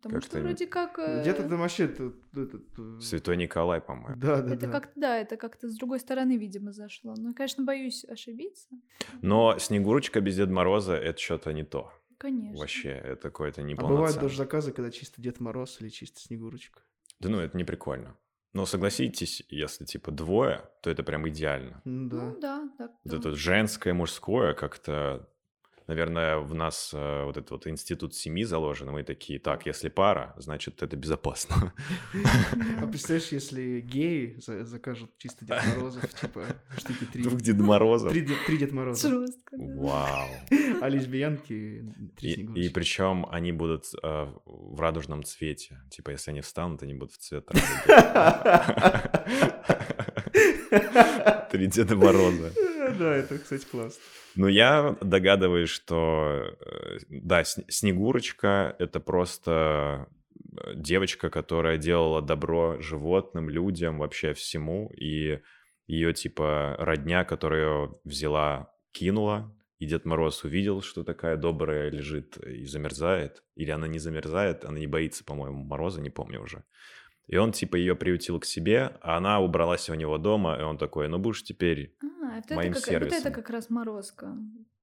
потому 0.03 0.21
Как-то 0.21 0.37
что 0.37 0.43
вроде 0.45 0.67
как... 0.67 0.99
э, 0.99 1.21
Где-то 1.21 1.47
там 1.49 1.59
вообще... 1.59 1.89
э, 1.97 2.99
Святой 3.01 3.37
Николай, 3.37 3.81
по-моему. 3.81 4.19
Да, 4.21 4.41
да, 4.41 4.53
Это 4.53 4.67
да. 4.67 4.71
как-то, 4.71 4.91
да, 4.99 5.17
это 5.17 5.37
как-то 5.37 5.69
с 5.69 5.75
другой 5.77 5.99
стороны, 5.99 6.37
видимо, 6.37 6.71
зашло. 6.73 7.13
Но, 7.17 7.33
конечно, 7.33 7.63
боюсь 7.63 8.05
ошибиться. 8.05 8.67
Но 9.21 9.57
Снегурочка 9.57 10.21
без 10.21 10.35
Деда 10.35 10.51
Мороза— 10.51 10.93
это 10.95 11.19
что-то 11.19 11.53
не 11.53 11.63
то. 11.63 11.91
Конечно. 12.17 12.59
Вообще, 12.59 12.89
это 12.89 13.23
какое-то 13.29 13.61
А 13.61 13.63
бывают 13.63 13.79
неполноценное. 13.79 14.21
даже 14.21 14.37
заказы, 14.37 14.71
когда 14.71 14.91
чисто 14.91 15.21
Дед 15.21 15.39
Мороз 15.39 15.81
или 15.81 15.89
чисто 15.89 16.19
Снегурочка. 16.19 16.81
Да 17.19 17.29
ну, 17.29 17.39
это 17.39 17.57
не 17.57 17.63
прикольно. 17.63 18.15
Но 18.53 18.65
согласитесь, 18.67 19.43
если 19.49 19.83
типа 19.83 20.11
двое, 20.11 20.69
то 20.81 20.89
это 20.89 21.01
прям 21.03 21.27
идеально. 21.27 21.81
Ну 21.85 22.07
да. 22.09 22.21
Ну 22.25 22.39
да, 22.39 22.69
так. 22.77 22.91
Вот 23.03 23.11
да. 23.11 23.17
это 23.17 23.35
женское, 23.35 23.93
мужское 23.93 24.53
как-то... 24.53 25.27
Наверное, 25.97 26.37
в 26.39 26.55
нас 26.55 26.89
э, 26.91 27.23
вот 27.23 27.37
этот 27.37 27.51
вот 27.51 27.67
институт 27.67 28.15
семьи 28.15 28.43
заложен, 28.45 28.89
мы 28.89 29.03
такие, 29.03 29.37
так, 29.37 29.67
если 29.67 29.89
пара, 29.89 30.33
значит, 30.37 30.81
это 30.81 30.95
безопасно. 30.97 31.71
А 32.81 32.87
представляешь, 32.87 33.27
если 33.31 33.79
геи 33.81 34.35
за- 34.43 34.65
закажут 34.65 35.11
чисто 35.19 35.45
Дед 35.45 35.61
Морозов, 35.67 36.11
типа 36.19 36.45
штуки 36.79 37.05
три. 37.13 37.21
Двух 37.21 37.41
Деда 37.41 37.63
Морозов. 37.63 38.11
Три, 38.11 38.21
Дед- 38.21 38.37
Дед 38.57 38.71
да. 38.73 39.35
Вау. 39.51 40.29
А 40.81 40.89
лесбиянки 40.89 41.85
три 42.17 42.31
И, 42.55 42.69
причем 42.69 43.27
они 43.29 43.51
будут 43.51 43.85
э, 44.01 44.33
в 44.45 44.79
радужном 44.81 45.23
цвете. 45.23 45.79
Типа, 45.91 46.09
если 46.09 46.31
они 46.31 46.41
встанут, 46.41 46.81
они 46.81 46.95
будут 46.95 47.13
в 47.13 47.17
цвет 47.19 47.47
радуги. 47.51 47.69
Три 51.51 51.67
Деда 51.67 51.95
Мороза. 51.95 52.51
Да, 52.99 53.15
это, 53.15 53.37
кстати, 53.37 53.65
классно. 53.69 54.01
Ну, 54.35 54.47
я 54.47 54.95
догадываюсь, 55.01 55.69
что, 55.69 56.57
э, 56.59 56.99
да, 57.09 57.43
Снегурочка— 57.43 58.75
это 58.79 58.99
просто 58.99 60.07
э, 60.57 60.73
девочка, 60.75 61.29
которая 61.29 61.77
делала 61.77 62.21
добро 62.21 62.79
животным, 62.79 63.49
людям, 63.49 63.99
вообще 63.99 64.33
всему, 64.33 64.91
и 64.95 65.39
ее, 65.87 66.13
типа, 66.13 66.75
родня, 66.79 67.25
которая 67.25 67.89
взяла, 68.03 68.73
кинула, 68.91 69.55
и 69.79 69.85
Дед 69.85 70.05
Мороз 70.05 70.43
увидел, 70.45 70.81
что 70.81 71.03
такая 71.03 71.35
добрая 71.35 71.89
лежит 71.89 72.37
и 72.37 72.65
замерзает, 72.65 73.43
или 73.55 73.69
она 73.69 73.87
не 73.87 73.99
замерзает, 73.99 74.63
она 74.63 74.79
не 74.79 74.87
боится, 74.87 75.25
по-моему, 75.25 75.63
мороза, 75.63 75.99
не 75.99 76.09
помню 76.09 76.41
уже. 76.41 76.63
И 77.27 77.37
он, 77.37 77.51
типа, 77.53 77.77
ее 77.77 77.95
приютил 77.95 78.39
к 78.39 78.45
себе, 78.45 78.97
а 79.01 79.17
она 79.17 79.39
убралась 79.39 79.89
у 79.89 79.93
него 79.93 80.17
дома, 80.17 80.57
и 80.59 80.63
он 80.63 80.77
такой, 80.77 81.07
ну, 81.07 81.17
будешь 81.19 81.43
теперь 81.43 81.95
А, 82.23 82.39
это, 82.39 82.55
Моим 82.55 82.73
как, 82.73 82.81
вот 82.87 82.89
это 82.93 83.09
сервисом. 83.09 83.33
как 83.33 83.49
раз 83.49 83.69
морозка. 83.69 84.35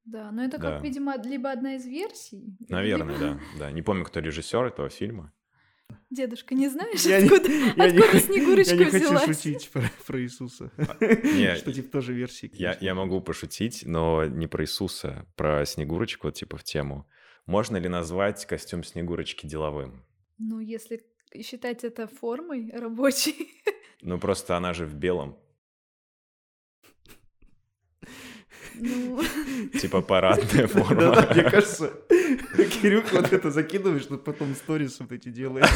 Да, 0.04 0.30
но 0.32 0.42
это 0.44 0.58
Да. 0.58 0.72
как, 0.72 0.82
видимо, 0.82 1.16
либо 1.22 1.50
одна 1.52 1.74
из 1.76 1.84
версий. 1.86 2.56
Наверное, 2.68 3.14
либо- 3.14 3.18
да. 3.34 3.40
Да, 3.58 3.72
не 3.72 3.82
помню, 3.82 4.04
кто 4.04 4.20
режиссер 4.20 4.64
этого 4.64 4.88
фильма. 4.88 5.32
Дедушка, 6.08 6.54
не 6.54 6.68
знаешь, 6.68 7.02
Я 7.02 7.20
не- 7.20 7.26
откуда, 7.26 7.48
Я 7.76 7.90
не, 7.90 7.98
откуда 7.98 8.20
Снегурочка 8.20 8.74
я 8.74 8.78
не 8.78 8.90
хочу 8.90 9.04
взялась? 9.06 9.24
шутить 9.42 9.70
про, 9.70 9.82
про 10.06 10.20
Иисуса. 10.22 10.70
не, 11.00 11.54
Что 11.56 11.72
типа 11.72 11.90
тоже 11.92 12.14
версии. 12.14 12.50
Я, 12.54 12.76
я 12.80 12.94
могу 12.94 13.20
пошутить, 13.20 13.82
но 13.84 14.24
не 14.24 14.46
про 14.46 14.64
Иисуса, 14.64 15.26
про 15.36 15.64
Снегурочку, 15.66 16.30
типа 16.30 16.56
в 16.56 16.64
тему. 16.64 17.06
Можно 17.46 17.76
ли 17.76 17.88
назвать 17.88 18.46
костюм 18.46 18.82
Снегурочки 18.84 19.46
деловым? 19.46 20.04
Ну, 20.38 20.58
если 20.60 21.02
считать 21.42 21.84
это 21.84 22.06
формой 22.06 22.70
рабочей. 22.72 23.48
Ну, 24.02 24.18
просто 24.18 24.56
она 24.56 24.72
же 24.72 24.86
в 24.86 24.94
белом. 24.94 25.36
Ну, 28.74 29.20
Типа 29.80 30.00
парадная 30.00 30.66
форма. 30.68 31.26
Мне 31.34 31.42
кажется, 31.42 31.92
Кирюх 32.80 33.12
вот 33.12 33.30
это 33.30 33.50
закидываешь, 33.50 34.08
но 34.08 34.16
потом 34.16 34.54
сторис 34.54 34.98
вот 35.00 35.12
эти 35.12 35.28
делает. 35.28 35.66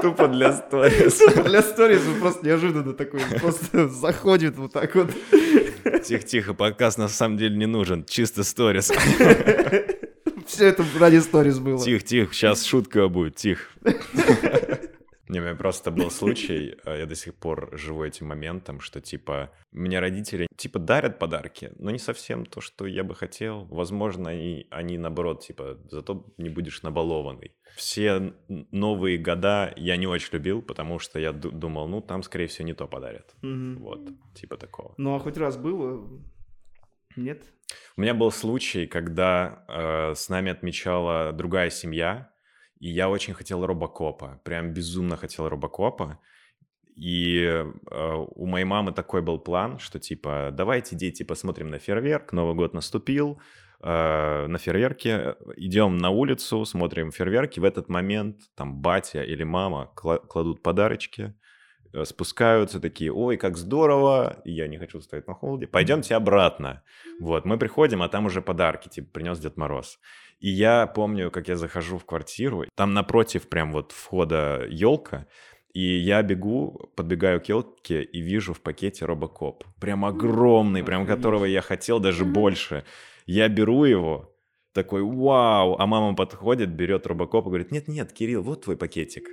Тупо 0.00 0.28
для 0.28 0.52
сторис. 0.54 1.20
Для 1.44 1.62
сторис 1.62 2.00
просто 2.20 2.46
неожиданно 2.46 2.94
такой, 2.94 3.20
просто 3.38 3.88
заходит 3.88 4.56
вот 4.56 4.72
так 4.72 4.94
вот. 4.94 5.10
Тихо-тихо, 6.04 6.54
подкаст 6.54 6.98
на 6.98 7.08
самом 7.08 7.36
деле 7.36 7.56
не 7.56 7.66
нужен, 7.66 8.04
чисто 8.04 8.44
сторис. 8.44 8.90
Все 10.46 10.66
это 10.68 10.84
ради 10.98 11.16
сторис 11.18 11.58
было. 11.58 11.78
Тихо-тихо, 11.78 12.32
сейчас 12.34 12.64
шутка 12.64 13.08
будет, 13.08 13.36
тихо. 13.36 13.68
Не, 15.28 15.40
у 15.40 15.42
меня 15.42 15.56
просто 15.56 15.90
был 15.90 16.08
случай, 16.12 16.76
э, 16.84 16.98
я 17.00 17.06
до 17.06 17.16
сих 17.16 17.34
пор 17.34 17.70
живу 17.76 18.04
этим 18.04 18.28
моментом, 18.28 18.78
что, 18.78 19.00
типа, 19.00 19.50
мне 19.72 19.98
родители, 19.98 20.46
типа, 20.56 20.78
дарят 20.78 21.18
подарки, 21.18 21.72
но 21.78 21.90
не 21.90 21.98
совсем 21.98 22.46
то, 22.46 22.60
что 22.60 22.86
я 22.86 23.02
бы 23.02 23.16
хотел. 23.16 23.64
Возможно, 23.64 24.28
и 24.28 24.68
они, 24.70 24.98
наоборот, 24.98 25.44
типа, 25.44 25.78
зато 25.90 26.32
не 26.38 26.48
будешь 26.48 26.82
набалованный. 26.84 27.50
Все 27.74 28.34
новые 28.70 29.18
года 29.18 29.72
я 29.76 29.96
не 29.96 30.06
очень 30.06 30.32
любил, 30.32 30.62
потому 30.62 31.00
что 31.00 31.18
я 31.18 31.32
ду- 31.32 31.50
думал, 31.50 31.88
ну, 31.88 32.00
там, 32.00 32.22
скорее 32.22 32.46
всего, 32.46 32.68
не 32.68 32.74
то 32.74 32.86
подарят. 32.86 33.34
Мгм. 33.42 33.78
Вот, 33.82 34.08
типа 34.34 34.56
такого. 34.56 34.94
Ну 34.96 35.16
а 35.16 35.18
хоть 35.18 35.36
раз 35.38 35.56
было? 35.56 36.08
Нет? 37.16 37.42
У 37.96 38.02
меня 38.02 38.14
был 38.14 38.30
случай, 38.30 38.86
когда 38.86 39.64
э, 39.68 40.14
с 40.14 40.28
нами 40.28 40.52
отмечала 40.52 41.32
другая 41.32 41.70
семья, 41.70 42.30
и 42.78 42.88
я 42.88 43.08
очень 43.08 43.34
хотел 43.34 43.64
Робокопа, 43.64 44.40
прям 44.44 44.72
безумно 44.72 45.16
хотел 45.16 45.48
Робокопа. 45.48 46.20
И 46.94 47.42
э, 47.42 48.26
у 48.34 48.46
моей 48.46 48.64
мамы 48.64 48.92
такой 48.92 49.22
был 49.22 49.38
план, 49.38 49.78
что 49.78 49.98
типа, 49.98 50.50
давайте, 50.52 50.96
дети, 50.96 51.22
посмотрим 51.22 51.68
на 51.68 51.78
фейерверк, 51.78 52.32
Новый 52.32 52.54
год 52.54 52.74
наступил, 52.74 53.40
э, 53.80 54.46
на 54.46 54.58
фейерверке 54.58 55.36
идем 55.56 55.98
на 55.98 56.10
улицу, 56.10 56.64
смотрим 56.64 57.10
фейерверки, 57.10 57.60
в 57.60 57.64
этот 57.64 57.88
момент 57.88 58.40
там 58.54 58.80
батя 58.80 59.22
или 59.22 59.42
мама 59.42 59.92
кла- 59.94 60.26
кладут 60.26 60.62
подарочки, 60.62 61.34
спускаются 62.04 62.80
такие, 62.80 63.12
ой, 63.12 63.36
как 63.36 63.56
здорово, 63.56 64.40
я 64.44 64.68
не 64.68 64.78
хочу 64.78 65.00
стоять 65.00 65.26
на 65.26 65.34
холоде, 65.34 65.66
пойдемте 65.66 66.14
обратно. 66.14 66.82
Вот, 67.20 67.44
мы 67.44 67.58
приходим, 67.58 68.02
а 68.02 68.08
там 68.08 68.26
уже 68.26 68.42
подарки, 68.42 68.88
типа, 68.88 69.08
принес 69.12 69.38
Дед 69.38 69.56
Мороз. 69.56 69.98
И 70.38 70.50
я 70.50 70.86
помню, 70.86 71.30
как 71.30 71.48
я 71.48 71.56
захожу 71.56 71.98
в 71.98 72.04
квартиру, 72.04 72.64
там 72.74 72.92
напротив 72.92 73.48
прям 73.48 73.72
вот 73.72 73.92
входа 73.92 74.66
елка, 74.68 75.26
и 75.72 75.98
я 75.98 76.22
бегу, 76.22 76.90
подбегаю 76.96 77.40
к 77.40 77.48
елке 77.48 78.02
и 78.02 78.20
вижу 78.20 78.54
в 78.54 78.60
пакете 78.60 79.04
Робокоп. 79.04 79.64
Прям 79.80 80.04
огромный, 80.04 80.82
прям 80.82 81.06
которого 81.06 81.44
я 81.44 81.60
хотел 81.60 82.00
даже 82.00 82.24
больше. 82.24 82.84
Я 83.26 83.48
беру 83.48 83.84
его, 83.84 84.36
такой, 84.76 85.02
вау, 85.02 85.76
а 85.78 85.86
мама 85.86 86.14
подходит, 86.14 86.68
берет 86.68 87.06
Робокоп 87.06 87.46
и 87.46 87.48
говорит, 87.48 87.72
нет-нет, 87.72 88.12
Кирилл, 88.12 88.42
вот 88.42 88.64
твой 88.64 88.76
пакетик. 88.76 89.28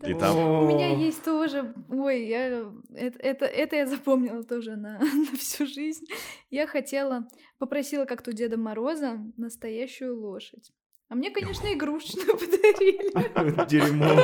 Да. 0.00 0.10
И 0.10 0.14
там- 0.14 0.36
У 0.38 0.66
меня 0.68 0.88
есть 0.96 1.22
тоже, 1.24 1.74
ой, 1.88 2.26
я, 2.26 2.46
это, 2.94 3.18
это, 3.18 3.44
это 3.44 3.76
я 3.76 3.86
запомнила 3.86 4.42
тоже 4.42 4.76
на, 4.76 4.98
на 5.32 5.36
всю 5.38 5.66
жизнь. 5.66 6.04
Я 6.50 6.66
хотела, 6.66 7.26
попросила 7.58 8.04
как-то 8.04 8.30
у 8.30 8.34
Деда 8.34 8.56
Мороза 8.56 9.18
настоящую 9.36 10.18
лошадь. 10.18 10.72
А 11.08 11.16
мне, 11.16 11.30
конечно, 11.30 11.66
игрушечную 11.72 12.38
подарили. 12.38 13.66
Дерьмо. 13.68 14.14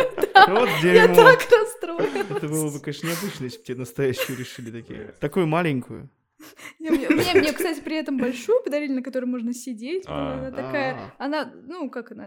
Вот 0.49 0.69
Я 0.85 1.09
дерьмо. 1.09 1.15
так 1.17 1.41
расстроилась. 1.51 2.31
Это 2.31 2.49
было 2.49 2.71
бы, 2.71 2.79
конечно, 2.81 3.07
необычно, 3.09 3.45
если 3.45 3.59
бы 3.59 3.65
тебе 3.65 3.79
настоящую 3.79 4.39
решили 4.39 4.71
такие. 4.71 5.15
Такую 5.21 5.47
маленькую. 5.47 6.09
Не, 6.79 6.91
Мне, 6.91 7.09
мне, 7.09 7.35
мне, 7.35 7.53
кстати, 7.55 7.81
при 7.81 7.97
этом 7.97 8.19
большую 8.19 8.63
подарили, 8.63 8.93
на 8.93 9.03
которой 9.03 9.27
можно 9.27 9.53
сидеть. 9.53 10.05
А. 10.07 10.35
Она 10.35 10.51
такая, 10.51 10.95
А. 11.19 11.25
она, 11.25 11.53
ну, 11.67 11.91
как 11.91 12.13
она, 12.13 12.27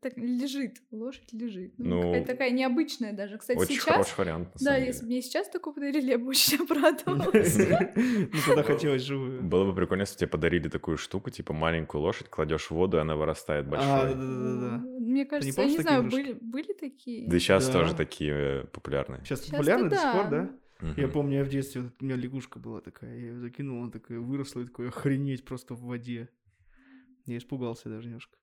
так, 0.00 0.16
лежит, 0.16 0.78
лошадь 0.90 1.32
лежит. 1.32 1.74
Ну, 1.78 1.96
Ну, 1.96 2.02
какая-то 2.02 2.26
такая 2.32 2.50
необычная 2.50 3.12
даже. 3.12 3.38
Кстати, 3.38 3.58
Очень 3.58 3.74
сейчас... 3.74 3.84
хороший 3.84 4.18
вариант, 4.18 4.48
Да, 4.60 4.76
если 4.76 5.02
бы 5.02 5.06
мне 5.08 5.22
сейчас 5.22 5.48
такое 5.48 5.74
подарили, 5.74 6.10
я 6.10 6.18
бы 6.18 6.28
очень 6.28 6.58
обрадовалась. 6.62 7.58
Ну, 7.96 8.38
тогда 8.46 8.62
хотелось 8.62 9.02
живую. 9.02 9.42
Было 9.42 9.64
бы 9.64 9.74
прикольно, 9.74 10.02
если 10.02 10.18
тебе 10.18 10.28
подарили 10.28 10.68
такую 10.68 10.96
штуку, 10.96 11.30
типа 11.30 11.52
маленькую 11.52 12.02
лошадь, 12.02 12.28
кладешь 12.28 12.66
в 12.66 12.70
воду, 12.72 12.98
и 12.98 13.00
она 13.00 13.16
вырастает 13.16 13.68
большой. 13.68 13.90
А, 13.90 14.14
да-да-да. 14.14 14.84
Мне 15.00 15.24
кажется, 15.24 15.62
я 15.62 15.68
не 15.68 15.78
знаю, 15.78 16.04
были, 16.04 16.32
были 16.40 16.72
такие. 16.72 17.28
Да 17.28 17.38
сейчас 17.38 17.68
тоже 17.68 17.94
такие 17.94 18.34
э, 18.34 18.64
популярные. 18.72 19.20
Сейчас 19.24 19.40
Щас-то 19.40 19.52
популярно 19.52 19.90
до 19.90 19.96
сих 19.96 20.12
пор, 20.12 20.28
да. 20.30 20.50
Да? 20.80 20.94
Я 20.96 21.08
помню, 21.08 21.38
я 21.38 21.44
в 21.44 21.48
детстве, 21.48 21.90
у 22.00 22.04
меня 22.04 22.16
лягушка 22.16 22.58
была 22.58 22.80
такая, 22.80 23.10
я 23.16 23.26
ее 23.28 23.38
закинул, 23.38 23.82
она 23.82 23.90
такая 23.90 24.18
выросла, 24.20 24.60
и 24.60 24.66
такой 24.66 24.88
охренеть 24.88 25.44
просто 25.44 25.74
в 25.74 25.82
воде. 25.82 26.28
Я 27.26 27.38
испугался 27.38 27.88
даже 27.88 28.06
немножко. 28.06 28.36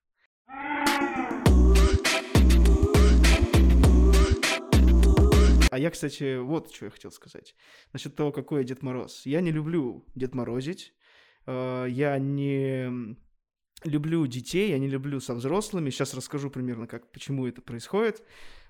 А 5.70 5.78
я, 5.78 5.90
кстати, 5.90 6.38
вот 6.38 6.72
что 6.72 6.84
я 6.84 6.90
хотел 6.92 7.10
сказать. 7.10 7.56
Насчет 7.92 8.14
того, 8.14 8.30
какой 8.30 8.60
я 8.60 8.64
Дед 8.64 8.82
Мороз. 8.82 9.26
Я 9.26 9.40
не 9.40 9.50
люблю 9.50 10.06
Дед 10.14 10.32
Морозить. 10.32 10.94
Э, 11.46 11.86
Я 11.88 12.16
не 12.18 13.16
люблю 13.82 14.24
детей, 14.26 14.70
я 14.70 14.78
не 14.78 14.88
люблю 14.88 15.18
со 15.18 15.34
взрослыми. 15.34 15.90
Сейчас 15.90 16.14
расскажу 16.14 16.48
примерно, 16.48 16.86
как, 16.86 17.10
почему 17.10 17.46
это 17.46 17.60
происходит. 17.60 18.22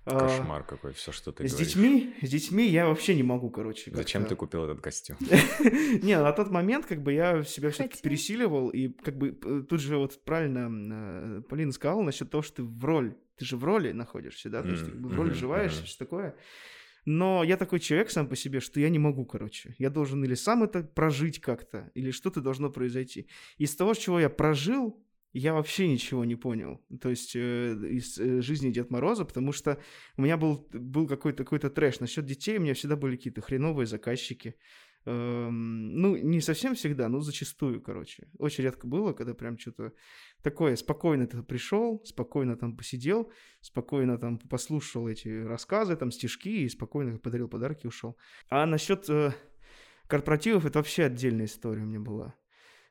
Кошмар 0.04 0.64
какой, 0.64 0.92
все, 0.92 1.12
что 1.12 1.32
ты 1.32 1.48
С 1.48 1.52
говоришь. 1.52 1.68
детьми, 1.68 2.14
с 2.20 2.28
детьми 2.28 2.66
я 2.68 2.86
вообще 2.86 3.14
не 3.14 3.22
могу, 3.22 3.50
короче. 3.50 3.90
Зачем 3.94 4.26
ты 4.26 4.36
купил 4.36 4.64
этот 4.64 4.80
костюм? 4.80 5.16
Не, 6.02 6.20
на 6.20 6.32
тот 6.32 6.50
момент 6.50 6.86
как 6.86 7.02
бы 7.02 7.12
я 7.12 7.42
себя 7.42 7.70
все-таки 7.70 8.02
пересиливал, 8.02 8.68
и 8.68 8.88
как 8.88 9.16
бы 9.16 9.32
тут 9.68 9.80
же 9.80 9.96
вот 9.96 10.22
правильно 10.24 11.38
э, 11.38 11.42
Полина 11.48 11.72
сказала 11.72 12.02
насчет 12.02 12.30
того, 12.30 12.42
что 12.42 12.56
ты 12.56 12.62
в 12.64 12.84
роль, 12.84 13.16
ты 13.36 13.44
же 13.44 13.56
в 13.56 13.64
роли 13.64 13.92
находишься, 13.92 14.50
да, 14.50 14.62
то 14.62 14.68
есть 14.68 14.84
ты 14.84 14.90
в 14.92 15.14
роли 15.14 15.30
вживаешься, 15.30 15.84
все 15.84 15.98
такое. 15.98 16.36
Но 17.06 17.44
я 17.44 17.56
такой 17.56 17.80
человек 17.80 18.10
сам 18.10 18.28
по 18.28 18.36
себе, 18.36 18.60
что 18.60 18.80
я 18.80 18.88
не 18.88 18.98
могу, 18.98 19.26
короче. 19.26 19.74
Я 19.78 19.90
должен 19.90 20.24
или 20.24 20.34
сам 20.34 20.62
это 20.62 20.82
прожить 20.82 21.38
как-то, 21.40 21.90
или 21.94 22.10
что-то 22.10 22.40
должно 22.40 22.70
произойти. 22.70 23.28
Из 23.58 23.76
того, 23.76 23.94
чего 23.94 24.18
я 24.20 24.30
прожил, 24.30 25.03
я 25.34 25.52
вообще 25.52 25.88
ничего 25.88 26.24
не 26.24 26.36
понял. 26.36 26.80
То 27.00 27.10
есть 27.10 27.34
э, 27.34 27.74
из 27.90 28.18
э, 28.18 28.40
жизни 28.40 28.70
Дед 28.70 28.90
Мороза, 28.90 29.24
потому 29.24 29.52
что 29.52 29.78
у 30.16 30.22
меня 30.22 30.36
был, 30.36 30.68
был 30.72 31.08
какой-то 31.08 31.44
какой 31.44 31.58
трэш. 31.58 31.98
Насчет 32.00 32.24
детей 32.24 32.56
у 32.56 32.60
меня 32.60 32.74
всегда 32.74 32.94
были 32.94 33.16
какие-то 33.16 33.40
хреновые 33.40 33.86
заказчики. 33.86 34.54
Эм, 35.06 35.96
ну, 36.00 36.16
не 36.16 36.40
совсем 36.40 36.76
всегда, 36.76 37.08
но 37.08 37.20
зачастую, 37.20 37.82
короче. 37.82 38.28
Очень 38.38 38.64
редко 38.64 38.86
было, 38.86 39.12
когда 39.12 39.34
прям 39.34 39.58
что-то 39.58 39.92
такое, 40.40 40.76
спокойно 40.76 41.26
ты 41.26 41.42
пришел, 41.42 42.00
спокойно 42.04 42.56
там 42.56 42.76
посидел, 42.76 43.32
спокойно 43.60 44.18
там 44.18 44.38
послушал 44.38 45.08
эти 45.08 45.28
рассказы, 45.44 45.96
там 45.96 46.12
стишки 46.12 46.62
и 46.62 46.68
спокойно 46.68 47.18
подарил 47.18 47.48
подарки 47.48 47.84
и 47.84 47.88
ушел. 47.88 48.16
А 48.48 48.64
насчет 48.66 49.10
э, 49.10 49.32
корпоративов 50.06 50.64
это 50.64 50.78
вообще 50.78 51.04
отдельная 51.04 51.46
история 51.46 51.82
у 51.82 51.86
меня 51.86 52.00
была. 52.00 52.34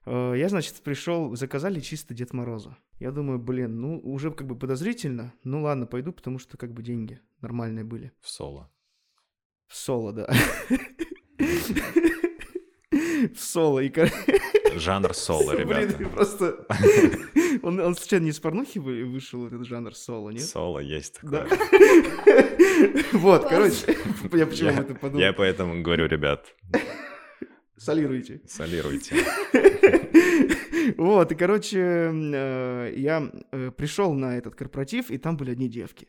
Э, 0.05 0.33
Я, 0.37 0.49
значит, 0.49 0.75
пришел, 0.83 1.35
заказали 1.35 1.79
чисто 1.79 2.13
Дед 2.13 2.33
Мороза. 2.33 2.77
Я 2.99 3.11
думаю, 3.11 3.39
блин, 3.39 3.79
ну, 3.81 3.99
уже 3.99 4.31
как 4.31 4.47
бы 4.47 4.55
подозрительно. 4.55 5.33
Ну, 5.43 5.61
ладно, 5.61 5.85
пойду, 5.85 6.11
потому 6.13 6.39
что 6.39 6.57
как 6.57 6.71
бы 6.73 6.81
деньги 6.83 7.19
нормальные 7.41 7.83
были. 7.85 8.11
В 8.21 8.29
соло. 8.29 8.69
В 9.67 9.75
соло, 9.75 10.13
да. 10.13 10.29
В 13.33 13.39
соло. 13.39 13.79
И, 13.79 13.91
Жанр 14.75 15.13
соло, 15.13 15.53
Блин, 15.53 15.67
ребята. 15.69 16.03
и 16.03 16.05
просто... 16.05 16.65
Он, 17.61 17.79
он 17.79 17.95
случайно 17.95 18.25
не 18.25 18.29
из 18.31 18.39
порнухи 18.39 18.79
вы- 18.79 19.05
вышел, 19.05 19.45
этот 19.47 19.65
жанр 19.65 19.93
соло, 19.95 20.29
нет? 20.31 20.41
Соло 20.43 20.79
есть 20.79 21.19
Да. 21.21 21.45
такое. 21.45 22.49
Вот, 23.13 23.43
Класс. 23.47 23.51
короче, 23.85 23.97
я 24.33 24.45
почему 24.47 24.69
это 24.71 24.95
подумал. 24.95 25.19
Я 25.21 25.33
поэтому 25.33 25.81
говорю, 25.83 26.07
ребят, 26.07 26.55
Солируйте. 27.83 28.41
солируйте. 28.47 29.15
Вот, 30.97 31.31
и, 31.31 31.35
короче, 31.35 31.79
э, 31.79 32.93
я 32.97 33.31
э, 33.51 33.71
пришел 33.71 34.13
на 34.13 34.37
этот 34.37 34.55
корпоратив, 34.55 35.11
и 35.11 35.17
там 35.17 35.37
были 35.37 35.51
одни 35.51 35.69
девки. 35.69 36.07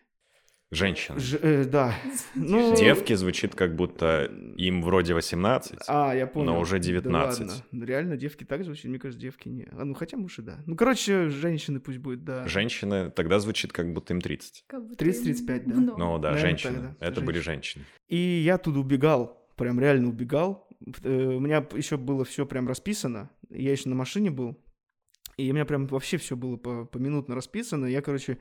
Женщины. 0.72 1.20
Ж- 1.20 1.38
э, 1.40 1.64
да. 1.64 1.94
Ну, 2.34 2.74
Девки 2.76 3.12
звучит 3.14 3.54
как 3.54 3.76
будто 3.76 4.24
им 4.56 4.82
вроде 4.82 5.14
18. 5.14 5.78
А, 5.86 6.12
я 6.14 6.26
понял. 6.26 6.54
но 6.54 6.60
уже 6.60 6.78
Да 6.78 6.84
19. 6.84 7.40
ладно. 7.40 7.54
Ну, 7.70 7.84
Реально, 7.84 8.16
девки 8.16 8.42
так 8.44 8.64
звучат? 8.64 8.86
Мне 8.86 8.98
кажется, 8.98 9.20
девки 9.20 9.48
не. 9.48 9.68
А, 9.70 9.84
ну, 9.84 9.94
хотя, 9.94 10.16
может, 10.16 10.40
и 10.40 10.42
да. 10.42 10.58
Ну, 10.66 10.74
короче, 10.74 11.28
женщины 11.28 11.78
пусть 11.78 11.98
будет, 11.98 12.24
да. 12.24 12.48
Женщины 12.48 13.10
тогда 13.10 13.38
звучит 13.38 13.72
как 13.72 13.92
будто 13.92 14.12
им 14.14 14.20
30. 14.20 14.64
Как 14.66 14.84
будто 14.88 15.04
30-35, 15.04 15.62
да. 15.66 15.74
много. 15.76 15.98
Ну 15.98 16.18
да, 16.18 16.30
Наверное, 16.32 16.50
женщины. 16.50 16.72
так, 16.80 16.98
да. 16.98 17.06
Это 17.06 17.20
были 17.20 17.38
Женщины. 17.38 17.84
женщины. 17.84 17.84
И 18.08 18.16
я 18.44 18.58
туда 18.58 18.80
убегал, 18.80 19.46
прям 19.56 19.78
реально 19.78 20.08
убегал. 20.08 20.63
Э, 21.02 21.26
У 21.36 21.40
меня 21.40 21.66
еще 21.74 21.96
было 21.96 22.24
все 22.24 22.46
прям 22.46 22.68
расписано. 22.68 23.30
Я 23.50 23.72
еще 23.72 23.88
на 23.88 23.94
машине 23.94 24.30
был. 24.30 24.56
И 25.36 25.50
у 25.50 25.54
меня 25.54 25.64
прям 25.64 25.86
вообще 25.86 26.16
все 26.16 26.36
было 26.36 26.56
по- 26.56 26.84
поминутно 26.84 27.34
расписано. 27.34 27.86
Я, 27.86 28.02
короче, 28.02 28.38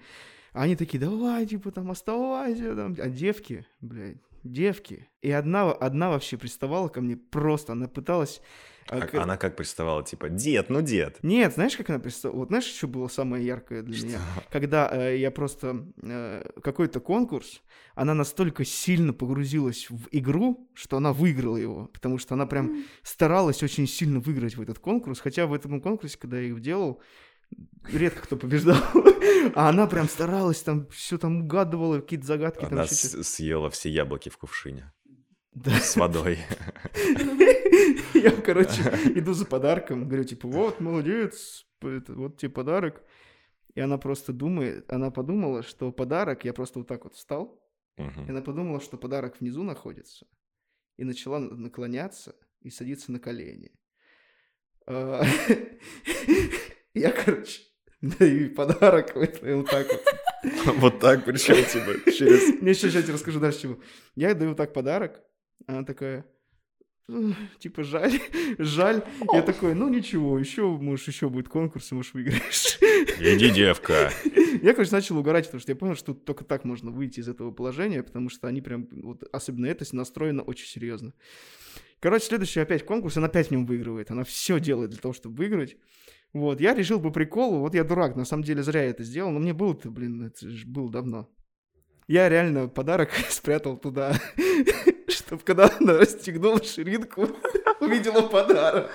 они 0.52 0.76
такие, 0.76 1.00
давай, 1.00 1.46
типа, 1.46 1.72
там, 1.72 1.90
оставайся. 1.92 2.76
Там. 2.76 2.96
А 3.00 3.10
девки, 3.10 3.66
блядь, 3.82 4.18
девки. 4.44 5.08
И 5.22 5.32
одна, 5.32 5.72
одна 5.72 6.10
вообще 6.10 6.38
приставала 6.38 6.88
ко 6.90 7.02
мне 7.02 7.18
просто. 7.18 7.74
Она 7.74 7.88
пыталась... 7.88 8.42
А- 8.90 9.22
Она 9.22 9.38
как 9.38 9.56
приставала, 9.56 10.04
типа, 10.04 10.30
дед, 10.30 10.70
ну 10.70 10.82
дед. 10.82 11.20
Нет, 11.24 11.54
знаешь, 11.54 11.76
как 11.78 11.90
она 11.90 12.00
приставала? 12.00 12.40
Вот 12.40 12.48
знаешь, 12.50 12.66
что 12.66 12.88
было 12.88 13.08
самое 13.08 13.46
яркое 13.46 13.82
для 13.82 13.96
меня? 14.06 14.20
когда 14.52 14.90
э, 14.92 15.18
я 15.18 15.32
просто 15.32 15.86
э, 16.02 16.44
какой-то 16.62 17.00
конкурс, 17.00 17.62
она 17.96 18.14
настолько 18.14 18.66
сильно 18.66 19.14
погрузилась 19.14 19.90
в 19.90 20.08
игру, 20.12 20.70
что 20.74 20.98
она 20.98 21.14
выиграла 21.14 21.58
его, 21.58 21.86
потому 21.88 22.18
что 22.18 22.36
она 22.36 22.46
прям 22.46 22.84
старалась 23.04 23.64
очень 23.64 23.88
сильно 23.88 24.20
выиграть 24.20 24.56
в 24.58 24.62
этот 24.62 24.80
конкурс, 24.80 25.20
хотя 25.20 25.46
в 25.48 25.54
этом 25.54 25.82
конкурсе, 25.82 26.18
когда 26.18 26.38
я 26.40 26.48
их 26.48 26.62
делал, 26.62 27.02
редко 27.92 28.22
кто 28.24 28.36
побеждал, 28.38 28.78
а 29.56 29.70
она 29.70 29.88
прям 29.88 30.08
старалась, 30.10 30.62
там 30.62 30.88
все 30.88 31.18
там 31.18 31.42
угадывала, 31.44 32.00
какие-то 32.00 32.26
загадки. 32.26 32.62
там 32.62 32.74
Она 32.74 32.88
с- 32.88 33.24
съела 33.24 33.70
все 33.70 33.90
яблоки 33.90 34.30
в 34.30 34.38
кувшине. 34.38 34.92
с 35.66 35.96
водой. 35.96 36.40
Я, 38.14 38.32
короче, 38.32 38.82
иду 39.16 39.34
за 39.34 39.46
подарком, 39.46 40.08
говорю, 40.08 40.24
типа, 40.24 40.48
вот, 40.48 40.80
молодец, 40.80 41.66
вот 41.82 42.38
тебе 42.38 42.50
подарок. 42.52 43.04
И 43.76 43.80
она 43.80 43.98
просто 43.98 44.34
думает, 44.34 44.92
она 44.92 45.10
подумала, 45.10 45.64
что 45.64 45.92
подарок, 45.92 46.46
я 46.46 46.54
просто 46.54 46.80
вот 46.80 46.88
так 46.88 47.06
вот 47.06 47.16
встал, 47.16 47.60
И 47.98 48.30
она 48.30 48.42
подумала, 48.42 48.80
что 48.80 48.98
подарок 48.98 49.40
внизу 49.40 49.64
находится, 49.64 50.28
и 50.98 51.04
начала 51.04 51.40
наклоняться 51.40 52.36
и 52.62 52.70
садиться 52.70 53.12
на 53.12 53.20
колени. 53.20 53.72
А, 54.86 55.24
Я, 56.94 57.12
короче, 57.12 57.64
даю 58.02 58.54
подарок, 58.54 59.16
вот 59.16 59.40
так 59.70 59.88
вот. 59.88 60.76
Вот 60.78 61.00
так, 61.00 61.26
причем, 61.26 61.56
типа, 61.56 62.12
через... 62.12 62.62
Не, 62.62 62.74
сейчас 62.74 62.94
я 62.94 63.02
тебе 63.02 63.14
расскажу 63.14 63.40
дальше 63.40 63.62
чего. 63.62 63.80
Я 64.16 64.36
даю 64.36 64.56
так 64.56 64.74
подарок, 64.74 65.24
она 65.68 65.84
такая, 65.84 66.26
«Ugh, 67.10 67.36
типа, 67.60 67.84
жаль, 67.84 68.20
жаль. 68.58 69.04
Я 69.34 69.42
такой, 69.42 69.76
ну 69.76 69.90
ничего, 69.90 70.40
еще, 70.40 70.68
может, 70.68 71.08
еще 71.08 71.30
будет 71.30 71.50
конкурс, 71.50 71.92
и, 71.92 71.96
может, 71.96 72.14
выиграешь. 72.14 72.78
Иди, 73.20 73.50
девка. 73.52 74.10
Я, 74.62 74.74
короче, 74.74 74.92
начал 74.92 75.18
угорать, 75.18 75.46
потому 75.46 75.60
что 75.60 75.72
я 75.72 75.76
понял, 75.76 75.96
что 75.96 76.14
только 76.14 76.46
так 76.46 76.64
можно 76.64 76.92
выйти 76.92 77.20
из 77.20 77.28
этого 77.28 77.52
положения, 77.52 78.04
потому 78.04 78.30
что 78.30 78.48
они 78.48 78.62
прям, 78.62 78.88
вот, 78.92 79.24
особенно 79.34 79.66
это, 79.66 79.86
настроено 79.94 80.44
очень 80.44 80.68
серьезно. 80.68 81.14
Короче, 82.00 82.26
следующий 82.26 82.60
опять 82.60 82.86
конкурс, 82.86 83.18
она 83.18 83.28
опять 83.28 83.48
в 83.48 83.52
нем 83.52 83.66
выигрывает. 83.66 84.12
Она 84.12 84.24
все 84.24 84.60
делает 84.60 84.92
для 84.92 85.00
того, 85.00 85.14
чтобы 85.14 85.36
выиграть. 85.36 85.78
Вот, 86.34 86.60
я 86.62 86.74
решил 86.74 87.02
по 87.02 87.12
приколу, 87.12 87.60
вот 87.60 87.76
я 87.76 87.84
дурак, 87.84 88.16
на 88.16 88.26
самом 88.26 88.44
деле 88.44 88.64
зря 88.64 88.84
я 88.84 88.90
это 88.90 89.04
сделал, 89.04 89.32
но 89.32 89.40
мне 89.40 89.54
было-то, 89.54 89.92
блин, 89.92 90.24
это 90.24 90.50
же 90.50 90.66
было 90.66 90.90
давно. 90.90 91.30
Я 92.08 92.28
реально 92.28 92.68
подарок 92.68 93.12
спрятал 93.30 93.78
туда, 93.78 94.20
чтобы 95.34 95.44
когда 95.44 95.70
она 95.80 95.94
расстегнула 96.00 96.64
ширинку, 96.64 97.28
увидела 97.80 98.22
подарок. 98.22 98.92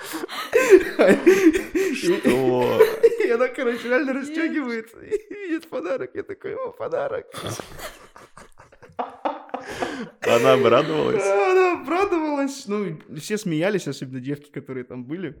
Что? 1.95 2.81
И 3.25 3.29
она, 3.29 3.47
короче, 3.49 3.89
реально 3.89 4.13
расстегивает 4.13 4.87
и 5.03 5.33
видит 5.33 5.69
подарок. 5.69 6.11
Я 6.13 6.23
такой, 6.23 6.55
о, 6.55 6.71
подарок. 6.71 7.25
Она 10.21 10.53
обрадовалась. 10.53 11.23
Она 11.25 11.81
обрадовалась. 11.81 12.67
Ну, 12.67 12.97
все 13.17 13.37
смеялись, 13.37 13.87
особенно 13.87 14.21
девки, 14.21 14.49
которые 14.49 14.85
там 14.85 15.03
были. 15.05 15.35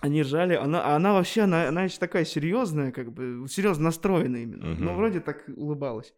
Они 0.00 0.22
ржали. 0.22 0.54
Она, 0.54 0.82
а 0.82 0.96
она 0.96 1.12
вообще, 1.14 1.42
она, 1.42 1.68
она 1.68 1.84
еще 1.84 1.98
такая 1.98 2.24
серьезная, 2.24 2.90
как 2.90 3.12
бы, 3.12 3.46
серьезно 3.48 3.84
настроенная 3.84 4.42
именно. 4.42 4.74
Но 4.74 4.90
Мгм. 4.90 4.96
вроде 4.96 5.20
так 5.20 5.44
улыбалась. 5.56 6.12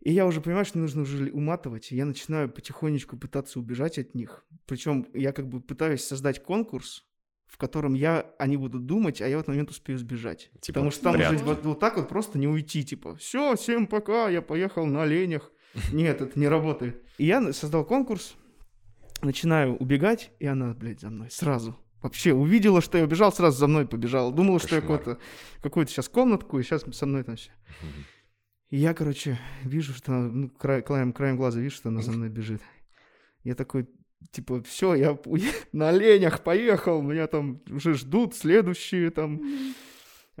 И 0.00 0.12
я 0.12 0.26
уже 0.26 0.40
понимаю, 0.40 0.64
что 0.64 0.78
нужно 0.78 1.02
уже 1.02 1.30
уматывать. 1.30 1.92
И 1.92 1.96
я 1.96 2.06
начинаю 2.06 2.48
потихонечку 2.48 3.18
пытаться 3.18 3.58
убежать 3.58 3.98
от 3.98 4.14
них. 4.14 4.44
Причем 4.66 5.06
я 5.12 5.32
как 5.32 5.48
бы 5.48 5.60
пытаюсь 5.60 6.04
создать 6.04 6.42
конкурс, 6.42 7.04
в 7.46 7.58
котором 7.58 7.94
я, 7.94 8.32
они 8.38 8.56
будут 8.56 8.86
думать, 8.86 9.20
а 9.20 9.28
я 9.28 9.36
в 9.36 9.40
этот 9.40 9.48
момент 9.48 9.70
успею 9.70 9.98
сбежать. 9.98 10.50
Типа 10.60 10.74
Потому 10.74 10.90
что 10.90 11.02
там 11.02 11.16
уже 11.16 11.44
вот, 11.44 11.64
вот 11.64 11.80
так 11.80 11.96
вот 11.96 12.08
просто 12.08 12.38
не 12.38 12.48
уйти, 12.48 12.84
типа, 12.84 13.16
все, 13.16 13.56
всем 13.56 13.86
пока, 13.86 14.28
я 14.28 14.40
поехал 14.40 14.86
на 14.86 15.02
оленях. 15.02 15.50
Нет, 15.92 16.20
это 16.20 16.38
не 16.38 16.48
работает. 16.48 17.02
И 17.18 17.26
я 17.26 17.52
создал 17.52 17.84
конкурс, 17.84 18.34
начинаю 19.20 19.76
убегать, 19.76 20.30
и 20.38 20.46
она, 20.46 20.72
блядь, 20.74 21.00
за 21.00 21.10
мной 21.10 21.30
сразу. 21.30 21.76
Вообще 22.02 22.32
увидела, 22.32 22.80
что 22.80 22.96
я 22.96 23.04
убежал, 23.04 23.30
сразу 23.30 23.58
за 23.58 23.66
мной 23.66 23.86
побежала. 23.86 24.32
Думала, 24.32 24.58
что 24.58 24.76
я 24.76 24.80
Кошмар. 24.80 25.18
какую-то, 25.60 25.92
сейчас 25.92 26.08
комнатку, 26.08 26.58
и 26.58 26.62
сейчас 26.62 26.84
со 26.92 27.04
мной 27.04 27.24
там 27.24 27.36
все. 27.36 27.50
Мгм. 27.82 28.04
Я, 28.70 28.94
короче, 28.94 29.38
вижу, 29.64 29.92
что 29.92 30.12
она, 30.12 30.28
ну, 30.28 30.48
край- 30.48 30.82
краем, 30.82 31.12
краем 31.12 31.36
глаза 31.36 31.58
вижу, 31.60 31.74
что 31.76 31.88
она 31.88 32.02
за 32.02 32.12
мной 32.12 32.28
бежит. 32.28 32.62
Я 33.42 33.56
такой, 33.56 33.88
типа, 34.30 34.62
все, 34.62 34.94
я 34.94 35.18
на 35.72 35.88
оленях 35.88 36.44
поехал, 36.44 37.02
меня 37.02 37.26
там 37.26 37.60
уже 37.68 37.94
ждут 37.94 38.36
следующие 38.36 39.10
там. 39.10 39.40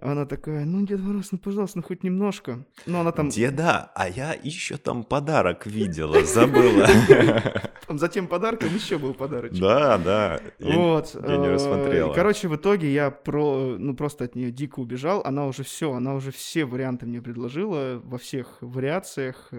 Она 0.02 0.24
такая, 0.24 0.64
ну, 0.64 0.86
Дед 0.86 1.00
Мороз, 1.00 1.30
ну, 1.32 1.38
пожалуйста, 1.38 1.78
ну, 1.78 1.82
хоть 1.82 2.02
немножко. 2.02 2.64
Ну, 2.86 3.00
она 3.00 3.12
там, 3.12 3.28
Деда, 3.28 3.90
а 3.94 4.08
я 4.08 4.32
еще 4.32 4.76
там 4.78 5.04
подарок 5.04 5.66
видела, 5.66 6.24
забыла. 6.24 6.86
там 7.86 7.98
за 7.98 8.08
тем 8.08 8.26
подарком 8.26 8.74
еще 8.74 8.98
был 8.98 9.12
подарочек. 9.12 9.60
Да, 9.60 9.98
да. 9.98 10.40
Я- 10.58 10.74
Вот. 10.76 11.14
я 11.14 11.36
не 11.36 11.46
э, 11.46 11.52
рассмотрела. 11.52 12.14
Короче, 12.14 12.48
в 12.48 12.56
итоге 12.56 12.90
я 12.92 13.10
про, 13.10 13.76
ну, 13.78 13.94
просто 13.94 14.24
от 14.24 14.34
нее 14.34 14.50
дико 14.50 14.80
убежал. 14.80 15.20
Она 15.24 15.46
уже 15.46 15.64
все, 15.64 15.92
она 15.92 16.14
уже 16.14 16.30
все 16.32 16.64
варианты 16.64 17.04
мне 17.04 17.20
предложила 17.20 18.00
во 18.02 18.16
всех 18.16 18.56
вариациях. 18.62 19.50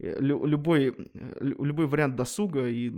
Э, 0.00 0.16
лю- 0.20 0.44
любой, 0.46 0.94
лю- 1.40 1.64
любой 1.64 1.86
вариант 1.86 2.16
досуга 2.16 2.66
и 2.68 2.90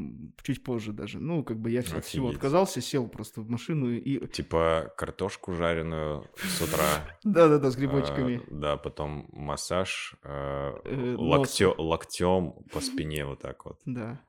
чуть 0.43 0.63
позже 0.63 0.93
даже. 0.93 1.19
Ну, 1.21 1.45
как 1.45 1.59
бы 1.61 1.71
я 1.71 1.81
от 1.81 1.87
всего 2.05 2.27
Офигеть. 2.29 2.37
отказался, 2.37 2.81
сел 2.81 3.09
просто 3.09 3.41
в 3.43 3.49
машину 3.51 3.91
и... 3.93 4.27
Типа 4.29 4.93
картошку 4.97 5.53
жареную 5.53 6.25
с 6.37 6.63
утра. 6.63 6.85
Да-да-да, 7.25 7.71
с 7.71 7.77
а, 7.77 7.79
грибочками. 7.79 8.43
Да, 8.51 8.77
потом 8.77 9.29
массаж 9.33 10.15
Э, 10.25 10.73
локтем, 11.79 12.53
по 12.73 12.81
спине 12.81 13.25
вот 13.27 13.41
так 13.41 13.65
вот. 13.65 13.81
Да. 13.85 14.21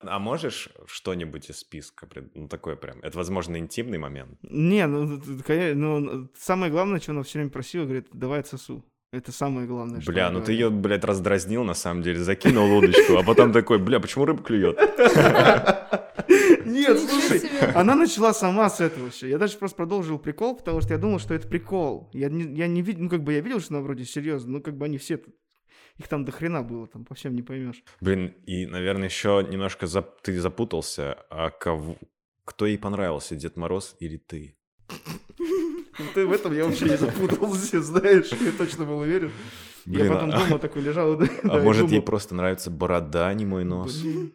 А 0.00 0.18
можешь 0.20 0.68
что-нибудь 0.86 1.50
из 1.50 1.58
списка? 1.58 2.08
Ну, 2.34 2.46
такой 2.48 2.76
прям. 2.76 3.00
Это, 3.00 3.16
возможно, 3.18 3.56
интимный 3.58 3.98
момент. 3.98 4.38
Не, 4.42 4.86
ну, 4.86 5.18
т- 5.18 5.24
т- 5.38 5.42
коне- 5.42 5.74
ну, 5.74 6.28
самое 6.36 6.70
главное, 6.70 7.00
что 7.00 7.10
она 7.12 7.22
все 7.24 7.38
время 7.38 7.50
просила, 7.50 7.84
говорит, 7.84 8.06
давай 8.12 8.40
отсосу. 8.40 8.84
Это 9.10 9.32
самое 9.32 9.66
главное. 9.66 10.00
что 10.02 10.12
Бля, 10.12 10.30
ну 10.30 10.42
ты 10.42 10.52
ее, 10.52 10.68
блядь, 10.70 11.02
раздразнил, 11.04 11.64
на 11.64 11.72
самом 11.74 12.02
деле, 12.02 12.18
закинул 12.20 12.70
удочку, 12.76 13.16
а 13.16 13.22
потом 13.22 13.52
такой, 13.52 13.78
бля, 13.78 14.00
почему 14.00 14.26
рыба 14.26 14.42
клюет? 14.42 14.76
Нет, 16.66 16.98
слушай, 17.00 17.48
она 17.74 17.94
начала 17.94 18.34
сама 18.34 18.68
с 18.68 18.80
этого 18.80 19.08
все. 19.08 19.28
Я 19.28 19.38
даже 19.38 19.56
просто 19.56 19.76
продолжил 19.76 20.18
прикол, 20.18 20.56
потому 20.56 20.82
что 20.82 20.92
я 20.92 20.98
думал, 20.98 21.18
что 21.20 21.32
это 21.32 21.48
прикол. 21.48 22.10
Я 22.12 22.28
не, 22.28 22.54
я 22.54 22.66
не 22.66 22.82
видел, 22.82 23.04
ну 23.04 23.08
как 23.08 23.22
бы 23.24 23.32
я 23.32 23.40
видел, 23.40 23.60
что 23.60 23.74
она 23.74 23.82
вроде 23.82 24.04
серьезно, 24.04 24.52
ну 24.52 24.60
как 24.60 24.76
бы 24.76 24.84
они 24.84 24.98
все, 24.98 25.16
тут- 25.16 25.34
их 25.96 26.06
там 26.06 26.24
до 26.26 26.30
хрена 26.32 26.62
было, 26.62 26.86
там 26.86 27.04
по 27.06 27.14
всем 27.14 27.34
не 27.34 27.42
поймешь. 27.42 27.82
Блин, 28.02 28.34
и, 28.46 28.66
наверное, 28.66 29.08
еще 29.08 29.44
немножко 29.50 29.86
зап- 29.86 30.16
ты 30.22 30.38
запутался. 30.38 31.14
А 31.30 31.48
кого... 31.50 31.96
кто 32.44 32.66
ей 32.66 32.76
понравился, 32.78 33.34
Дед 33.36 33.56
Мороз 33.56 33.96
или 34.00 34.18
ты? 34.18 34.54
Ну, 35.98 36.04
Ты 36.14 36.26
в 36.26 36.32
этом 36.32 36.54
я 36.54 36.64
вообще 36.64 36.84
не 36.86 36.96
запутался, 36.96 37.82
знаешь, 37.82 38.30
я 38.32 38.52
точно 38.52 38.84
был 38.84 38.98
уверен. 38.98 39.32
Я 39.84 40.00
Блин, 40.00 40.12
потом 40.12 40.30
а- 40.32 40.38
дома 40.38 40.58
такой 40.58 40.82
лежал. 40.82 41.16
да, 41.16 41.26
А 41.44 41.58
и 41.58 41.62
может, 41.62 41.84
ей 41.84 41.90
думал, 41.90 42.02
просто 42.04 42.34
нравится 42.34 42.70
борода, 42.70 43.28
а 43.28 43.34
не 43.34 43.46
мой 43.46 43.64
нос? 43.64 43.96
«Блин, 44.00 44.32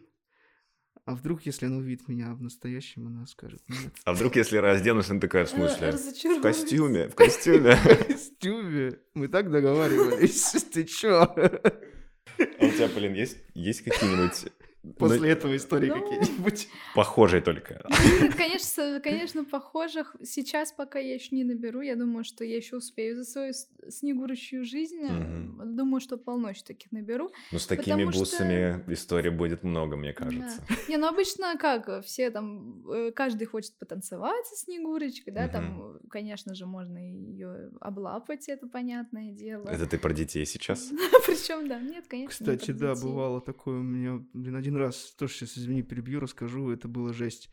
А 1.06 1.14
вдруг, 1.14 1.42
если 1.42 1.66
она 1.66 1.76
увидит 1.76 2.08
меня 2.08 2.32
в 2.34 2.40
настоящем, 2.42 3.06
она 3.06 3.26
скажет, 3.26 3.60
нет. 3.68 3.92
А 4.04 4.14
вдруг, 4.14 4.36
если 4.36 4.56
разденусь, 4.56 5.10
она 5.10 5.20
такая, 5.20 5.44
в 5.44 5.50
смысле? 5.50 5.92
В 5.92 6.40
костюме, 6.40 7.08
в 7.08 7.14
костюме. 7.14 7.76
В 7.76 8.06
костюме. 8.08 8.98
Мы 9.14 9.28
так 9.28 9.50
договаривались. 9.50 10.52
Ты 10.72 10.84
чё? 10.84 11.20
А 11.22 12.64
у 12.66 12.70
тебя, 12.70 12.88
блин, 12.88 13.12
есть, 13.14 13.36
есть 13.54 13.82
какие-нибудь 13.82 14.50
После 14.98 15.30
этого 15.30 15.56
истории 15.56 15.88
Ну. 15.88 15.94
какие-нибудь. 16.00 16.68
похожие 16.94 17.40
только? 17.42 17.82
Ну, 17.88 18.30
Конечно, 18.36 19.00
конечно, 19.02 19.44
похожих 19.44 20.14
сейчас 20.22 20.72
пока 20.72 20.98
я 20.98 21.14
еще 21.14 21.34
не 21.36 21.44
наберу. 21.44 21.80
Я 21.80 21.96
думаю, 21.96 22.24
что 22.24 22.44
я 22.44 22.56
еще 22.56 22.76
успею 22.76 23.16
за 23.16 23.24
свою 23.24 23.52
снегурочью 23.88 24.64
жизнь. 24.64 25.00
Мгм. 25.02 25.76
Думаю, 25.76 26.00
что 26.00 26.16
полно 26.16 26.50
еще 26.50 26.62
таких 26.64 26.92
наберу. 26.92 27.30
Ну, 27.52 27.58
с 27.58 27.66
такими 27.66 27.94
Потому 28.04 28.10
что- 28.12 28.20
бусами 28.20 28.84
историй 28.92 29.30
будет 29.30 29.62
много, 29.62 29.96
мне 29.96 30.12
кажется. 30.12 30.62
Да. 30.68 30.74
Не, 30.88 30.96
ну 30.96 31.06
обычно 31.08 31.56
как, 31.58 32.04
все 32.04 32.30
там, 32.30 32.86
э, 32.90 33.12
каждый 33.12 33.46
хочет 33.46 33.76
потанцевать 33.78 34.46
со 34.46 34.56
Снегурочкой, 34.56 35.32
да, 35.32 35.48
там, 35.48 35.96
э, 35.96 36.08
конечно 36.10 36.54
же, 36.54 36.66
можно 36.66 36.98
ее 36.98 37.70
облапать, 37.80 38.48
это 38.48 38.66
понятное 38.66 39.32
дело. 39.32 39.68
Это 39.68 39.86
ты 39.86 39.98
про 39.98 40.12
детей 40.12 40.44
сейчас? 40.46 40.90
Причем, 41.26 41.68
да, 41.68 41.78
нет, 41.80 42.06
конечно. 42.08 42.44
не 42.44 42.50
Кстати, 42.56 42.70
про 42.72 42.78
да, 42.78 42.94
детей. 42.94 43.08
бывало 43.08 43.40
такое 43.40 43.78
у 43.78 43.82
меня, 43.82 44.22
блин, 44.32 44.56
один 44.56 44.73
раз, 44.76 45.14
тоже 45.18 45.32
сейчас, 45.34 45.58
извини, 45.58 45.82
перебью, 45.82 46.20
расскажу, 46.20 46.70
это 46.70 46.88
было 46.88 47.12
жесть. 47.12 47.50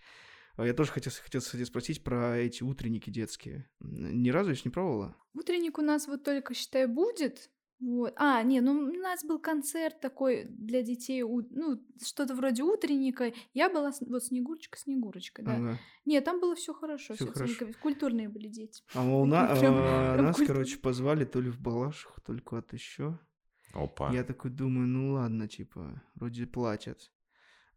А 0.58 0.66
Я 0.66 0.74
тоже 0.74 0.92
хотел, 0.92 1.12
хотел, 1.24 1.42
кстати, 1.42 1.64
спросить 1.64 2.04
про 2.04 2.38
эти 2.38 2.62
утренники 2.62 3.10
детские. 3.10 3.70
Ни 3.80 4.30
разу 4.30 4.52
еще 4.52 4.64
не 4.66 4.72
пробовала? 4.72 5.16
Утренник 5.34 5.78
у 5.80 5.82
нас 5.82 6.08
вот 6.08 6.24
только, 6.24 6.54
считай, 6.54 6.88
будет. 6.88 7.50
Вот. 7.80 8.14
А, 8.18 8.44
не, 8.44 8.62
ну 8.62 8.74
у 8.74 8.92
нас 8.92 9.24
был 9.26 9.40
концерт 9.40 10.00
такой 10.00 10.46
для 10.46 10.84
детей, 10.84 11.24
ну, 11.24 11.84
что-то 12.06 12.36
вроде 12.36 12.62
утренника. 12.62 13.34
Я 13.56 13.70
была 13.70 13.92
вот 14.02 14.24
Снегурочка-Снегурочка, 14.24 15.42
да. 15.42 15.56
Ага. 15.56 15.80
Нет, 16.06 16.24
там 16.24 16.40
было 16.40 16.54
все 16.56 16.74
хорошо, 16.74 17.16
все 17.16 17.26
хорошо. 17.26 17.66
культурные 17.82 18.30
были 18.30 18.50
дети. 18.50 18.84
А 18.94 19.04
у 19.04 19.26
на- 19.26 19.56
прям- 19.60 19.74
а, 19.78 20.14
прям 20.14 20.26
нас, 20.28 20.38
короче, 20.38 20.78
позвали 20.78 21.26
то 21.26 21.42
ли 21.42 21.50
в 21.50 21.60
Балашиху, 21.60 22.22
то 22.22 22.34
ли 22.34 22.40
куда-то 22.40 22.76
еще. 22.76 23.18
Опа. 23.74 24.14
Я 24.14 24.24
такой 24.24 24.52
думаю, 24.52 24.88
ну 24.88 25.14
ладно, 25.14 25.48
типа, 25.48 26.02
вроде 26.16 26.46
платят. 26.46 27.12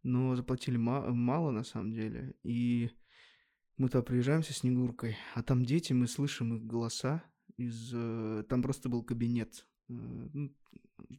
Но 0.03 0.37
заплатили 0.37 0.77
ма- 0.77 1.13
мало 1.13 1.51
на 1.51 1.65
самом 1.65 1.93
деле. 1.93 2.35
И 2.43 2.91
мы 3.79 3.89
туда 3.89 4.03
приезжаем 4.03 4.43
со 4.43 4.53
Снегуркой, 4.53 5.17
а 5.35 5.43
там 5.43 5.65
дети, 5.65 5.93
мы 5.95 6.07
слышим 6.07 6.55
их 6.57 6.63
голоса 6.65 7.23
из... 7.57 7.91
э, 7.95 8.45
Там 8.49 8.63
просто 8.63 8.89
был 8.89 9.03
кабинет, 9.03 9.67
э, 9.89 9.93
ну, 9.93 10.55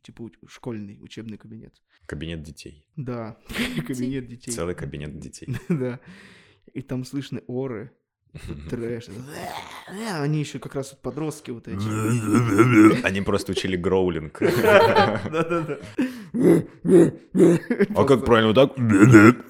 типа 0.04 0.30
школьный 0.48 1.00
учебный 1.02 1.38
кабинет. 1.38 1.82
Кабинет 2.06 2.44
детей. 2.44 2.88
Да, 2.96 3.38
кабинет 3.88 4.28
детей. 4.28 4.52
Целый 4.52 4.76
кабинет 4.76 5.20
детей. 5.20 5.48
Да. 5.70 6.00
И 6.74 6.82
там 6.82 7.04
слышны 7.06 7.42
оры, 7.48 7.92
трэш. 8.69 9.08
Они 9.88 10.39
еще 10.39 10.60
как 10.60 10.76
раз 10.76 10.91
вот 10.91 11.02
подростки 11.02 11.52
вот 11.52 11.67
эти. 11.67 13.06
Они 13.06 13.21
просто 13.21 13.52
учили 13.52 13.76
гроулинг. 13.76 14.41
А 17.95 18.04
как 18.06 18.26
правильно 18.26 18.54
вот 18.54 18.56
так? 18.56 18.76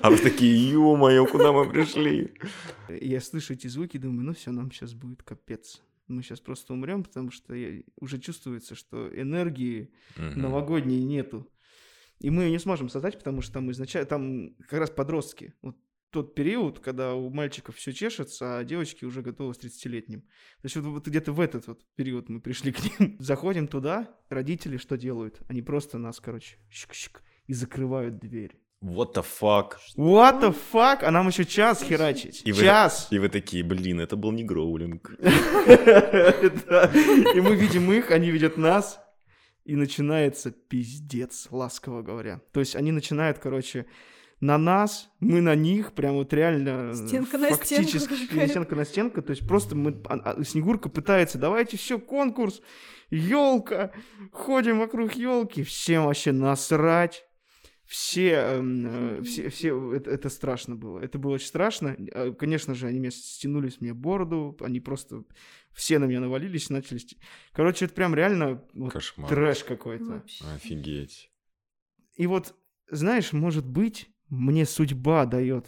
А 0.00 0.10
вы 0.10 0.18
такие, 0.18 0.70
ё-моё, 0.70 1.26
куда 1.26 1.50
мы 1.50 1.68
пришли? 1.68 2.32
Я 2.88 3.20
слышу 3.20 3.54
эти 3.54 3.66
звуки, 3.66 3.98
думаю, 3.98 4.26
ну 4.26 4.32
все, 4.32 4.52
нам 4.52 4.70
сейчас 4.70 4.94
будет 4.94 5.24
капец. 5.24 5.82
Мы 6.06 6.22
сейчас 6.22 6.40
просто 6.40 6.72
умрем, 6.72 7.02
потому 7.02 7.32
что 7.32 7.54
уже 8.00 8.18
чувствуется, 8.18 8.76
что 8.76 9.08
энергии 9.08 9.90
новогодней 10.16 11.02
нету. 11.02 11.50
И 12.20 12.30
мы 12.30 12.44
ее 12.44 12.50
не 12.50 12.58
сможем 12.58 12.88
создать, 12.88 13.18
потому 13.18 13.42
что 13.42 13.54
там 13.54 13.70
изначально, 13.72 14.06
там 14.06 14.50
как 14.68 14.80
раз 14.80 14.90
подростки. 14.90 15.54
Вот 15.62 15.76
тот 16.10 16.34
период, 16.34 16.80
когда 16.80 17.14
у 17.14 17.30
мальчиков 17.30 17.76
все 17.76 17.92
чешется, 17.92 18.58
а 18.58 18.64
девочки 18.64 19.04
уже 19.04 19.22
готовы 19.22 19.54
с 19.54 19.58
30-летним. 19.58 20.20
То 20.22 20.64
есть 20.64 20.76
вот, 20.76 20.84
вот 20.86 21.06
где-то 21.06 21.32
в 21.32 21.40
этот 21.40 21.66
вот 21.66 21.80
период 21.96 22.28
мы 22.28 22.40
пришли 22.40 22.72
к 22.76 23.00
ним. 23.00 23.16
Заходим 23.18 23.68
туда, 23.68 24.08
родители 24.28 24.76
что 24.76 24.96
делают? 24.96 25.40
Они 25.48 25.62
просто 25.62 25.98
нас, 25.98 26.20
короче, 26.20 26.56
щик-щик, 26.70 27.20
и 27.46 27.52
закрывают 27.52 28.18
дверь. 28.18 28.58
What 28.82 29.14
the 29.14 29.24
fuck? 29.40 29.72
What 29.96 30.40
the 30.40 30.56
fuck? 30.72 31.02
А 31.02 31.10
нам 31.10 31.28
еще 31.28 31.44
час 31.44 31.82
херачить. 31.82 32.42
И 32.44 32.52
вы- 32.52 32.62
час! 32.62 33.08
И 33.10 33.18
вы 33.18 33.28
такие, 33.28 33.64
блин, 33.64 33.98
это 34.00 34.16
был 34.16 34.30
не 34.30 34.44
гроулинг. 34.44 35.10
И 37.34 37.40
мы 37.40 37.56
видим 37.56 37.90
их, 37.92 38.12
они 38.12 38.30
видят 38.30 38.56
нас, 38.56 39.00
и 39.64 39.74
начинается 39.76 40.50
пиздец, 40.50 41.48
ласково 41.50 42.02
говоря. 42.02 42.40
То 42.52 42.60
есть 42.60 42.76
они 42.76 42.92
начинают, 42.92 43.38
короче, 43.38 43.84
на 44.40 44.56
нас, 44.58 45.10
мы 45.20 45.40
на 45.40 45.54
них, 45.54 45.92
прям 45.94 46.14
вот 46.14 46.32
реально... 46.32 46.94
Стенка 46.94 47.38
на 47.38 47.50
стенку 47.52 47.58
фактически 47.58 48.26
какая-то. 48.26 48.50
стенка 48.50 48.76
на 48.76 48.84
стенку. 48.84 49.22
То 49.22 49.30
есть 49.30 49.46
просто 49.46 49.74
мы... 49.74 50.00
а- 50.06 50.14
а 50.32 50.44
Снегурка 50.44 50.88
пытается, 50.88 51.38
давайте 51.38 51.76
все, 51.76 51.98
конкурс, 51.98 52.62
елка, 53.10 53.92
ходим 54.32 54.78
вокруг 54.78 55.14
елки, 55.14 55.62
всем 55.62 56.04
вообще 56.04 56.32
насрать. 56.32 57.24
Все, 57.84 58.32
эм, 58.32 58.86
э, 58.86 59.22
все, 59.22 59.48
все, 59.48 59.94
это, 59.94 60.10
это 60.10 60.28
страшно 60.28 60.76
было. 60.76 60.98
Это 60.98 61.18
было 61.18 61.32
очень 61.36 61.46
страшно. 61.46 61.96
Э, 62.12 62.32
Конечно 62.32 62.74
же, 62.74 62.86
они 62.86 63.00
мне 63.00 63.10
стянули 63.10 63.70
с 63.70 63.80
меня 63.80 63.94
бороду, 63.94 64.58
они 64.60 64.78
просто 64.78 65.24
все 65.72 65.98
на 65.98 66.04
меня 66.04 66.20
навалились, 66.20 66.68
начали... 66.68 67.00
Короче, 67.52 67.86
это 67.86 67.94
прям 67.94 68.14
реально 68.14 68.62
вот 68.74 68.92
Кошмар. 68.92 69.30
трэш 69.30 69.64
какой-то. 69.64 70.22
Офигеть. 70.54 71.30
И 72.16 72.26
вот, 72.26 72.54
знаешь, 72.90 73.32
может 73.32 73.66
быть, 73.66 74.10
мне 74.30 74.66
судьба 74.66 75.26
дает 75.26 75.66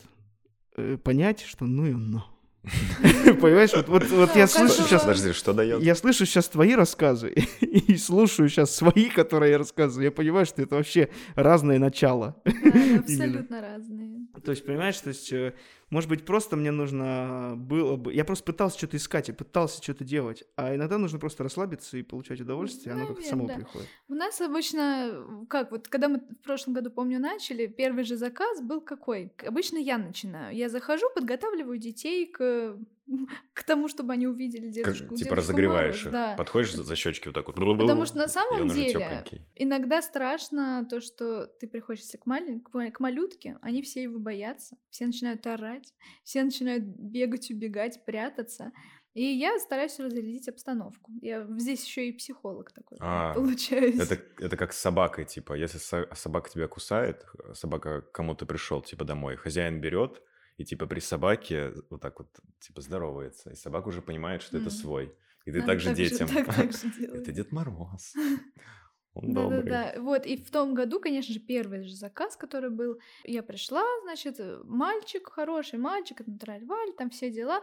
э, 0.77 0.97
понять, 1.03 1.41
что 1.41 1.65
ну 1.67 1.87
и 1.87 1.93
ну. 1.93 2.23
Понимаешь, 3.41 3.73
вот, 3.75 3.89
вот, 3.89 4.11
вот 4.11 4.37
я 4.37 4.47
слышу 4.47 4.83
сейчас... 4.83 5.03
Подожди, 5.03 5.33
что 5.33 5.55
дает? 5.55 5.83
Я 5.83 5.95
слышу 5.95 6.27
сейчас 6.27 6.49
твои 6.49 6.75
рассказы 6.75 7.31
и 7.61 7.97
слушаю 7.97 8.49
сейчас 8.49 8.75
свои, 8.75 9.09
которые 9.09 9.53
я 9.53 9.59
рассказываю. 9.59 10.05
Я 10.05 10.11
понимаю, 10.11 10.45
что 10.45 10.61
это 10.63 10.77
вообще 10.77 11.09
разное 11.37 11.79
начало. 11.79 12.37
Да, 12.45 12.53
абсолютно 12.99 13.61
разные. 13.63 14.27
То 14.45 14.53
есть, 14.53 14.65
понимаешь, 14.65 14.99
то 14.99 15.09
есть, 15.09 15.33
э, 15.33 15.55
может 15.91 16.09
быть, 16.09 16.25
просто 16.25 16.57
мне 16.57 16.71
нужно 16.71 17.55
было 17.57 17.97
бы... 17.97 18.15
Я 18.15 18.25
просто 18.25 18.45
пытался 18.45 18.79
что-то 18.79 18.97
искать, 18.97 19.29
я 19.29 19.35
пытался 19.35 19.83
что-то 19.83 20.05
делать. 20.05 20.45
А 20.57 20.75
иногда 20.75 20.99
нужно 20.99 21.19
просто 21.19 21.43
расслабиться 21.43 21.97
и 21.97 22.03
получать 22.03 22.41
удовольствие, 22.41 22.95
оно 22.95 23.09
как-то 23.09 23.23
само 23.23 23.47
да. 23.47 23.57
приходит. 23.57 23.89
У 24.09 24.15
нас 24.15 24.41
обычно, 24.41 25.47
как 25.49 25.73
вот, 25.73 25.89
когда 25.89 26.09
мы 26.09 26.19
в 26.19 26.45
прошлом 26.45 26.75
году, 26.75 26.91
помню, 26.91 27.19
начали, 27.19 27.67
первый 27.67 28.05
же 28.05 28.17
заказ 28.17 28.61
был 28.63 28.81
какой? 28.81 29.33
Обычно 29.45 29.79
я 29.79 29.99
начинаю. 29.99 30.55
Я 30.57 30.69
захожу, 30.69 31.07
подготавливаю 31.15 31.79
детей 31.79 32.27
к, 32.27 32.77
к 33.55 33.63
тому, 33.65 33.89
чтобы 33.89 34.13
они 34.13 34.27
увидели 34.27 34.67
Как, 34.67 34.73
дедушку. 34.73 35.05
типа 35.05 35.17
Дедушку 35.17 35.35
разогреваешь 35.35 36.05
Мороз, 36.05 36.07
их. 36.07 36.13
Да. 36.13 36.35
Подходишь 36.37 36.75
за 36.75 36.83
за 36.85 36.97
щечки 36.97 37.29
вот 37.29 37.35
так 37.35 37.47
вот. 37.47 37.57
Потому 37.57 38.07
что 38.07 38.19
на 38.19 38.29
самом 38.39 38.69
деле 38.69 39.25
иногда 39.55 40.03
страшно 40.03 40.87
то, 40.89 41.01
что 41.01 41.47
ты 41.47 41.67
приходишь 41.67 42.03
к, 42.03 42.27
малень- 42.27 42.61
к 42.61 42.73
ма- 42.75 42.91
к 42.91 43.01
малютке, 43.01 43.59
они 43.63 43.83
все 43.83 44.03
его 44.03 44.19
боятся, 44.19 44.77
все 44.91 45.07
начинают 45.07 45.47
орать, 45.47 45.95
все 46.25 46.43
начинают 46.45 46.85
бегать, 46.85 47.51
убегать, 47.51 48.05
прятаться. 48.05 48.73
И 49.13 49.25
я 49.25 49.59
стараюсь 49.59 49.99
разрядить 49.99 50.49
обстановку. 50.49 51.11
Я 51.21 51.45
здесь 51.59 51.85
еще 51.85 52.09
и 52.09 52.13
психолог 52.13 52.71
такой 52.71 52.97
А, 53.01 53.35
получаюсь. 53.35 53.99
Это, 53.99 54.23
это 54.39 54.57
как 54.57 54.73
с 54.73 54.79
собакой, 54.79 55.25
типа, 55.25 55.55
если 55.55 55.79
со- 55.79 56.09
собака 56.15 56.49
тебя 56.49 56.69
кусает, 56.69 57.27
собака 57.55 58.03
кому-то 58.03 58.47
пришел, 58.47 58.81
типа, 58.83 59.05
домой, 59.05 59.35
хозяин 59.37 59.81
берет 59.81 60.23
и, 60.61 60.65
типа, 60.65 60.87
при 60.87 61.01
собаке 61.01 61.73
вот 61.91 62.01
так 62.03 62.19
вот, 62.19 62.29
типа, 62.61 62.83
здоровается, 62.83 63.51
и 63.51 63.55
собака 63.55 63.89
уже 63.89 64.03
понимает, 64.03 64.43
что 64.43 64.57
это 64.59 64.67
Мгм. 64.67 64.75
свой. 64.75 65.15
И 65.47 65.53
ты 65.53 65.63
также 65.63 65.87
так 65.89 65.97
же- 65.97 66.05
детям. 66.11 66.29
так- 66.29 66.47
так 66.55 66.73
же. 66.99 67.07
Это 67.07 67.33
Дед 67.33 67.53
Мороз. 67.53 68.15
Он 69.15 69.33
добрый. 69.33 69.63
Да-да-да. 69.63 70.03
Вот, 70.03 70.27
и 70.27 70.37
в 70.37 70.51
том 70.51 70.75
году, 70.75 71.01
конечно 71.01 71.33
же, 71.35 71.41
первый 71.41 71.83
же 71.85 71.97
заказ, 71.97 72.37
который 72.37 72.71
был, 72.71 73.01
я 73.25 73.43
пришла, 73.43 73.83
значит, 74.03 74.39
э, 74.39 74.61
мальчик, 74.65 75.31
хороший 75.33 75.79
мальчик, 75.79 76.21
это 76.21 76.31
траль-валь, 76.39 76.93
там 76.99 77.09
все 77.11 77.31
дела. 77.31 77.63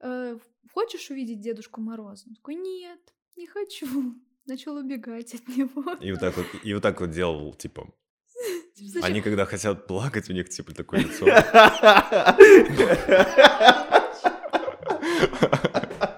Э, 0.00 0.38
Хочешь 0.74 1.10
увидеть 1.10 1.40
Дедушку 1.40 1.80
Мороза? 1.80 2.24
Он 2.28 2.34
такой, 2.34 2.54
нет, 2.56 3.00
не 3.36 3.46
хочу. 3.46 3.86
Начал 4.46 4.76
убегать 4.76 5.34
от 5.34 5.48
него. 5.48 5.94
И 6.02 6.10
вот 6.12 6.20
так 6.20 6.36
вот, 6.36 6.46
и 6.62 6.74
вот 6.74 6.82
так 6.82 7.00
вот 7.00 7.10
делал, 7.10 7.54
типа, 7.54 7.88
Зачем? 8.80 9.04
они 9.04 9.20
когда 9.20 9.44
хотят 9.44 9.86
плакать, 9.86 10.30
у 10.30 10.32
них, 10.32 10.48
типа, 10.48 10.72
такое 10.72 11.00
лицо. 11.00 11.26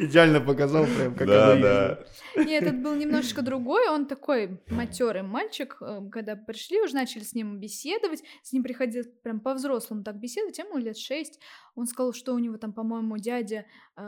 Идеально 0.00 0.40
показал 0.40 0.86
прям, 0.86 1.14
как 1.14 1.26
Да, 1.26 1.52
оно 1.52 1.62
да. 1.62 1.98
Нет, 2.36 2.62
этот 2.62 2.82
был 2.82 2.94
немножечко 2.94 3.42
другой, 3.42 3.88
он 3.88 4.06
такой 4.06 4.60
матерый 4.68 5.22
мальчик. 5.22 5.76
э, 5.80 6.00
Когда 6.10 6.36
пришли, 6.36 6.80
уже 6.80 6.94
начали 6.94 7.22
с 7.22 7.34
ним 7.34 7.58
беседовать, 7.58 8.22
с 8.42 8.52
ним 8.52 8.62
приходилось 8.62 9.08
прям 9.22 9.40
по-взрослому 9.40 10.02
так 10.02 10.16
беседовать, 10.16 10.58
ему 10.58 10.78
лет 10.78 10.96
шесть. 10.96 11.40
Он 11.74 11.86
сказал, 11.86 12.12
что 12.12 12.32
у 12.34 12.38
него 12.38 12.56
там, 12.56 12.72
по-моему, 12.72 13.18
дядя 13.18 13.66
э, 13.96 14.02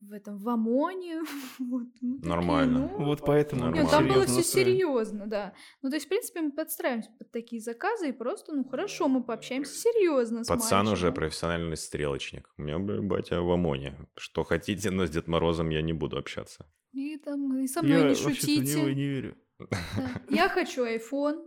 в 0.00 0.12
этом, 0.12 0.38
в 0.38 0.48
ОМОНе. 0.48 1.22
Вот, 1.58 1.92
такие, 1.94 2.18
Нормально. 2.22 2.90
«Ну, 2.98 3.04
Вот 3.06 3.20
поэтому 3.24 3.62
Нормально. 3.62 3.82
нет, 3.82 3.90
там 3.90 4.08
было 4.08 4.26
все 4.26 4.42
серьезно, 4.42 5.26
да. 5.26 5.54
Ну, 5.82 5.90
то 5.90 5.96
есть, 5.96 6.06
в 6.06 6.08
принципе, 6.08 6.40
мы 6.42 6.52
подстраиваемся 6.52 7.10
под 7.18 7.30
такие 7.30 7.60
заказы 7.62 8.08
и 8.08 8.12
просто, 8.12 8.52
ну, 8.54 8.64
хорошо, 8.64 9.08
мы 9.08 9.22
пообщаемся 9.22 9.72
серьезно 9.74 10.44
с 10.44 10.48
Пацан 10.48 10.88
уже 10.88 11.12
профессиональный 11.12 11.76
стрелочник. 11.76 12.52
У 12.58 12.62
меня, 12.62 12.78
батя 12.78 13.40
в 13.40 13.50
ОМОНе. 13.50 14.08
Что 14.16 14.44
хотите, 14.44 14.90
но 14.90 15.06
с 15.06 15.10
Дед 15.10 15.28
Морозом 15.28 15.70
я 15.70 15.82
не 15.82 15.92
буду 15.92 16.18
общаться. 16.18 16.66
И 16.94 17.16
там, 17.18 17.58
и 17.58 17.66
со 17.66 17.80
Я 17.80 17.86
мной 17.86 17.98
не 18.02 18.08
вообще-то 18.08 18.30
в 18.30 18.34
шутите. 18.40 18.90
и 18.90 18.94
не 18.94 19.06
верю. 19.08 19.36
Да. 19.58 19.66
Я 20.30 20.48
хочу 20.48 20.84
iPhone, 20.86 21.42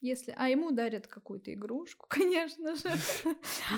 если... 0.00 0.34
А 0.36 0.48
ему 0.48 0.70
дарят 0.70 1.06
какую-то 1.06 1.52
игрушку, 1.52 2.06
конечно 2.10 2.74
же. 2.76 2.88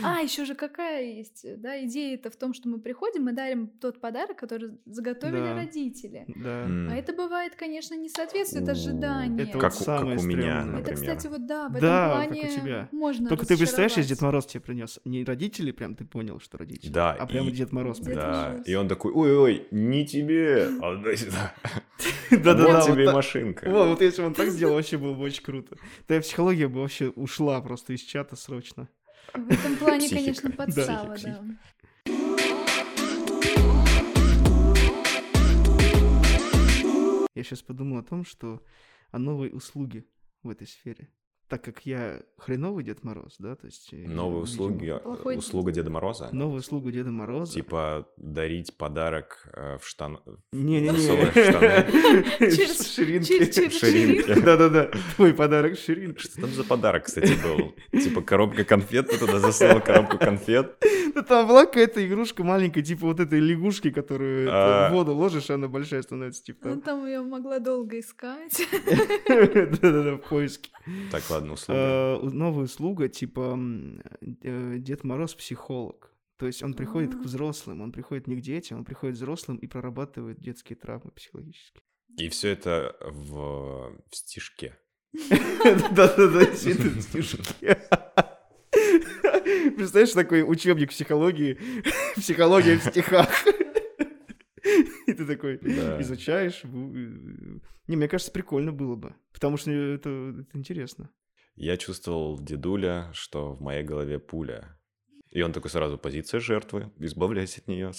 А, 0.02 0.20
еще 0.20 0.44
же 0.44 0.54
какая 0.54 1.02
есть, 1.04 1.44
да, 1.60 1.84
идея-то 1.84 2.30
в 2.30 2.36
том, 2.36 2.54
что 2.54 2.68
мы 2.68 2.78
приходим 2.80 3.28
и 3.28 3.32
дарим 3.32 3.68
тот 3.68 4.00
подарок, 4.00 4.36
который 4.38 4.78
заготовили 4.86 5.40
Да. 5.42 5.54
родители. 5.54 6.24
Да. 6.28 6.64
А 6.90 6.94
это 6.96 7.12
бывает, 7.12 7.54
конечно, 7.56 7.94
не 7.94 8.08
соответствует 8.08 8.68
ожиданиям. 8.68 9.38
это 9.48 9.58
Как, 9.58 9.74
вот 9.74 9.82
самое 9.84 10.16
как 10.16 10.24
у 10.24 10.28
меня, 10.28 10.40
стрёмное. 10.62 10.80
Это, 10.80 10.90
например. 10.92 11.16
кстати, 11.16 11.26
вот 11.32 11.46
да, 11.46 11.68
в 11.68 11.76
этом 11.76 11.80
Да, 11.80 12.08
как 12.20 12.28
плане 12.28 12.42
у 12.48 12.60
тебя. 12.60 12.88
можно 12.92 13.28
Только 13.28 13.46
ты 13.46 13.56
представляешь, 13.56 13.96
если 13.96 14.14
Дед. 14.14 14.20
Мороз 14.22 14.46
тебе 14.46 14.60
принес 14.60 15.00
не 15.04 15.24
родители, 15.24 15.70
прям 15.72 15.94
ты 15.96 16.04
понял, 16.04 16.40
что 16.40 16.58
родители, 16.58 16.92
Да, 16.92 17.12
а 17.12 17.26
прямо 17.26 17.48
и- 17.48 17.52
Дед 17.52 17.72
Мороз. 17.72 17.98
Дед 17.98 18.06
принес. 18.06 18.22
Да, 18.22 18.48
Мороз. 18.50 18.68
и 18.68 18.74
он 18.74 18.88
такой, 18.88 19.12
ой-ой, 19.12 19.66
не 19.70 20.06
тебе, 20.06 20.68
отдай 20.80 21.16
сюда. 21.16 21.54
Да-да-да, 22.32 22.62
Вот 22.64 22.88
вот 22.88 22.94
тебе 22.94 23.04
и 23.04 23.12
машинка. 23.12 23.70
Во, 23.70 23.86
вот 23.86 24.00
если 24.00 24.22
бы 24.22 24.28
он 24.28 24.34
так 24.34 24.48
сделал, 24.48 24.74
вообще 24.74 24.96
было 24.98 25.12
бы 25.14 25.22
очень 25.22 25.42
круто. 25.42 25.76
Твоя 26.06 26.20
психология 26.22 26.68
бы 26.68 26.80
вообще 26.80 27.08
ушла 27.10 27.60
просто 27.60 27.92
из 27.92 28.00
чата 28.00 28.36
срочно. 28.36 28.88
В 29.34 29.50
этом 29.50 29.76
плане, 29.76 30.08
конечно, 30.08 30.50
Да. 30.50 30.56
подстава, 30.56 31.16
да. 31.22 31.44
Я 37.34 37.42
сейчас 37.44 37.62
подумал 37.62 37.98
о 37.98 38.02
том, 38.02 38.24
что 38.24 38.62
о 39.10 39.18
новой 39.18 39.50
услуге 39.52 40.04
в 40.42 40.50
этой 40.50 40.66
сфере. 40.66 41.08
Так 41.52 41.60
как 41.64 41.84
я 41.84 42.22
хреновый 42.38 42.82
Дед 42.82 43.04
Мороз, 43.04 43.34
да, 43.38 43.56
то 43.56 43.66
есть... 43.66 43.90
э, 43.92 44.08
Новые 44.08 44.40
видимо, 44.46 44.64
услуги, 44.64 44.88
э, 44.96 44.98
Плохой- 45.00 45.36
услуга 45.36 45.70
Деда 45.70 45.90
Мороза. 45.90 46.30
Новую 46.32 46.60
услугу 46.60 46.90
Деда 46.90 47.10
Мороза. 47.10 47.52
Типа 47.52 48.08
дарить 48.16 48.74
подарок 48.78 49.46
э, 49.52 49.76
в 49.78 49.86
штан... 49.86 50.18
Не-не-не. 50.52 50.96
Через- 52.56 52.94
Ширинки. 52.94 53.68
Ширинки. 53.70 54.40
Да-да-да, 54.40 54.90
твой 55.16 55.34
подарок 55.34 55.78
ширинки. 55.78 56.20
Что 56.22 56.40
там 56.40 56.50
за 56.52 56.64
подарок, 56.64 57.04
кстати, 57.04 57.34
был? 57.42 57.74
Типа 58.00 58.22
коробка 58.22 58.64
конфет, 58.64 59.08
ты 59.10 59.18
туда 59.18 59.38
засунул 59.38 59.80
коробку 59.82 60.16
конфет. 60.18 60.82
Там 61.28 61.46
была 61.48 61.66
какая-то 61.66 62.06
игрушка 62.06 62.44
маленькая, 62.44 62.82
типа 62.82 63.06
вот 63.06 63.20
этой 63.20 63.38
лягушки, 63.40 63.90
которую 63.90 64.48
А. 64.50 64.88
в 64.88 64.92
воду 64.92 65.14
ложишь, 65.14 65.50
и 65.50 65.52
она 65.52 65.68
большая 65.68 66.02
становится, 66.02 66.42
типа 66.42 66.68
Ну, 66.68 66.80
там. 66.80 67.06
я 67.06 67.22
могла 67.22 67.58
долго 67.58 67.98
искать. 68.00 68.60
Да-да-да, 69.28 70.14
в 70.16 70.28
поиске. 70.28 70.70
Так, 71.10 71.22
ладно, 71.30 71.52
услуга. 71.54 72.18
У- 72.20 72.30
Новая 72.30 72.64
услуга, 72.64 73.08
типа 73.08 73.58
э, 74.42 74.76
Дед 74.78 75.04
Мороз 75.04 75.34
психолог. 75.34 76.12
То 76.38 76.46
есть 76.46 76.62
он 76.62 76.74
приходит 76.74 77.14
к 77.14 77.18
А. 77.20 77.22
взрослым, 77.22 77.82
он 77.82 77.92
приходит 77.92 78.26
не 78.26 78.36
к 78.36 78.40
детям, 78.40 78.78
он 78.78 78.84
приходит 78.84 79.14
к 79.14 79.18
взрослым 79.18 79.58
и 79.58 79.66
прорабатывает 79.66 80.40
детские 80.40 80.76
травмы 80.76 81.10
психологические. 81.12 81.82
И 82.18 82.28
все 82.28 82.48
это 82.50 82.96
в, 83.00 83.96
в 84.10 84.16
стишке. 84.16 84.76
Да-да-да, 85.30 86.44
действительно, 86.46 87.00
стишки. 87.00 87.78
Представляешь, 89.76 90.12
такой 90.12 90.42
учебник 90.42 90.90
психологии, 90.90 91.58
психология 92.16 92.76
в 92.78 92.82
стихах. 92.84 93.28
И 95.06 95.12
ты 95.12 95.26
такой 95.26 95.58
Да. 95.62 96.00
изучаешь. 96.00 96.60
э, 96.64 96.68
Не, 97.88 97.96
мне 97.96 98.08
кажется, 98.08 98.32
прикольно 98.32 98.72
было 98.72 98.94
бы. 98.96 99.14
Потому 99.32 99.56
что 99.56 99.70
это, 99.70 100.08
это 100.40 100.58
интересно. 100.58 101.10
Я 101.56 101.76
чувствовал 101.76 102.38
дедуля, 102.40 103.10
что 103.12 103.52
в 103.54 103.60
моей 103.60 103.82
голове 103.82 104.18
пуля. 104.18 104.78
И 105.30 105.40
он 105.42 105.52
такой 105.52 105.70
сразу, 105.70 105.96
позиция 105.98 106.40
жертвы, 106.40 106.92
избавляйся 106.98 107.60
от 107.62 107.68
нее, 107.68 107.92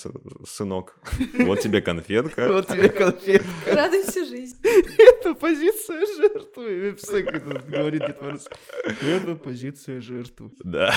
сынок. 0.46 1.00
Вот 1.40 1.60
тебе 1.62 1.82
конфетка. 1.82 2.48
Вот 2.48 2.68
тебе 2.68 2.90
конфетка. 2.90 3.48
Радуйся 3.76 4.24
жизни. 4.26 4.60
Это 5.20 5.34
позиция 5.34 6.06
жертвы. 6.06 6.96
Это 6.96 7.62
говорит 7.68 8.02
Дед 8.06 8.22
Мороз. 8.22 8.48
Это 9.02 9.36
позиция 9.36 10.00
жертвы. 10.00 10.52
Да. 10.64 10.94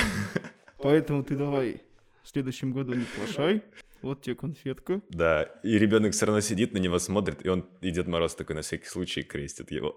Поэтому 0.79 1.25
ты 1.25 1.37
давай 1.37 1.83
в 2.23 2.29
следующем 2.29 2.73
году 2.73 2.95
не 2.95 3.05
плашай. 3.17 3.63
Вот 4.03 4.23
тебе 4.23 4.37
конфетка. 4.37 5.01
Да, 5.09 5.45
и 5.63 5.79
ребенок 5.79 6.13
все 6.13 6.27
равно 6.27 6.41
сидит 6.41 6.73
на 6.73 6.79
него, 6.79 6.99
смотрит, 6.99 7.45
и 7.45 7.49
он, 7.49 7.67
и 7.81 7.91
Дед 7.91 8.07
Мороз 8.07 8.35
такой 8.35 8.57
на 8.57 8.63
всякий 8.63 8.87
случай 8.87 9.23
крестит 9.23 9.71
его. 9.71 9.97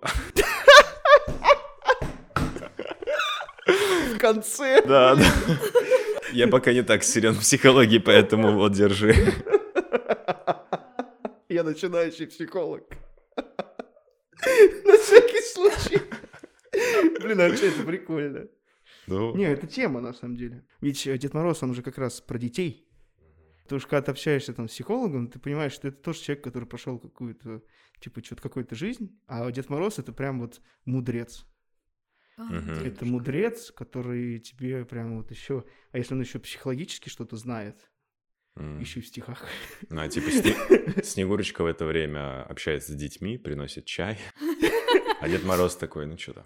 В 3.65 4.17
конце. 4.17 4.81
Да, 4.85 5.15
да. 5.15 5.23
Я 6.33 6.47
пока 6.47 6.73
не 6.73 6.83
так 6.83 7.03
силен 7.03 7.33
в 7.33 7.39
психологии, 7.39 7.99
поэтому 7.99 8.57
вот 8.57 8.73
держи. 8.73 9.15
Я 11.49 11.63
начинающий 11.63 12.27
психолог. 12.27 12.83
На 14.85 14.97
всякий 14.97 15.41
случай. 15.41 16.01
Блин, 17.21 17.41
а 17.41 17.55
что 17.55 17.65
это 17.65 17.83
прикольно? 17.83 18.47
Ну, 19.09 19.35
Не, 19.35 19.45
это 19.45 19.67
тема 19.67 20.01
на 20.01 20.13
самом 20.13 20.35
деле. 20.37 20.65
Ведь 20.81 21.05
э, 21.07 21.17
Дед 21.17 21.33
Мороз, 21.33 21.61
он 21.63 21.73
же 21.73 21.81
как 21.81 21.97
раз 21.97 22.21
про 22.21 22.37
детей. 22.37 22.85
Потому 23.63 23.79
что 23.81 23.89
когда 23.89 24.01
ты 24.05 24.11
общаешься 24.11 24.53
там 24.53 24.67
с 24.67 24.71
психологом, 24.71 25.27
ты 25.27 25.37
понимаешь, 25.39 25.73
что 25.73 25.87
это 25.89 25.97
тоже 26.01 26.19
человек, 26.21 26.43
который 26.43 26.65
прошел 26.65 26.97
какую-то, 26.97 27.61
типа, 27.99 28.23
что-то 28.23 28.41
какую-то 28.41 28.75
жизнь, 28.75 29.19
а 29.27 29.51
Дед 29.51 29.69
Мороз 29.69 29.99
это 29.99 30.11
прям 30.11 30.39
вот 30.39 30.59
мудрец. 30.85 31.45
Мгм. 32.37 32.71
Это 32.71 33.05
мудрец, 33.05 33.71
который 33.71 34.39
тебе 34.39 34.85
прям 34.85 35.17
вот 35.17 35.29
еще... 35.29 35.65
А 35.91 35.97
если 35.97 36.13
он 36.15 36.21
еще 36.21 36.39
психологически 36.39 37.09
что-то 37.09 37.35
знает, 37.35 37.91
м. 38.55 38.79
еще 38.79 39.01
и 39.01 39.03
в 39.03 39.07
стихах. 39.07 39.45
Ну, 39.89 40.01
а 40.01 40.07
типа 40.07 40.29
Сне- 40.29 41.03
Снегурочка 41.03 41.63
в 41.63 41.67
это 41.67 41.85
время 41.85 42.43
общается 42.43 42.93
с 42.93 42.95
детьми, 42.95 43.37
приносит 43.37 43.85
чай. 43.85 44.17
А 45.21 45.27
Дед 45.27 45.43
Мороз 45.43 45.75
такой, 45.75 46.05
ну 46.07 46.17
что 46.17 46.33
там? 46.33 46.45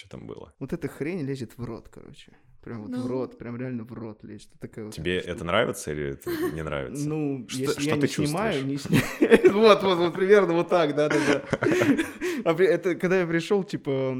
Что 0.00 0.08
там 0.16 0.26
было? 0.26 0.54
Вот 0.58 0.72
эта 0.72 0.88
хрень 0.88 1.20
лезет 1.26 1.58
в 1.58 1.62
рот, 1.64 1.90
короче. 1.90 2.32
Прям 2.62 2.82
вот 2.84 2.90
в 2.90 3.04
Ну. 3.04 3.08
рот, 3.08 3.36
прям 3.38 3.58
реально 3.58 3.84
в 3.84 3.92
рот 3.92 4.24
лезет. 4.24 4.48
Такая 4.58 4.86
вот 4.86 4.94
Тебе 4.94 5.18
это 5.18 5.44
нравится 5.44 5.92
или 5.92 6.12
это 6.12 6.30
не 6.54 6.62
нравится? 6.62 7.06
Ну, 7.06 7.46
Что- 7.46 7.60
если 7.60 7.80
что 7.82 7.90
я 7.90 7.94
ты 7.96 8.00
не 8.00 8.06
снимаю, 8.08 8.52
чувствуешь? 8.70 8.90
не 9.20 9.38
сни- 9.38 9.50
Вот, 9.52 9.82
вот, 9.82 9.98
вот, 9.98 10.14
примерно 10.14 10.54
вот 10.54 10.70
так, 10.70 10.94
да-да-да. 10.94 11.44
А 12.46 12.54
это 12.54 12.94
когда 12.94 13.20
я 13.20 13.26
пришел, 13.26 13.62
типа, 13.62 14.14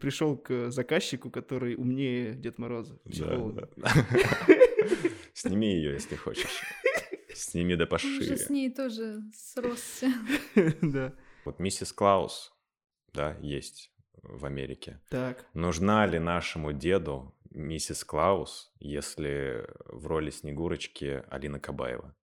пришел 0.00 0.36
к 0.36 0.70
заказчику, 0.70 1.30
который 1.32 1.74
умнее 1.74 2.34
Дед 2.34 2.58
Мороза, 2.58 2.96
Да. 3.04 3.64
Сними 5.34 5.74
ее, 5.74 5.94
если 5.94 6.14
хочешь. 6.14 6.62
Сними 7.34 7.74
да 7.74 7.84
Он 7.84 7.90
пошире. 7.90 8.20
уже 8.20 8.36
с 8.36 8.50
ней 8.50 8.70
тоже 8.72 9.22
сросся. 9.34 10.12
Да. 10.80 11.12
Вот 11.44 11.58
миссис 11.58 11.92
Клаус, 11.92 12.52
да, 13.12 13.36
есть 13.40 13.90
в 14.22 14.44
Америке. 14.46 15.00
Так. 15.10 15.46
Нужна 15.54 16.06
ли 16.06 16.18
нашему 16.18 16.72
деду 16.72 17.34
миссис 17.50 18.04
Клаус, 18.04 18.72
если 18.80 19.66
в 19.86 20.06
роли 20.06 20.30
Снегурочки 20.30 21.24
Алина 21.30 21.60
Кабаева? 21.60 22.14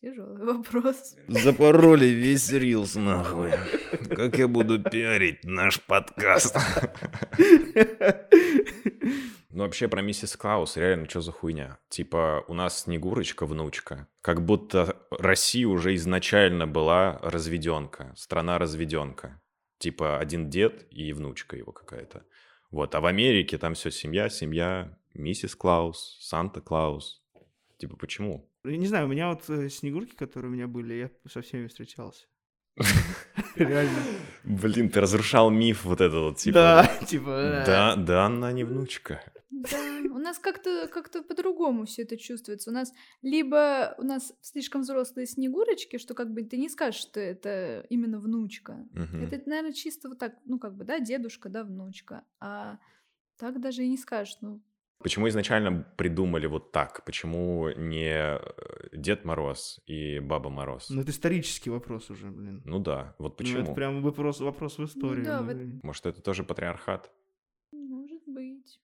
Тяжелый 0.00 0.44
вопрос. 0.44 1.16
Запороли 1.26 2.06
весь 2.06 2.50
рилс, 2.50 2.96
нахуй. 2.96 3.52
Как 4.10 4.38
я 4.38 4.46
буду 4.46 4.82
пиарить 4.82 5.44
наш 5.44 5.80
подкаст? 5.80 6.56
Ну, 9.50 9.62
вообще, 9.62 9.88
про 9.88 10.02
миссис 10.02 10.36
Клаус, 10.36 10.76
реально, 10.76 11.08
что 11.08 11.22
за 11.22 11.32
хуйня? 11.32 11.78
Типа, 11.88 12.44
у 12.46 12.52
нас 12.52 12.82
Снегурочка 12.82 13.46
внучка. 13.46 14.06
Как 14.20 14.44
будто 14.44 14.98
Россия 15.10 15.66
уже 15.66 15.94
изначально 15.94 16.66
была 16.66 17.18
разведенка, 17.22 18.12
страна 18.16 18.58
разведенка. 18.58 19.40
Типа, 19.78 20.18
один 20.18 20.50
дед 20.50 20.86
и 20.90 21.10
внучка 21.14 21.56
его 21.56 21.72
какая-то. 21.72 22.26
Вот, 22.70 22.94
а 22.94 23.00
в 23.00 23.06
Америке 23.06 23.56
там 23.56 23.72
все 23.72 23.90
семья, 23.90 24.28
семья, 24.28 24.94
миссис 25.14 25.54
Клаус, 25.54 26.18
Санта-Клаус. 26.20 27.22
Типа, 27.78 27.96
почему? 27.96 28.50
Я 28.66 28.76
не 28.76 28.86
знаю, 28.86 29.06
у 29.06 29.10
меня 29.10 29.28
вот 29.28 29.48
э, 29.48 29.68
снегурки, 29.68 30.14
которые 30.14 30.50
у 30.50 30.54
меня 30.54 30.66
были, 30.66 30.94
я 30.94 31.10
со 31.30 31.40
всеми 31.40 31.66
встречался. 31.66 32.26
Реально. 33.56 33.98
Блин, 34.44 34.90
ты 34.90 35.00
разрушал 35.00 35.50
миф 35.50 35.84
вот 35.84 36.00
этот 36.00 36.20
вот, 36.20 36.36
типа... 36.38 36.54
Да, 36.54 36.86
типа... 37.06 37.30
э, 37.30 37.66
Да, 37.66 37.96
да, 37.96 38.26
она 38.26 38.52
не 38.52 38.64
внучка. 38.64 39.22
Да, 39.50 39.78
у 40.10 40.18
нас 40.18 40.38
как-то 40.38 40.88
как 40.88 41.10
по-другому 41.10 41.86
все 41.86 42.02
это 42.02 42.16
чувствуется. 42.16 42.70
У 42.70 42.74
нас 42.74 42.92
либо 43.22 43.94
у 43.98 44.02
нас 44.02 44.32
слишком 44.40 44.82
взрослые 44.82 45.26
снегурочки, 45.26 45.98
что 45.98 46.14
как 46.14 46.32
бы 46.32 46.42
ты 46.42 46.58
не 46.58 46.68
скажешь, 46.68 47.00
что 47.00 47.20
это 47.20 47.86
именно 47.88 48.18
внучка. 48.18 48.86
Мгм. 48.92 49.24
Это, 49.24 49.48
наверное, 49.48 49.72
чисто 49.72 50.08
вот 50.08 50.18
так, 50.18 50.34
ну 50.44 50.58
как 50.58 50.76
бы, 50.76 50.84
да, 50.84 51.00
дедушка, 51.00 51.48
да, 51.48 51.64
внучка. 51.64 52.24
А 52.40 52.78
так 53.38 53.60
даже 53.60 53.84
и 53.84 53.88
не 53.88 53.96
скажешь, 53.96 54.36
ну, 54.40 54.62
Почему 54.98 55.28
изначально 55.28 55.86
придумали 55.96 56.46
вот 56.46 56.72
так? 56.72 57.04
Почему 57.04 57.68
не 57.76 58.08
э, 58.38 58.38
Дед 58.92 59.24
Мороз 59.24 59.80
и 59.86 60.18
Баба 60.20 60.50
Мороз? 60.50 60.88
Ну, 60.90 61.02
это 61.02 61.10
исторический 61.10 61.70
вопрос 61.70 62.10
уже, 62.10 62.26
блин. 62.30 62.62
Ну 62.64 62.78
да, 62.78 63.14
вот 63.18 63.32
Ну, 63.32 63.36
почему? 63.36 63.58
это 63.62 63.72
прям 63.74 64.02
вопрос, 64.02 64.40
вопрос 64.40 64.78
в 64.78 64.84
историю. 64.84 65.24
да, 65.24 65.40
ну, 65.40 65.46
вот- 65.46 65.54
блин. 65.56 65.80
Может, 65.82 66.06
это 66.06 66.22
тоже 66.22 66.44
патриархат? 66.44 67.12
может 67.72 68.22
быть. 68.26 68.80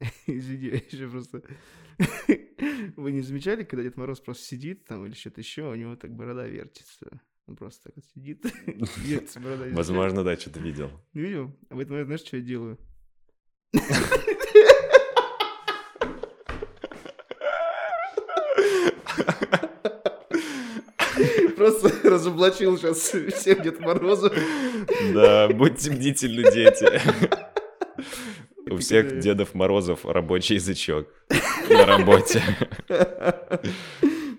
Извини, 0.26 0.66
я 0.68 0.74
еще 0.76 1.08
просто... 1.08 1.42
Вы 2.96 3.12
не 3.12 3.20
замечали, 3.20 3.62
когда 3.62 3.82
Дед 3.84 3.96
Мороз 3.96 4.20
просто 4.20 4.44
сидит 4.44 4.84
там 4.86 5.04
или 5.06 5.12
что-то 5.14 5.40
еще, 5.40 5.70
у 5.70 5.74
него 5.74 5.96
так 5.96 6.12
борода 6.14 6.46
вертится? 6.46 7.20
Он 7.46 7.56
просто 7.56 7.84
так 7.84 7.96
вот 7.96 8.04
сидит, 8.06 8.44
вертится 8.96 9.38
борода. 9.38 9.66
Возможно, 9.72 10.24
да, 10.24 10.34
что-то 10.36 10.60
видел. 10.60 10.90
Видел? 11.12 11.52
А 11.68 11.74
в 11.76 11.78
этот 11.78 11.90
момент 11.90 12.06
знаешь, 12.08 12.22
что 12.22 12.36
я 12.38 12.42
делаю? 12.42 12.78
Просто 21.56 21.88
разоблачил 22.24 22.78
сейчас 22.78 22.98
всем 23.34 23.62
Дед 23.62 23.80
Морозу. 23.80 24.30
Да, 25.12 25.48
будьте 25.48 25.90
бдительны, 25.90 26.50
дети. 26.50 27.00
У 28.70 28.78
всех. 28.78 29.18
Дедов 29.18 29.54
Морозов 29.54 30.06
рабочий 30.06 30.54
язычок 30.54 31.06
на 31.68 31.84
работе. 31.84 32.42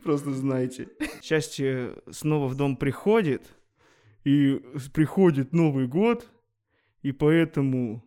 Просто 0.03 0.31
знайте. 0.33 0.87
Счастье 1.21 1.95
снова 2.11 2.47
в 2.47 2.55
дом 2.55 2.75
приходит, 2.75 3.43
и 4.23 4.59
приходит 4.93 5.53
Новый 5.53 5.87
год, 5.87 6.27
и 7.03 7.11
поэтому 7.11 8.03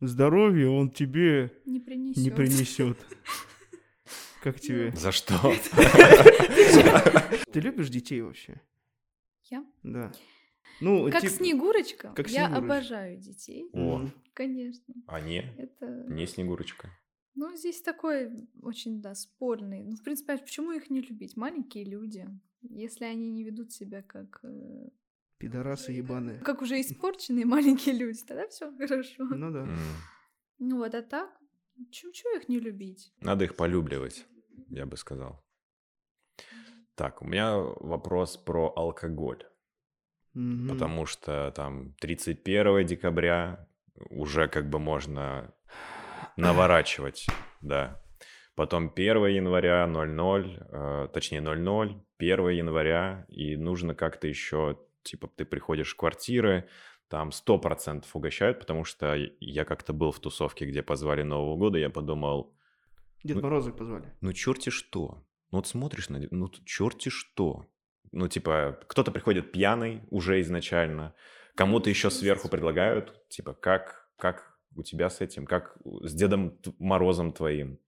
здоровье 0.00 0.68
он 0.68 0.90
тебе 0.90 1.50
Не 1.64 1.80
принесет. 1.80 2.16
не 2.22 2.30
принесет. 2.30 2.98
Как 4.42 4.60
тебе? 4.60 4.92
За 4.96 5.12
что? 5.12 5.34
Ты 7.52 7.60
любишь 7.60 7.88
детей 7.88 8.20
вообще? 8.22 8.60
Я? 9.52 9.66
Да. 9.82 10.10
Ну, 10.80 11.10
Как 11.10 11.20
тип- 11.20 11.30
Снегурочка. 11.30 12.12
как 12.16 12.28
я 12.30 12.46
Снегурочка. 12.46 12.64
обожаю 12.64 13.18
детей. 13.18 13.68
О. 13.74 14.08
Конечно. 14.32 14.94
а 15.06 15.20
не? 15.20 15.44
Это... 15.58 16.06
Не 16.08 16.26
Снегурочка. 16.26 16.88
Ну, 17.34 17.54
здесь 17.54 17.82
такой 17.82 18.48
очень, 18.62 19.02
да, 19.02 19.14
спорный. 19.14 19.84
Ну, 19.84 19.96
в 19.96 20.02
принципе, 20.02 20.32
а 20.32 20.38
почему 20.38 20.72
их 20.72 20.88
не 20.90 21.00
любить? 21.02 21.36
Маленькие 21.36 21.84
люди. 21.84 22.26
Если 22.62 23.04
они 23.04 23.30
не 23.30 23.44
ведут 23.44 23.72
себя 23.72 24.02
как... 24.02 24.40
э, 24.42 24.88
Пидорасы 25.38 25.92
ебаные. 25.92 26.38
Как 26.40 26.62
уже 26.62 26.80
испорченные 26.80 27.44
маленькие 27.56 27.94
люди, 27.94 28.20
тогда 28.26 28.48
все 28.48 28.74
хорошо. 28.76 29.24
Ну 29.24 29.50
да. 29.52 29.68
Ну 30.58 30.76
вот, 30.78 30.94
а 30.94 31.02
так, 31.02 31.30
чего 31.90 32.36
их 32.38 32.48
не 32.48 32.58
любить? 32.58 33.12
Надо 33.20 33.44
их 33.44 33.56
полюбливать, 33.56 34.26
я 34.70 34.86
бы 34.86 34.96
сказал. 34.96 35.44
Так, 36.94 37.22
у 37.22 37.24
меня 37.24 37.56
вопрос 37.56 38.36
про 38.36 38.72
алкоголь. 38.76 39.42
Мгм. 40.34 40.68
Потому 40.68 41.06
что 41.06 41.52
там 41.54 41.94
31 42.00 42.84
декабря 42.84 43.68
уже 44.10 44.48
как 44.48 44.68
бы 44.68 44.78
можно 44.78 45.54
наворачивать, 46.36 47.26
да. 47.60 48.02
Потом 48.54 48.90
1 48.90 49.26
января 49.26 49.86
00, 49.86 50.58
э, 50.70 51.08
точнее 51.12 51.40
00, 51.40 52.02
1 52.18 52.48
января, 52.48 53.24
и 53.28 53.56
нужно 53.56 53.94
как-то 53.94 54.28
еще, 54.28 54.78
типа, 55.02 55.28
ты 55.28 55.44
приходишь 55.44 55.94
в 55.94 55.96
квартиры, 55.96 56.68
там 57.08 57.30
100% 57.30 58.04
угощают, 58.14 58.60
потому 58.60 58.84
что 58.84 59.14
я 59.40 59.64
как-то 59.64 59.92
был 59.92 60.12
в 60.12 60.20
тусовке, 60.20 60.66
где 60.66 60.82
позвали 60.82 61.22
Нового 61.22 61.56
года, 61.56 61.78
я 61.78 61.90
подумал, 61.90 62.54
Дед 63.24 63.36
ну- 63.36 63.42
Мороза 63.42 63.72
позвали. 63.72 64.12
ну 64.20 64.32
черти 64.32 64.70
что. 64.70 65.22
Ну 65.52 65.58
вот 65.58 65.66
смотришь 65.66 66.08
на... 66.08 66.20
Ну 66.30 66.50
черти 66.64 67.10
что. 67.10 67.66
Ну 68.10 68.26
типа 68.26 68.80
кто-то 68.88 69.12
приходит 69.12 69.52
пьяный 69.52 70.02
уже 70.10 70.40
изначально, 70.40 71.14
кому-то 71.54 71.90
еще 71.90 72.10
сверху 72.10 72.48
предлагают, 72.48 73.28
типа 73.28 73.54
как, 73.54 74.10
как 74.16 74.58
у 74.74 74.82
тебя 74.82 75.10
с 75.10 75.20
этим, 75.20 75.46
как 75.46 75.76
с 75.84 76.14
Дедом 76.14 76.58
Морозом 76.78 77.32
твоим. 77.32 77.78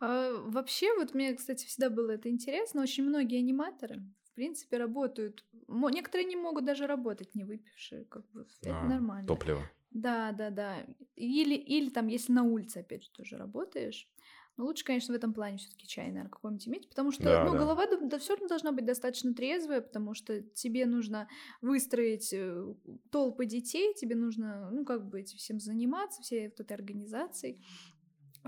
А, 0.00 0.32
вообще, 0.32 0.94
вот 0.96 1.14
мне, 1.14 1.34
кстати, 1.34 1.66
всегда 1.66 1.88
было 1.88 2.10
это 2.10 2.28
интересно. 2.28 2.82
Очень 2.82 3.04
многие 3.04 3.38
аниматоры, 3.38 4.02
в 4.24 4.34
принципе, 4.34 4.76
работают. 4.76 5.44
Некоторые 5.68 6.26
не 6.26 6.36
могут 6.36 6.64
даже 6.64 6.86
работать, 6.86 7.34
не 7.34 7.44
выпившие. 7.44 8.04
Как 8.06 8.28
бы 8.32 8.46
это 8.60 8.80
А, 8.80 8.84
нормально. 8.84 9.26
Топливо. 9.26 9.62
Да, 9.92 10.32
да, 10.32 10.50
да. 10.50 10.84
Или, 11.14 11.54
или 11.54 11.88
там, 11.90 12.08
если 12.08 12.32
на 12.32 12.42
улице, 12.42 12.78
опять 12.78 13.04
же, 13.04 13.10
тоже 13.10 13.36
работаешь. 13.36 14.08
Но 14.56 14.64
лучше, 14.64 14.84
конечно, 14.84 15.12
в 15.12 15.16
этом 15.16 15.34
плане 15.34 15.58
все-таки 15.58 15.86
чай, 15.86 16.06
наверное, 16.06 16.30
какой-нибудь 16.30 16.68
иметь, 16.68 16.88
потому 16.88 17.10
что, 17.10 17.24
Да, 17.24 17.44
ну, 17.44 17.52
да. 17.52 17.58
голова 17.58 17.86
да, 17.86 18.18
все 18.18 18.34
равно 18.34 18.48
должна 18.48 18.72
быть 18.72 18.84
достаточно 18.84 19.34
трезвая, 19.34 19.80
потому 19.80 20.14
что 20.14 20.42
тебе 20.42 20.86
нужно 20.86 21.28
выстроить 21.60 22.32
э, 22.32 22.74
толпы 23.10 23.46
детей, 23.46 23.94
тебе 23.94 24.14
нужно, 24.14 24.70
ну, 24.70 24.84
как 24.84 25.08
бы 25.08 25.20
этим 25.20 25.38
всем 25.38 25.58
заниматься, 25.58 26.22
всей 26.22 26.48
вот 26.48 26.60
этой 26.60 26.74
организацией. 26.74 27.60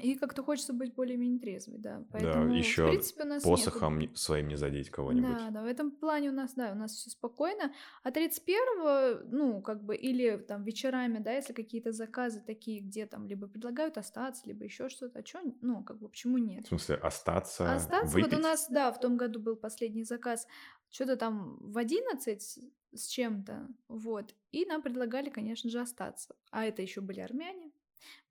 И 0.02 0.14
как-то 0.14 0.42
хочется 0.42 0.72
быть 0.74 0.94
более-менее 0.94 1.40
трезвой, 1.40 1.78
да. 1.78 2.04
Поэтому, 2.12 2.54
ещё 2.54 2.86
в 2.86 2.90
принципе, 2.90 3.22
у 3.22 3.26
нас 3.26 3.44
нету- 3.44 3.50
Посохом 3.56 3.98
не- 3.98 4.10
своим 4.14 4.48
не 4.48 4.56
задеть 4.56 4.90
кого-нибудь. 4.90 5.38
да, 5.38 5.50
да, 5.50 5.62
в 5.62 5.66
этом 5.66 5.90
плане 5.90 6.28
у 6.30 6.32
нас, 6.32 6.52
да, 6.54 6.72
у 6.72 6.74
нас 6.74 6.92
все 6.92 7.08
спокойно. 7.10 7.72
А 8.02 8.10
31-го, 8.10 9.20
ну, 9.30 9.62
как 9.62 9.82
бы, 9.84 9.96
или 9.96 10.36
там 10.36 10.64
вечерами, 10.64 11.18
да, 11.18 11.32
если 11.32 11.54
какие-то 11.54 11.92
заказы 11.92 12.42
такие, 12.46 12.80
где 12.80 13.06
там 13.06 13.26
либо 13.26 13.46
предлагают 13.48 13.96
остаться, 13.96 14.42
либо 14.46 14.64
еще 14.64 14.88
что-то, 14.90 15.20
а 15.20 15.22
чё, 15.22 15.40
ну, 15.62 15.82
как 15.82 15.98
бы, 15.98 16.08
почему 16.08 16.36
нет? 16.38 16.66
В 16.66 16.68
смысле, 16.68 16.96
остаться, 16.96 17.74
Остаться, 17.74 18.14
выпить? 18.14 18.32
вот 18.32 18.38
у 18.38 18.42
нас, 18.42 18.66
да, 18.70 18.92
в 18.92 19.00
том 19.00 19.16
году 19.16 19.40
был 19.40 19.56
последний 19.56 20.04
заказ, 20.04 20.46
что-то 20.90 21.16
там 21.16 21.56
в 21.60 21.78
11 21.78 22.58
с 22.94 23.06
чем-то, 23.08 23.68
вот, 23.88 24.34
и 24.52 24.64
нам 24.66 24.82
предлагали, 24.82 25.28
конечно 25.30 25.68
же, 25.70 25.80
остаться. 25.80 26.34
А 26.50 26.64
это 26.64 26.80
еще 26.82 27.00
были 27.00 27.20
армяне, 27.20 27.65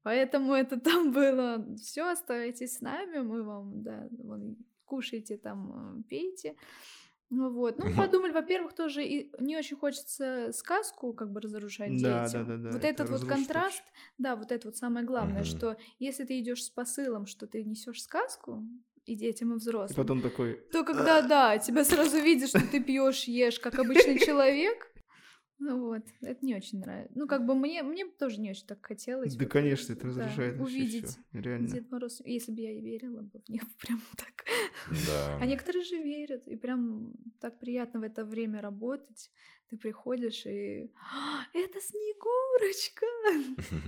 поэтому 0.03 0.53
это 0.53 0.79
там 0.79 1.11
было, 1.11 1.65
все, 1.81 2.09
оставайтесь 2.09 2.77
с 2.77 2.81
нами, 2.81 3.19
мы 3.19 3.43
вам, 3.43 3.83
да, 3.83 4.07
вон, 4.11 4.57
кушайте 4.85 5.37
там, 5.37 5.99
э, 5.99 6.03
пейте. 6.09 6.55
Ну 7.31 7.49
вот, 7.49 7.79
ну 7.79 7.85
подумали, 7.95 8.31
во-первых, 8.31 8.73
тоже 8.73 9.03
и 9.03 9.31
не 9.39 9.57
очень 9.57 9.77
хочется 9.77 10.51
сказку 10.53 11.11
как 11.13 11.31
бы 11.31 11.41
разрушать 11.41 11.95
Да, 12.01 12.23
детям. 12.23 12.45
да, 12.45 12.55
да, 12.57 12.63
да, 12.63 12.69
Вот 12.71 12.83
это 12.83 13.03
этот 13.03 13.09
вот 13.09 13.25
контраст, 13.27 13.83
да, 14.19 14.35
вот 14.35 14.51
это 14.51 14.67
вот 14.67 14.77
самое 14.77 15.05
главное, 15.05 15.41
Мгм. 15.41 15.45
что 15.45 15.75
если 15.97 16.23
ты 16.23 16.39
идешь 16.39 16.63
с 16.63 16.69
посылом, 16.69 17.25
что 17.25 17.47
ты 17.47 17.63
несешь 17.63 18.03
сказку 18.03 18.63
и 19.05 19.15
детям, 19.15 19.51
и 19.51 19.55
И 19.55 19.57
взрослым, 19.57 19.97
потом 19.97 20.21
такой, 20.21 20.53
то 20.71 20.83
когда, 20.83 21.21
да, 21.23 21.57
тебя 21.57 21.83
сразу 21.83 22.19
видят, 22.19 22.49
что 22.49 22.61
ты 22.61 22.79
пьешь, 22.81 23.23
ешь, 23.23 23.59
как 23.59 23.79
обычный 23.79 24.19
человек, 24.25 24.91
ну 25.57 25.79
вот, 25.79 26.03
это 26.21 26.45
не 26.45 26.55
очень 26.55 26.79
нравится. 26.79 27.11
Ну, 27.17 27.27
как 27.27 27.45
бы 27.45 27.55
мне, 27.55 27.81
мне 27.83 28.05
тоже 28.05 28.39
не 28.41 28.51
очень 28.51 28.67
так 28.67 28.85
хотелось. 28.85 29.35
да, 29.35 29.43
вот, 29.43 29.51
конечно, 29.51 29.93
это 29.93 30.01
да, 30.01 30.07
разрушает 30.07 30.57
вообще 30.57 30.75
увидеть 30.75 31.05
всё, 31.07 31.19
Реально. 31.31 31.67
Дед 31.67 31.91
Мороз, 31.91 32.21
если 32.25 32.51
бы 32.51 32.61
я 32.61 32.71
и 32.71 32.81
верила 32.81 33.21
бы 33.21 33.39
в 33.39 33.49
них 33.49 33.61
прям 33.79 34.01
так. 34.17 34.45
Да. 35.07 35.37
А 35.41 35.45
некоторые 35.45 35.83
же 35.83 35.95
верят, 35.97 36.47
и 36.47 36.55
прям 36.55 37.13
так 37.39 37.59
приятно 37.59 37.99
в 37.99 38.03
это 38.03 38.25
время 38.25 38.61
работать. 38.61 39.31
Ты 39.69 39.77
приходишь 39.77 40.45
и 40.45 40.91
«А, 40.95 41.43
это 41.53 41.79
Снегурочка! 41.81 43.05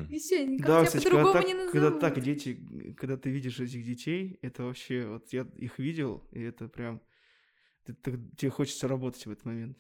И 0.10 0.18
все, 0.18 0.46
никак 0.46 0.68
Да, 0.68 0.80
тебя 0.80 0.86
кстати, 0.88 1.04
когда 1.04 1.18
по-другому 1.20 1.34
так, 1.40 1.48
не 1.48 1.54
назовут. 1.54 1.72
когда 1.72 2.00
так 2.00 2.24
дети, 2.24 2.94
когда 2.98 3.18
ты 3.18 3.30
видишь 3.30 3.60
этих 3.60 3.86
детей, 3.86 4.40
это 4.42 4.64
вообще, 4.64 5.06
вот 5.08 5.32
я 5.34 5.48
их 5.56 5.78
видел, 5.80 6.28
и 6.32 6.42
это 6.42 6.68
прям, 6.68 7.02
ты- 7.86 7.94
ты- 7.94 8.20
тебе 8.38 8.50
хочется 8.50 8.88
работать 8.88 9.26
в 9.28 9.30
этот 9.32 9.46
момент. 9.46 9.78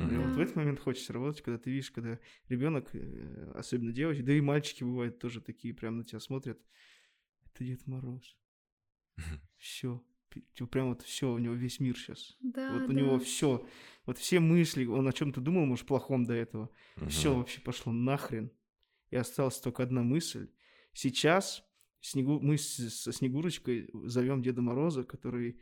Мне 0.00 0.16
Мгм. 0.18 0.28
вот 0.28 0.36
в 0.36 0.40
этот 0.40 0.56
момент 0.56 0.80
хочется 0.80 1.12
работать, 1.12 1.42
когда 1.42 1.58
ты 1.58 1.70
видишь, 1.70 1.90
когда 1.90 2.18
ребенок, 2.48 2.88
э, 2.94 3.52
особенно 3.54 3.92
девочки, 3.92 4.22
да 4.22 4.32
и 4.32 4.40
мальчики 4.40 4.82
бывают 4.82 5.18
тоже 5.18 5.40
такие, 5.40 5.74
прям 5.74 5.98
на 5.98 6.04
тебя 6.04 6.20
смотрят. 6.20 6.58
Это 7.44 7.64
Дед 7.64 7.86
Мороз. 7.86 8.36
Все. 9.58 10.02
Прям 10.70 10.90
вот 10.90 11.02
все, 11.02 11.32
у 11.32 11.38
него 11.38 11.54
весь 11.54 11.80
мир 11.80 11.98
сейчас. 11.98 12.36
Да, 12.40 12.72
вот 12.72 12.84
у 12.84 12.86
да. 12.86 12.94
него 12.94 13.18
все, 13.18 13.66
вот 14.06 14.16
все 14.16 14.38
мысли, 14.38 14.84
он 14.84 15.08
о 15.08 15.12
чем-то 15.12 15.40
думал, 15.40 15.66
может, 15.66 15.86
плохом 15.88 16.24
до 16.24 16.34
этого. 16.34 16.70
Все 17.08 17.30
Мгм. 17.30 17.38
вообще 17.40 17.60
пошло 17.60 17.92
нахрен. 17.92 18.52
И 19.10 19.16
осталась 19.16 19.58
только 19.58 19.82
одна 19.82 20.02
мысль. 20.04 20.48
Сейчас 20.92 21.64
Снегу... 22.00 22.38
мы 22.40 22.58
со 22.58 23.12
Снегурочкой 23.12 23.90
зовем 24.04 24.40
Деда 24.40 24.62
Мороза, 24.62 25.02
который 25.02 25.60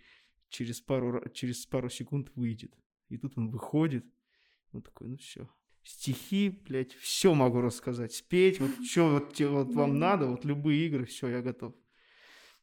через 0.51 0.83
пару, 0.83 1.27
через 1.31 1.65
пару 1.65 1.89
секунд 1.89 2.31
выйдет. 2.35 2.75
И 3.09 3.17
тут 3.17 3.39
он 3.39 3.51
выходит. 3.51 4.05
Он 4.73 4.83
такой, 4.83 5.09
ну 5.09 5.17
все. 5.17 5.49
стихи, 5.83 6.51
блядь, 6.51 6.93
все 6.95 7.35
могу 7.35 7.61
рассказать, 7.61 8.13
спеть, 8.13 8.61
вот 8.61 8.71
что 8.85 9.11
вот, 9.11 9.41
вот 9.41 9.75
вам 9.75 9.99
надо, 9.99 10.27
вот 10.27 10.45
любые 10.45 10.87
игры, 10.87 11.05
все, 11.07 11.29
я 11.29 11.41
готов. 11.43 11.75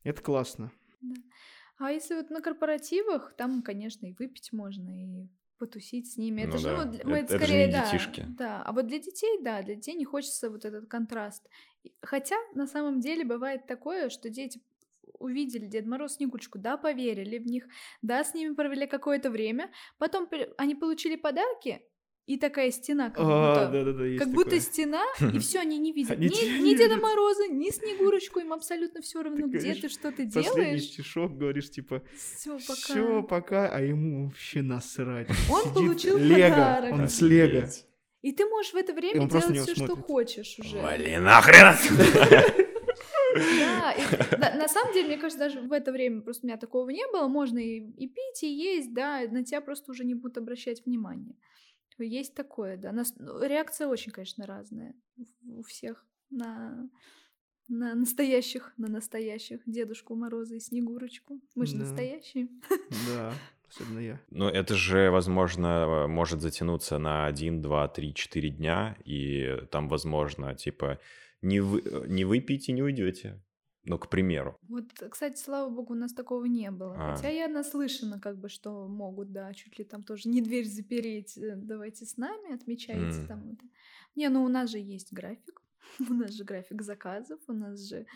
Это 0.03 0.21
классно. 0.21 0.71
А 1.77 1.91
если 1.91 2.15
вот 2.15 2.29
на 2.29 2.41
корпоративах, 2.41 3.33
там, 3.35 3.61
конечно, 3.61 4.05
и 4.05 4.13
выпить 4.13 4.53
можно, 4.53 4.89
и 4.89 5.27
потусить 5.57 6.11
с 6.11 6.17
ними. 6.17 6.41
Это 6.41 6.51
Ну 6.53 6.57
же, 6.59 6.63
да. 6.69 6.85
ну, 6.85 6.91
для- 6.91 7.05
мы 7.05 7.17
Это- 7.17 7.35
это 7.35 7.39
же 7.39 7.45
скорее, 7.45 7.65
не 7.67 7.71
да, 7.71 7.85
детишки. 7.85 8.25
да. 8.37 8.61
А 8.63 8.71
вот 8.73 8.87
для 8.87 8.99
детей, 8.99 9.39
да, 9.41 9.61
для 9.61 9.75
детей 9.75 9.95
не 9.95 10.05
хочется 10.05 10.49
вот 10.49 10.63
этот 10.65 10.87
контраст. 10.89 11.47
Хотя, 12.01 12.35
на 12.55 12.67
самом 12.67 12.99
деле, 12.99 13.23
бывает 13.25 13.65
такое, 13.65 14.09
что 14.09 14.29
дети 14.29 14.61
увидели 15.19 15.65
Дед 15.65 15.85
Мороз, 15.85 16.15
Снегурочку, 16.15 16.59
да, 16.59 16.77
поверили 16.77 17.37
в 17.39 17.45
них, 17.45 17.67
да, 18.01 18.23
с 18.23 18.33
ними 18.33 18.53
провели 18.53 18.85
какое-то 18.85 19.29
время, 19.31 19.71
потом 19.97 20.27
пер- 20.27 20.53
они 20.57 20.75
получили 20.75 21.15
подарки, 21.15 21.81
и 22.25 22.37
такая 22.37 22.71
стена 22.71 23.09
как 23.11 23.19
А, 23.19 23.23
будто... 23.23 23.71
да-да-да, 23.71 24.05
есть 24.05 24.19
Как 24.23 24.31
будто 24.33 24.45
такое. 24.51 24.59
стена, 24.61 25.03
и 25.33 25.39
все, 25.39 25.59
они 25.59 25.77
не 25.77 25.91
видят 25.93 26.11
Они 26.11 26.27
ни, 26.27 26.61
ни 26.71 26.75
Деда. 26.75 26.97
Мороза, 26.97 27.47
ни 27.47 27.69
Снегурочку, 27.69 28.39
им 28.39 28.51
абсолютно 28.53 29.01
все 29.01 29.21
равно, 29.21 29.47
Ты 29.47 29.57
где 29.57 29.57
говоришь, 29.59 29.81
ты, 29.81 29.89
что 29.89 30.11
ты 30.11 30.25
Последний 30.25 30.53
делаешь. 30.63 30.83
стишок 30.83 31.37
говоришь, 31.37 31.69
типа, 31.69 32.01
Все, 32.17 32.57
пока. 32.57 32.73
все, 32.73 33.23
пока, 33.23 33.69
а 33.69 33.81
ему 33.81 34.25
вообще 34.27 34.61
насрать. 34.63 35.29
Он 35.51 35.61
Сидит 35.61 35.73
получил 35.75 36.17
Лего, 36.17 36.49
подарок. 36.49 36.93
он 36.93 37.07
с 37.09 37.21
Лего. 37.21 37.67
И 38.23 38.31
ты 38.31 38.45
можешь 38.47 38.73
в 38.73 38.75
это 38.75 38.93
время 38.93 39.27
делать 39.27 39.49
на 39.49 39.53
все, 39.63 39.75
что 39.75 39.95
хочешь 39.95 40.57
уже. 40.59 40.77
Вали 40.81 41.17
нахрен! 41.17 41.75
Да, 43.35 43.91
и 43.91 44.01
да, 44.37 44.55
на 44.55 44.67
самом 44.67 44.93
деле, 44.93 45.07
мне 45.07 45.17
кажется, 45.17 45.39
даже 45.39 45.59
в 45.59 45.71
это 45.73 45.91
время 45.91 46.21
просто 46.21 46.45
у 46.45 46.47
меня 46.47 46.57
такого 46.57 46.89
не 46.89 47.05
было. 47.11 47.27
Можно 47.27 47.59
и, 47.59 47.79
и 47.81 48.07
пить, 48.07 48.43
и 48.43 48.47
есть, 48.47 48.93
да, 48.93 49.21
на 49.29 49.43
тебя 49.43 49.59
просто 49.61 49.91
уже 49.91 50.05
не 50.05 50.15
будут 50.15 50.37
обращать 50.37 50.85
внимание. 50.85 51.35
Есть 51.99 52.33
такое, 52.35 52.77
да. 52.77 52.91
Нас- 52.91 53.13
ну, 53.17 53.41
реакция 53.45 53.87
очень, 53.87 54.11
конечно, 54.11 54.45
разная 54.45 54.93
у 55.47 55.63
всех 55.63 56.05
на, 56.29 56.89
на 57.67 57.95
настоящих, 57.95 58.73
на 58.77 58.87
настоящих 58.89 59.61
Дедушку 59.65 60.15
Мороза 60.15 60.55
и 60.55 60.59
Снегурочку. 60.59 61.39
Мы 61.55 61.65
же 61.65 61.73
Да. 61.73 61.79
настоящие. 61.79 62.49
Да, 63.07 63.33
особенно 63.67 63.99
я. 63.99 64.19
Ну, 64.29 64.47
это 64.49 64.75
же, 64.75 65.09
возможно, 65.09 66.05
может 66.07 66.41
затянуться 66.41 66.97
на 66.97 67.25
1, 67.27 67.61
2, 67.61 67.87
3, 67.87 68.13
4 68.13 68.49
дня, 68.49 68.97
и 69.05 69.61
там, 69.71 69.87
возможно, 69.87 70.53
типа, 70.55 70.99
не, 71.41 71.59
вы, 71.61 71.81
не 72.07 72.25
выпьете, 72.25 72.73
не 72.73 72.81
уйдете. 72.83 73.41
Ну, 73.85 73.99
к 73.99 74.09
примеру. 74.09 74.57
Вот, 74.63 74.85
кстати, 75.11 75.37
слава 75.37 75.69
богу, 75.69 75.93
у 75.93 75.97
нас 75.97 76.11
такого 76.13 76.45
не 76.45 76.71
было. 76.71 76.95
А. 76.97 77.15
Хотя 77.15 77.29
я 77.29 77.47
наслышана, 77.47 78.19
как 78.19 78.37
бы, 78.37 78.49
что 78.49 78.87
могут, 78.87 79.31
да, 79.31 79.53
чуть 79.53 79.77
ли 79.77 79.85
там 79.85 80.03
тоже 80.03 80.27
не 80.27 80.41
дверь 80.41 80.65
запереть, 80.65 81.37
э, 81.37 81.55
давайте 81.55 82.05
с 82.05 82.17
нами, 82.17 82.53
отмечайте 82.55 83.19
М. 83.19 83.27
там 83.27 83.49
это. 83.51 83.63
Не, 84.15 84.29
ну 84.29 84.43
у 84.43 84.47
нас 84.47 84.71
же 84.71 84.79
есть 84.79 85.13
график, 85.13 85.61
у 86.09 86.13
нас 86.13 86.31
же 86.31 86.43
график 86.43 86.81
заказов, 86.81 87.39
у 87.47 87.53
нас 87.53 87.79
же 87.87 88.07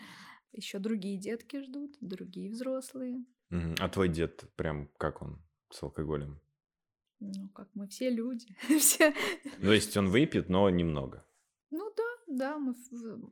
еще 0.52 0.78
другие 0.80 1.16
детки 1.18 1.62
ждут, 1.62 1.96
другие 2.00 2.50
взрослые. 2.50 3.24
Мгм. 3.50 3.74
А 3.78 3.88
твой 3.88 4.08
дед 4.08 4.44
прям 4.56 4.88
как 4.98 5.22
он 5.22 5.40
с 5.70 5.82
алкоголем? 5.82 6.40
Ну, 7.20 7.48
как 7.50 7.68
мы 7.74 7.86
все 7.86 8.10
люди, 8.10 8.56
все. 8.80 9.14
Ну, 9.58 9.66
То 9.66 9.72
есть 9.72 9.96
он 9.96 10.08
выпьет, 10.08 10.48
но 10.48 10.68
немного. 10.70 11.24
Ну 11.70 11.92
да, 11.96 12.02
да, 12.36 12.58
мы 12.58 12.74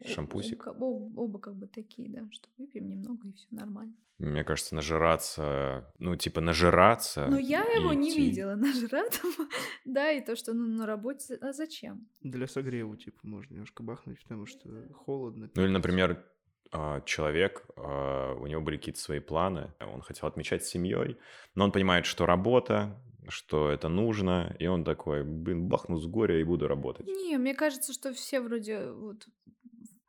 Шампусик. 0.05 0.67
оба, 0.67 0.85
оба- 0.85 1.21
оба 1.21 1.39
как 1.39 1.55
бы 1.57 1.67
такие, 1.67 2.09
да, 2.11 2.29
что 2.31 2.49
выпьем 2.59 2.89
немного 2.89 3.29
и 3.29 3.33
все 3.33 3.47
нормально. 3.51 3.95
Мне 4.19 4.43
кажется, 4.43 4.75
нажираться, 4.75 5.93
ну, 5.99 6.17
типа, 6.17 6.41
нажираться. 6.41 7.27
Но 7.31 7.39
я 7.39 7.63
его 7.63 7.93
не 7.93 8.11
идти. 8.11 8.19
видела 8.27 8.55
нажратого, 8.57 9.47
да, 9.85 10.11
и 10.11 10.25
то, 10.25 10.35
что 10.37 10.55
ну, 10.55 10.67
на 10.67 10.87
работе, 10.87 11.37
а 11.41 11.53
зачем? 11.53 12.09
Для 12.21 12.47
согрева, 12.49 12.97
типа, 12.97 13.19
можно 13.23 13.55
немножко 13.55 13.83
бахнуть, 13.83 14.21
потому 14.23 14.47
что 14.47 14.69
холодно. 14.93 15.51
Ну 15.55 15.63
или, 15.63 15.71
например, 15.71 16.25
а, 16.73 17.01
человек, 17.03 17.65
а, 17.77 18.35
у 18.35 18.47
него 18.49 18.61
были 18.61 18.77
какие-то 18.77 19.01
свои 19.01 19.21
планы, 19.21 19.73
он 19.81 20.01
хотел 20.03 20.27
отмечать 20.29 20.65
с 20.65 20.69
семьей, 20.69 21.17
но 21.55 21.65
он 21.65 21.73
понимает, 21.73 22.05
что 22.05 22.27
работа, 22.27 23.01
что 23.29 23.71
это 23.71 23.89
нужно, 23.89 24.57
и 24.59 24.67
он 24.67 24.85
такой, 24.85 25.25
блин, 25.25 25.69
бахну 25.69 25.99
с 25.99 26.07
горя 26.07 26.41
и 26.41 26.45
буду 26.45 26.69
работать. 26.69 27.07
Не, 27.07 27.37
мне 27.39 27.55
кажется, 27.55 27.93
что 27.93 28.13
все 28.13 28.41
вроде 28.41 28.91
вот 28.91 29.27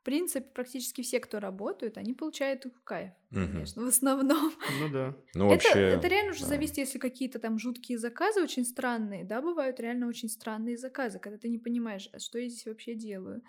в 0.00 0.02
принципе 0.02 0.46
практически 0.54 1.02
все, 1.02 1.20
кто 1.20 1.40
работают, 1.40 1.98
они 1.98 2.14
получают 2.14 2.66
кайф, 2.84 3.12
Мгм. 3.30 3.52
конечно, 3.52 3.82
в 3.82 3.86
основном. 3.86 4.50
Ну 4.80 4.88
да. 4.92 5.14
Ну, 5.34 5.44
это, 5.44 5.52
вообще... 5.52 5.80
это 5.80 6.08
реально 6.08 6.30
уже 6.30 6.40
да. 6.40 6.46
зависит, 6.46 6.78
если 6.78 6.98
какие-то 6.98 7.38
там 7.38 7.58
жуткие 7.58 7.98
заказы 7.98 8.42
очень 8.42 8.64
странные, 8.64 9.24
да, 9.24 9.42
бывают 9.42 9.78
реально 9.78 10.08
очень 10.08 10.30
странные 10.30 10.78
заказы, 10.78 11.18
когда 11.18 11.36
ты 11.36 11.50
не 11.50 11.58
понимаешь, 11.58 12.08
а 12.14 12.18
что 12.18 12.38
я 12.38 12.48
здесь 12.48 12.64
вообще 12.64 12.94
делаю. 12.94 13.42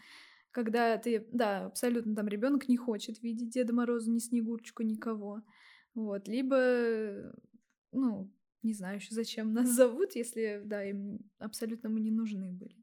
Когда 0.51 0.97
ты, 0.97 1.25
да, 1.31 1.67
абсолютно 1.67 2.13
там 2.13 2.27
ребенок 2.27 2.67
не 2.67 2.75
хочет 2.75 3.21
видеть 3.21 3.51
Деда 3.51 3.73
Мороза, 3.73 4.11
ни 4.11 4.19
Снегурочку, 4.19 4.83
никого. 4.83 5.43
Вот, 5.95 6.27
либо, 6.27 7.33
ну, 7.93 8.29
не 8.63 8.73
знаю 8.73 8.97
еще 8.97 9.13
зачем 9.13 9.53
нас 9.53 9.69
зовут, 9.69 10.15
если, 10.15 10.61
да, 10.63 10.83
им 10.83 11.19
абсолютно 11.39 11.89
мы 11.89 11.99
не 11.99 12.11
нужны 12.11 12.51
были. 12.51 12.75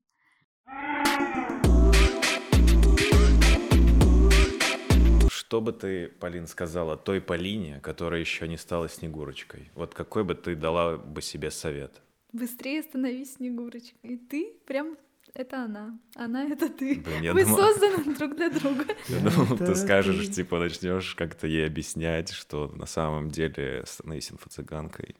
Что 5.31 5.61
бы 5.62 5.72
ты, 5.72 6.09
Полин, 6.09 6.47
сказала 6.47 6.97
той 6.97 7.20
Полине, 7.20 7.81
которая 7.81 8.20
еще 8.20 8.47
не 8.49 8.59
стала 8.59 8.89
Снегурочкой? 8.89 9.70
Вот 9.74 9.95
какой 9.95 10.24
бы 10.24 10.35
ты 10.35 10.55
дала 10.55 10.99
бы 10.99 11.22
себе 11.22 11.51
совет? 11.51 12.03
Быстрее 12.33 12.83
становись 12.83 13.35
Снегурочкой. 13.37 13.99
И 14.03 14.16
ты 14.18 14.53
прям 14.66 14.99
это 15.35 15.64
она. 15.64 15.99
Она 16.14 16.45
это 16.45 16.68
ты. 16.68 17.01
Блин, 17.01 17.22
я 17.22 17.33
Вы 17.33 17.45
думал- 17.45 17.59
созданы 17.59 18.14
друг 18.14 18.37
для 18.37 18.51
друга. 18.51 18.85
Я 19.09 19.20
думал, 19.31 19.57
ты 19.57 19.74
скажешь, 19.74 20.31
типа, 20.31 20.59
начнешь 20.59 21.14
как-то 21.14 21.47
ей 21.47 21.66
объяснять, 21.66 22.31
что 22.31 22.68
на 22.68 22.87
самом 22.87 23.31
деле 23.31 23.85
становись 23.87 24.31
инфо-цыганкой. 24.31 25.16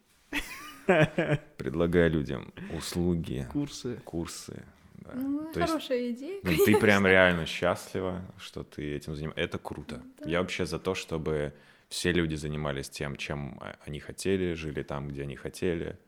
Предлагай 1.57 2.09
людям 2.09 2.53
услуги, 2.77 3.47
Курсы. 3.53 4.01
курсы. 4.05 4.63
да. 4.95 5.13
Ну, 5.15 5.53
То 5.53 5.61
есть, 5.61 5.71
хорошая 5.71 6.11
идея. 6.13 6.41
ну, 6.43 6.65
ты 6.65 6.77
прям 6.77 7.07
реально 7.07 7.47
счастлива, 7.47 8.23
что 8.39 8.63
ты 8.65 8.95
этим 8.95 9.15
занимаешься. 9.15 9.41
Это 9.43 9.59
круто. 9.59 10.03
Да. 10.21 10.31
Я 10.31 10.41
вообще 10.41 10.67
за 10.67 10.79
то, 10.79 10.95
чтобы 10.95 11.53
все 11.89 12.13
люди 12.13 12.35
занимались 12.35 12.89
тем, 12.89 13.17
чем 13.17 13.59
а, 13.61 13.77
они 13.85 14.01
хотели, 14.01 14.55
жили 14.55 14.83
там, 14.83 15.09
где 15.09 15.23
они 15.23 15.37
хотели, 15.37 15.99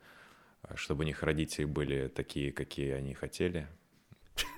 а, 0.63 0.75
чтобы 0.75 1.03
у 1.03 1.05
них 1.05 1.23
родители 1.23 1.65
были 1.65 2.07
такие, 2.07 2.51
какие 2.51 2.91
они 2.91 3.13
хотели. 3.13 3.67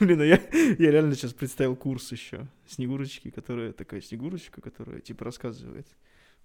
Блин, 0.00 0.20
а 0.20 0.24
я, 0.24 0.40
я 0.52 0.90
реально 0.90 1.14
сейчас 1.14 1.32
представил 1.32 1.76
курс 1.76 2.12
еще. 2.12 2.46
Снегурочки, 2.66 3.30
которая 3.30 3.72
такая 3.72 4.00
Снегурочка, 4.00 4.60
которая 4.60 5.00
типа 5.00 5.24
рассказывает. 5.24 5.86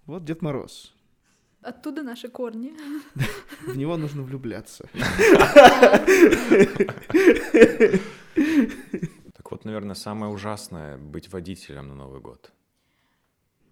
Вот 0.06 0.24
Дед 0.24 0.40
Мороз. 0.42 0.94
Оттуда 1.62 2.02
наши 2.02 2.28
корни. 2.28 2.72
В 3.66 3.76
него 3.76 3.96
нужно 3.96 4.22
влюбляться. 4.22 4.88
Так 9.34 9.50
вот, 9.50 9.64
наверное, 9.64 9.94
самое 9.94 10.32
ужасное— 10.32 10.98
быть 10.98 11.32
водителем 11.32 11.88
на 11.88 11.94
Новый 11.94 12.20
год. 12.20 12.52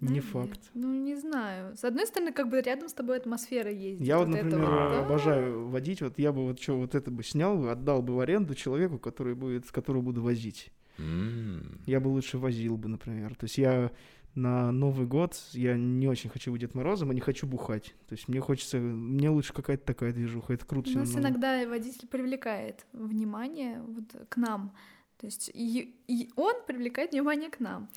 Не 0.00 0.20
факт. 0.20 0.60
Ну, 0.74 0.92
не 0.92 1.16
знаю. 1.16 1.74
С 1.76 1.84
одной 1.84 2.06
стороны, 2.06 2.32
как 2.32 2.48
бы 2.50 2.60
рядом 2.60 2.88
с 2.88 2.92
тобой 2.92 3.16
атмосфера 3.16 3.70
ездит. 3.70 4.06
Я 4.06 4.18
вот, 4.18 4.28
это 4.28 4.44
например, 4.44 4.92
обожаю 4.92 5.68
водить. 5.68 6.02
Вот 6.02 6.18
я 6.18 6.32
бы 6.32 6.44
вот 6.44 6.60
что 6.60 6.76
вот 6.76 6.94
это 6.94 7.10
бы 7.10 7.22
снял, 7.24 7.68
отдал 7.68 8.02
бы 8.02 8.14
в 8.14 8.20
аренду 8.20 8.54
человеку, 8.54 8.98
который 8.98 9.34
будет, 9.34 9.70
которого 9.70 10.02
буду 10.02 10.22
возить. 10.22 10.70
Я 10.98 12.00
бы 12.00 12.08
лучше 12.08 12.38
возил 12.38 12.76
бы, 12.76 12.88
например. 12.88 13.34
То 13.36 13.44
есть 13.44 13.58
я 13.58 13.90
на 14.36 14.70
Новый 14.70 15.06
год 15.06 15.34
я 15.52 15.76
не 15.76 16.06
очень 16.06 16.30
хочу 16.30 16.52
быть 16.52 16.60
Дед 16.60 16.74
Морозом, 16.74 17.10
а 17.10 17.14
не 17.14 17.20
хочу 17.20 17.46
бухать. 17.46 17.94
То 18.06 18.14
есть 18.14 18.28
мне 18.28 18.40
хочется, 18.40 18.78
мне 18.78 19.30
лучше 19.30 19.52
какая-то 19.52 19.84
такая 19.84 20.12
движуха. 20.12 20.52
Это 20.52 20.64
круто. 20.66 20.90
У 20.90 20.98
нас 20.98 21.12
на- 21.14 21.20
иногда 21.20 21.66
водитель 21.66 22.06
привлекает 22.06 22.86
внимание 22.92 23.82
вот 23.82 24.28
к 24.28 24.36
нам. 24.36 24.72
То 25.18 25.26
есть 25.26 25.50
и, 25.54 25.96
и 26.06 26.30
он 26.36 26.54
привлекает 26.66 27.12
внимание 27.12 27.48
к 27.50 27.58
нам. 27.60 27.88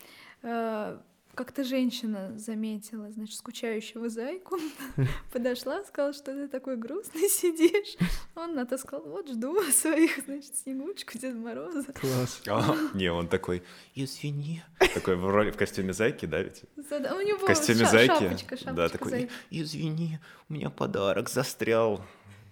Как-то 1.39 1.63
женщина 1.63 2.37
заметила, 2.37 3.09
значит, 3.13 3.37
скучающего 3.37 4.09
зайку, 4.09 4.59
подошла, 5.31 5.81
сказала, 5.85 6.11
что 6.11 6.33
ты 6.33 6.49
такой 6.49 6.75
грустный 6.75 7.29
сидишь. 7.29 7.95
Он 8.35 8.55
на 8.55 8.65
то 8.65 8.77
сказал, 8.77 9.05
вот 9.07 9.29
жду 9.29 9.57
своих, 9.71 10.19
значит, 10.25 10.53
Снегурочку, 10.57 11.17
Деда 11.17 11.37
Мороза. 11.37 11.93
Класс. 11.93 12.41
А, 12.49 12.75
Не, 12.93 13.09
он 13.09 13.29
такой, 13.29 13.63
извини. 13.95 14.61
Такой 14.93 15.15
в 15.15 15.25
роли 15.29 15.51
в 15.51 15.55
костюме 15.55 15.93
зайки, 15.93 16.25
да, 16.25 16.41
ведь? 16.41 16.63
Зада- 16.75 17.15
У 17.15 17.21
него 17.21 17.37
В 17.37 17.45
костюме 17.45 17.85
ша- 17.85 17.91
зайки. 17.91 18.11
шапочка, 18.19 18.57
шапочка 18.57 18.73
Да, 18.73 18.89
такой, 18.89 19.09
зайки. 19.11 19.31
извини, 19.49 20.19
у 20.49 20.53
меня 20.55 20.69
подарок 20.69 21.29
застрял 21.29 22.03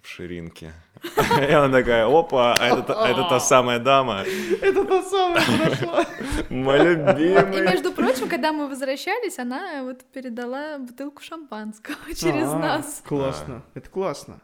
в 0.02 0.08
ширинке. 0.08 0.72
И 1.48 1.52
она 1.52 1.68
такая, 1.78 2.06
опа, 2.06 2.54
а 2.58 2.66
это, 2.66 2.82
та- 2.82 3.08
это 3.10 3.28
та 3.28 3.40
самая 3.40 3.78
дама, 3.78 4.24
Это 4.60 4.84
та 4.84 5.02
самая 5.02 5.42
подошла. 5.46 6.04
мой 6.50 6.78
И, 6.78 6.82
любимый. 6.94 7.62
между 7.62 7.92
прочим, 7.92 8.28
когда 8.28 8.52
мы 8.52 8.68
возвращались, 8.68 9.38
она 9.38 9.82
вот 9.84 10.04
передала 10.12 10.78
бутылку 10.78 11.22
шампанского 11.22 11.96
через 12.14 12.48
А, 12.48 12.58
нас. 12.58 13.02
Классно. 13.06 13.62
Это 13.74 13.88
классно. 13.90 14.40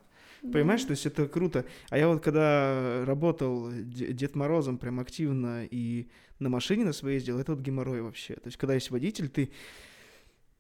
Понимаешь, 0.53 0.85
то 0.85 0.91
есть 0.91 1.07
это 1.07 1.27
круто. 1.27 1.65
А 1.91 1.97
я 1.99 2.07
вот 2.09 2.23
когда 2.23 3.03
работал 3.07 3.71
Де- 3.73 4.13
Дед 4.13 4.35
Морозом 4.37 4.77
прям 4.79 5.01
активно 5.01 5.65
и 5.65 6.09
на 6.39 6.49
машине 6.51 6.85
на 6.85 6.93
своей 6.93 7.15
ездил, 7.17 7.39
это 7.39 7.53
вот 7.53 7.61
геморрой 7.63 8.03
вообще. 8.03 8.35
То 8.35 8.47
есть 8.49 8.59
когда 8.59 8.75
есть 8.75 8.91
водитель, 8.91 9.29
ты, 9.31 9.51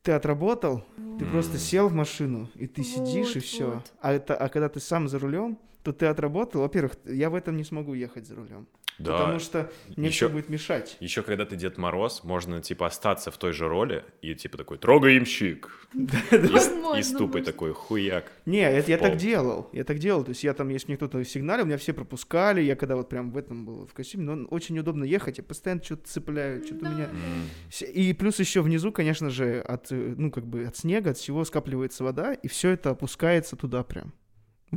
ты 0.02 0.12
отработал, 0.12 0.84
ты 1.18 1.24
М. 1.26 1.30
просто 1.30 1.58
сел 1.58 1.88
в 1.88 1.92
машину, 1.94 2.48
и 2.54 2.66
ты 2.66 2.82
сидишь, 2.82 3.32
и 3.36 3.40
Вот, 3.40 3.44
все. 3.44 3.64
вот. 3.66 3.92
А, 4.00 4.12
это, 4.14 4.34
а 4.34 4.48
когда 4.48 4.68
ты 4.70 4.80
сам 4.80 5.06
за 5.08 5.18
рулем, 5.18 5.58
то 5.84 5.92
ты 5.92 6.06
отработал. 6.06 6.62
Во-первых, 6.62 6.94
я 7.04 7.30
в 7.30 7.34
этом 7.34 7.56
не 7.56 7.64
смогу 7.64 7.94
ехать 7.94 8.26
за 8.26 8.34
рулем. 8.34 8.66
Да. 8.98 9.18
Потому 9.18 9.40
что 9.40 9.72
мне 9.96 10.06
Еще- 10.06 10.26
все 10.26 10.28
будет 10.28 10.48
мешать. 10.48 10.96
Еще 11.00 11.22
когда 11.22 11.44
ты 11.44 11.56
Дед 11.56 11.78
Мороз, 11.78 12.22
можно, 12.22 12.62
типа, 12.62 12.86
остаться 12.86 13.32
в 13.32 13.36
той 13.38 13.52
же 13.52 13.66
роли 13.68 14.04
и, 14.22 14.36
типа, 14.36 14.56
такой, 14.56 14.78
трогаемщик. 14.78 15.88
И, 15.94 16.06
с- 16.36 16.98
и 16.98 17.02
ступой 17.02 17.42
такой, 17.42 17.72
хуяк. 17.72 18.30
Не, 18.46 18.60
это 18.70 18.92
я 18.92 18.98
так 18.98 19.16
делал. 19.16 19.68
Я 19.72 19.82
так 19.82 19.98
делал. 19.98 20.22
То 20.22 20.28
есть 20.30 20.44
я 20.44 20.54
там, 20.54 20.68
если 20.68 20.88
мне 20.88 20.96
кто-то 20.96 21.22
сигналил, 21.24 21.64
меня 21.66 21.76
все 21.76 21.92
пропускали. 21.92 22.60
Я 22.62 22.76
когда 22.76 22.94
вот 22.94 23.08
прям 23.08 23.32
в 23.32 23.36
этом 23.36 23.66
был, 23.66 23.84
в 23.86 23.92
костюме, 23.94 24.24
но 24.32 24.46
очень 24.46 24.78
удобно 24.78 25.02
ехать. 25.02 25.38
Я 25.38 25.44
постоянно 25.44 25.82
что-то 25.82 26.08
цепляю, 26.08 26.64
что-то 26.64 26.86
у 26.88 26.92
меня... 26.92 27.08
И 27.92 28.12
плюс 28.12 28.38
еще 28.38 28.62
внизу, 28.62 28.92
конечно 28.92 29.28
же, 29.28 29.58
от, 29.60 29.90
э, 29.90 30.14
ну, 30.16 30.30
как 30.30 30.46
бы 30.46 30.66
от 30.66 30.76
снега, 30.76 31.10
от 31.10 31.18
всего 31.18 31.44
скапливается 31.44 32.04
вода, 32.04 32.32
и 32.32 32.46
все 32.46 32.70
это 32.70 32.90
опускается 32.90 33.56
туда 33.56 33.82
прям, 33.82 34.12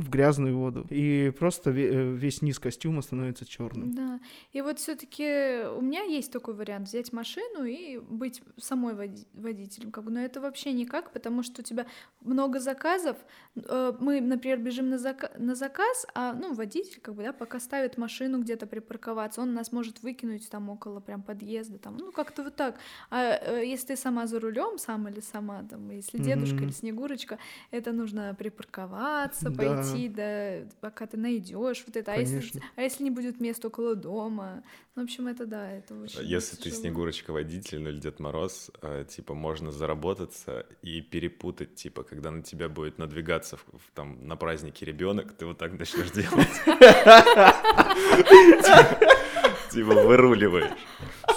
в 0.00 0.08
грязную 0.10 0.56
воду. 0.56 0.86
И 0.90 1.32
просто 1.38 1.70
э, 1.70 2.12
весь 2.14 2.42
низ 2.42 2.58
костюма 2.58 3.02
становится 3.02 3.44
черным. 3.46 3.94
Да. 3.94 4.20
И 4.52 4.60
вот 4.62 4.78
все-таки 4.78 5.64
у 5.76 5.80
меня 5.80 6.02
есть 6.02 6.32
такой 6.32 6.54
вариант 6.54 6.88
взять 6.88 7.12
машину 7.12 7.64
и 7.64 7.98
быть 7.98 8.42
самой 8.56 8.94
води- 8.94 9.26
водителем. 9.34 9.90
Как 9.90 10.04
бы, 10.04 10.10
но 10.10 10.20
это 10.20 10.40
вообще 10.40 10.72
никак, 10.72 11.12
потому 11.12 11.42
что 11.42 11.60
у 11.62 11.64
тебя 11.64 11.86
много 12.20 12.60
заказов. 12.60 13.16
Э, 13.56 13.92
Мы, 14.00 14.20
например, 14.20 14.58
бежим 14.58 14.88
на, 14.90 14.96
зака- 14.96 15.36
на 15.38 15.54
заказ, 15.54 16.06
а 16.14 16.32
ну, 16.32 16.54
водитель, 16.54 17.00
как 17.00 17.14
бы, 17.14 17.22
да, 17.22 17.32
пока 17.32 17.60
ставит 17.60 17.98
машину 17.98 18.40
где-то 18.40 18.66
припарковаться, 18.66 19.40
он 19.42 19.54
нас 19.54 19.72
может 19.72 20.02
выкинуть 20.02 20.48
там 20.50 20.68
около 20.70 21.00
прям 21.00 21.22
подъезда, 21.22 21.78
там, 21.78 21.96
ну, 21.96 22.12
как-то 22.12 22.42
вот 22.42 22.56
так. 22.56 22.76
А 23.10 23.38
э, 23.40 23.64
если 23.66 23.88
ты 23.88 23.96
сама 23.96 24.26
за 24.26 24.38
рулем, 24.40 24.78
сам 24.78 25.08
или 25.08 25.20
сама, 25.20 25.62
там, 25.70 25.90
если 25.90 26.18
дедушка 26.18 26.54
Мгм. 26.56 26.64
или 26.64 26.72
Снегурочка, 26.72 27.38
это 27.70 27.92
нужно 27.92 28.34
припарковаться, 28.38 29.50
Да. 29.50 29.56
пойти, 29.56 29.87
да, 30.08 30.58
пока 30.80 31.06
ты 31.06 31.16
найдешь 31.16 31.84
вот 31.86 31.96
это. 31.96 32.12
А 32.12 32.16
если, 32.16 32.60
а 32.76 32.82
если 32.82 33.04
не 33.04 33.10
будет 33.10 33.40
места 33.40 33.68
около 33.68 33.94
дома? 33.94 34.62
Ну, 34.94 35.02
в 35.02 35.04
общем, 35.04 35.28
это 35.28 35.46
да, 35.46 35.70
это 35.70 35.94
очень 35.94 36.22
Если 36.24 36.56
ты 36.56 36.62
тяжело. 36.64 36.80
Снегурочка 36.80 37.32
водитель 37.32 37.80
ну, 37.80 37.90
или 37.90 38.00
Дед 38.00 38.18
Мороз, 38.20 38.70
э, 38.82 39.04
типа, 39.08 39.34
можно 39.34 39.70
заработаться 39.70 40.66
и 40.82 41.00
перепутать, 41.00 41.76
типа, 41.76 42.02
когда 42.02 42.30
на 42.30 42.42
тебя 42.42 42.68
будет 42.68 42.98
надвигаться 42.98 43.56
в- 43.56 43.78
в- 43.78 43.90
там 43.94 44.26
на 44.26 44.36
празднике 44.36 44.84
ребенок, 44.86 45.32
ты 45.36 45.46
вот 45.46 45.58
так 45.58 45.78
начнешь 45.78 46.10
делать. 46.10 46.48
Типа, 49.70 49.92
выруливаешь. 49.92 50.72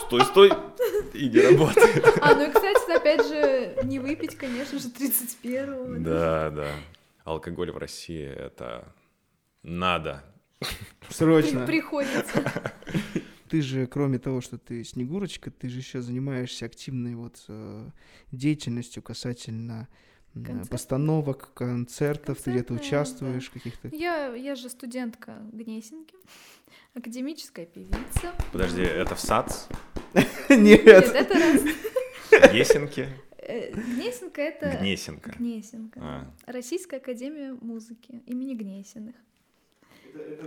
Стой, 0.06 0.22
стой, 0.26 0.52
и 1.14 1.30
не 1.30 1.39
работает. 1.41 2.04
А, 2.22 2.34
ну 2.34 2.47
и, 2.47 2.52
кстати, 2.52 2.91
опять 2.97 3.28
же, 3.28 3.84
не 3.86 3.99
выпить, 3.99 4.36
конечно 4.36 4.80
же, 4.80 4.88
31-го. 4.88 5.99
Да, 6.04 6.49
да. 6.49 6.68
Алкоголь 7.32 7.71
в 7.71 7.77
России— 7.77 8.23
это 8.47 8.93
надо. 9.63 10.23
Срочно. 11.09 11.65
Приходится. 11.65 12.43
Ты 13.49 13.61
же, 13.61 13.86
кроме 13.88 14.17
того, 14.19 14.39
что 14.39 14.57
ты 14.57 14.82
Снегурочка, 14.86 15.51
ты 15.51 15.67
же 15.67 15.79
еще 15.79 16.01
занимаешься 16.01 16.65
активной 16.65 17.15
вот 17.15 17.43
э, 17.49 17.89
деятельностью 18.32 19.03
касательно 19.03 19.89
м, 20.34 20.45
Концертов. 20.45 20.69
постановок, 20.69 21.53
концертов, 21.53 22.41
ты 22.41 22.51
где-то 22.51 22.73
участвуешь 22.75 23.49
в 23.49 23.51
каких-то... 23.51 23.89
Я, 23.91 24.34
я 24.36 24.55
же 24.55 24.69
студентка 24.69 25.38
Гнесинки, 25.51 26.15
академическая 26.93 27.65
певица. 27.65 28.32
Подожди, 28.53 28.84
это 28.84 29.15
в 29.15 29.19
САЦ? 29.19 29.67
Нет, 30.49 30.86
Нет. 30.86 30.88
это 31.13 31.34
раз. 31.34 31.61
Гесенки? 32.53 33.09
Э, 33.41 33.71
Гнесинка— 33.73 34.41
это... 34.43 34.77
Гнесинка. 34.79 35.31
Гнесинка. 35.37 35.99
А. 36.01 36.31
Российская 36.45 36.97
академия 36.97 37.53
музыки 37.53 38.21
имени 38.25 38.53
Гнесиных. 38.53 39.15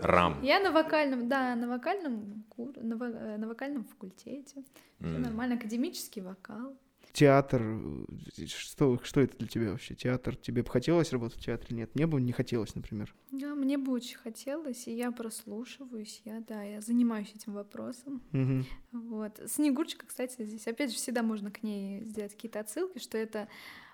Рам. 0.03 0.41
Я 0.43 0.61
на 0.61 0.71
вокальном, 0.71 1.29
да, 1.29 1.55
на 1.57 1.67
вокальном, 1.69 2.45
на, 2.77 2.95
э, 2.95 3.37
на 3.39 3.49
вокальном 3.49 3.85
факультете. 3.85 4.63
Всё 5.01 5.17
М. 5.17 5.23
нормально, 5.23 5.57
академический 5.57 6.23
вокал. 6.23 6.77
Театр, 7.15 7.63
э, 7.63 8.47
что, 8.47 8.99
что 9.05 9.21
это 9.21 9.39
для 9.39 9.47
тебя 9.47 9.71
вообще? 9.71 9.95
Театр, 9.95 10.35
тебе 10.35 10.65
бы 10.65 10.69
хотелось 10.71 11.13
работать 11.13 11.39
в 11.39 11.45
театре? 11.45 11.77
Нет, 11.77 11.95
мне 11.95 12.09
бы 12.09 12.21
не 12.21 12.33
хотелось, 12.33 12.75
например. 12.75 13.15
Да, 13.31 13.55
мне 13.55 13.79
бы 13.79 13.93
очень 13.93 14.17
хотелось, 14.17 14.89
и 14.89 14.97
я 14.97 15.13
прослушиваюсь, 15.13 16.23
я, 16.25 16.41
да, 16.41 16.65
я 16.65 16.81
занимаюсь 16.81 17.33
этим 17.33 17.53
вопросом. 17.53 18.21
Мгм. 18.33 18.67
Вот. 18.91 19.41
Снегурочка, 19.47 20.07
кстати, 20.07 20.45
здесь, 20.45 20.67
опять 20.67 20.91
же, 20.91 20.97
всегда 20.97 21.23
можно 21.23 21.53
к 21.53 21.63
ней 21.63 22.03
сделать 22.03 22.33
какие-то 22.35 22.59
отсылки, 22.59 22.99
что 22.99 23.17
это 23.17 23.47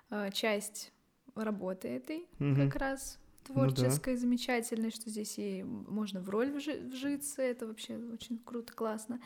э, 0.09 0.31
часть 0.33 0.91
работы 1.35 1.89
этой 1.89 2.27
Мгм. 2.39 2.71
как 2.71 2.77
раз 2.81 3.19
Ну 3.51 3.55
да. 3.55 3.71
творческой, 3.75 4.17
замечательной, 4.17 4.91
что 4.91 5.11
здесь 5.11 5.35
и 5.39 5.63
можно 5.63 6.23
в 6.23 6.31
роль 6.31 6.49
вжи- 6.57 6.89
вжиться, 6.89 7.43
это 7.43 7.67
вообще 7.67 7.99
очень 7.99 8.39
круто, 8.39 8.73
классно. 8.73 9.21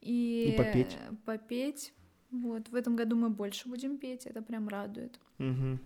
И, 0.00 0.54
И 0.54 0.56
попеть. 0.56 0.96
попеть. 1.26 1.92
Вот, 2.42 2.68
в 2.68 2.74
этом 2.74 2.96
году 2.96 3.16
мы 3.16 3.30
больше 3.30 3.68
будем 3.68 3.96
петь, 3.96 4.26
это 4.26 4.42
прям 4.42 4.68
радует. 4.68 5.20
Мгм. 5.38 5.78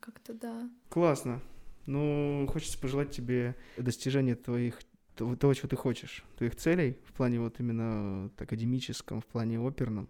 Как-то 0.00 0.34
да. 0.34 0.68
Классно. 0.90 1.40
Ну, 1.86 2.46
хочется 2.52 2.78
пожелать 2.78 3.10
тебе 3.10 3.54
достижения 3.78 4.34
твоих 4.34 4.80
того, 5.16 5.54
чего 5.54 5.68
ты 5.68 5.76
хочешь, 5.76 6.24
твоих 6.36 6.54
целей 6.56 6.98
в 7.06 7.12
плане 7.14 7.40
вот 7.40 7.58
именно 7.58 8.30
академическом, 8.36 9.20
в 9.20 9.26
плане 9.26 9.58
оперном. 9.58 10.08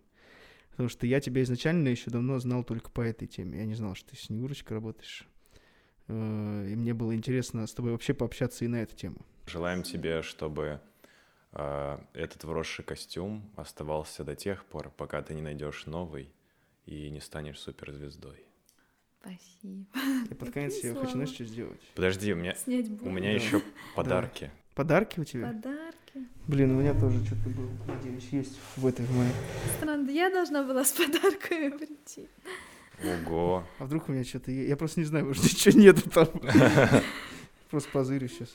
Потому 0.70 0.88
что 0.88 1.06
я 1.06 1.20
тебя 1.20 1.42
изначально 1.42 1.88
еще 1.88 2.10
давно 2.10 2.38
знал 2.38 2.64
только 2.64 2.90
по 2.90 3.00
этой 3.00 3.26
теме. 3.28 3.58
Я 3.58 3.66
не 3.66 3.74
знал, 3.74 3.94
что 3.94 4.10
ты 4.10 4.16
с 4.16 4.20
Снегурочкой 4.22 4.76
работаешь. 4.76 5.26
Э, 6.08 6.68
И 6.70 6.74
мне 6.76 6.92
было 6.94 7.14
интересно 7.14 7.66
с 7.66 7.72
тобой 7.72 7.92
вообще 7.92 8.14
пообщаться 8.14 8.64
и 8.64 8.68
на 8.68 8.82
эту 8.82 8.96
тему. 8.96 9.18
Желаем 9.46 9.82
тебе, 9.82 10.22
чтобы 10.22 10.80
этот 11.52 12.44
вросший 12.44 12.84
костюм 12.84 13.42
оставался 13.56 14.24
до 14.24 14.34
тех 14.36 14.64
пор, 14.66 14.90
пока 14.96 15.22
ты 15.22 15.34
не 15.34 15.42
найдешь 15.42 15.86
новый 15.86 16.30
и 16.86 17.10
не 17.10 17.20
станешь 17.20 17.58
суперзвездой. 17.58 18.44
Спасибо. 19.20 19.86
И 20.30 20.34
под 20.34 20.52
конец 20.52 20.76
я 20.84 20.94
хочу, 20.94 21.12
знаешь, 21.12 21.30
что 21.30 21.44
сделать? 21.44 21.80
Подожди, 21.94 22.32
у 22.32 22.36
меня, 22.36 22.54
Снять 22.54 22.86
у 23.02 23.10
меня 23.10 23.30
Да. 23.30 23.34
еще 23.44 23.62
подарки. 23.96 24.50
Подарки 24.74 25.18
у 25.20 25.24
тебя? 25.24 25.48
Подарки. 25.48 26.28
Блин, 26.46 26.76
у 26.76 26.80
меня 26.80 26.94
тоже 26.94 27.24
что-то 27.26 27.48
было. 27.50 27.70
Надеюсь, 27.88 28.28
есть 28.30 28.58
в 28.76 28.86
этой 28.86 29.04
в 29.04 29.16
моей. 29.16 29.32
Странно, 29.76 30.06
да 30.06 30.12
я 30.12 30.30
должна 30.30 30.62
была 30.62 30.84
с 30.84 30.92
подарками 30.92 31.76
прийти. 31.76 32.28
Ого. 33.02 33.64
А 33.78 33.84
вдруг 33.84 34.08
у 34.08 34.12
меня 34.12 34.24
что-то... 34.24 34.50
Я 34.52 34.76
просто 34.76 35.00
не 35.00 35.06
знаю, 35.06 35.26
может, 35.26 35.42
ничего 35.52 35.78
нету 35.80 36.08
там. 36.10 36.28
Просто 37.70 37.90
позырю 37.90 38.28
сейчас. 38.28 38.54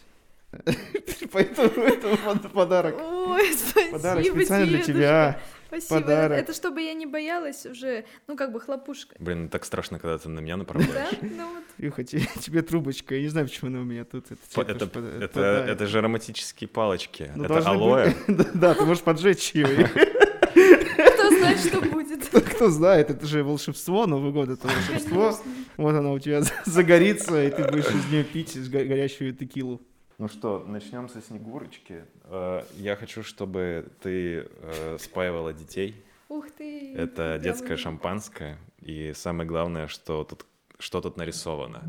Поэтому 1.32 1.70
это 1.84 2.18
под- 2.18 2.51
подарок. 2.51 2.95
Ой, 2.99 3.54
спасибо 3.54 3.97
Подарок 3.97 4.26
специально 4.26 4.66
для 4.68 4.82
тебя. 4.82 5.39
Спасибо. 5.68 6.01
Подарок. 6.01 6.38
Это 6.38 6.54
чтобы 6.54 6.82
я 6.84 6.93
не 6.93 7.08
боялась 7.08 7.66
уже, 7.66 8.06
ну, 8.28 8.36
как 8.36 8.51
бы 8.51 8.60
хлопушка. 8.60 9.16
Блин, 9.20 9.49
так 9.49 9.66
страшно, 9.66 9.97
когда 9.97 10.18
ты 10.20 10.30
на 10.30 10.39
меня 10.39 10.54
Да? 10.54 10.58
направляешь. 10.60 11.18
Ну 11.22 11.47
вот. 11.56 11.64
Илюха, 11.80 12.04
тебе, 12.04 12.28
тебе 12.39 12.62
трубочка. 12.62 13.16
Я 13.16 13.22
не 13.22 13.30
знаю, 13.30 13.47
почему 13.47 13.70
она 13.72 13.80
у 13.80 13.84
меня 13.84 14.04
тут. 14.06 14.26
Это, 14.56 15.66
это 15.68 15.88
же 15.88 15.97
ароматические 15.97 16.68
палочки. 16.68 17.32
Ну, 17.36 17.45
это 17.45 17.58
алоэ. 17.68 18.14
Да, 18.28 18.45
Да, 18.54 18.74
ты 18.76 18.86
можешь 18.86 19.04
поджечь 19.04 19.51
ее. 19.56 19.89
Кто 19.89 21.30
знает, 21.30 21.60
что 21.60 21.82
будет. 21.82 22.28
Кто 22.30 22.70
знает, 22.70 23.10
это 23.10 23.26
же 23.26 23.43
волшебство, 23.43 24.06
Новый 24.08 24.32
год 24.32 24.49
это 24.49 24.68
волшебство. 24.68 25.38
Вот 25.78 25.95
она 25.95 26.12
у 26.12 26.20
тебя 26.20 26.41
за- 26.41 26.51
загорится, 26.66 27.43
и 27.43 27.49
ты 27.49 27.64
будешь 27.68 27.88
из 27.89 28.06
нее 28.12 28.24
пить 28.24 28.58
горящую 28.70 29.34
текилу. 29.34 29.82
Ну 30.18 30.28
что, 30.28 30.64
начнем 30.68 31.09
со 31.09 31.22
Снегурочки. 31.22 32.05
Э, 32.26 32.64
Я 32.78 32.95
хочу, 32.95 33.24
чтобы 33.24 33.88
ты 34.01 34.47
э, 34.61 34.97
спаивала 34.99 35.53
детей. 35.53 36.03
Ух 36.30 36.49
ты. 36.51 36.93
Это 36.95 37.39
детское 37.41 37.78
шампанское. 37.78 38.57
И 38.80 39.14
самое 39.14 39.47
главное, 39.47 39.88
что 39.88 40.24
тут, 40.24 40.45
что 40.80 41.01
тут 41.01 41.18
нарисовано. 41.18 41.84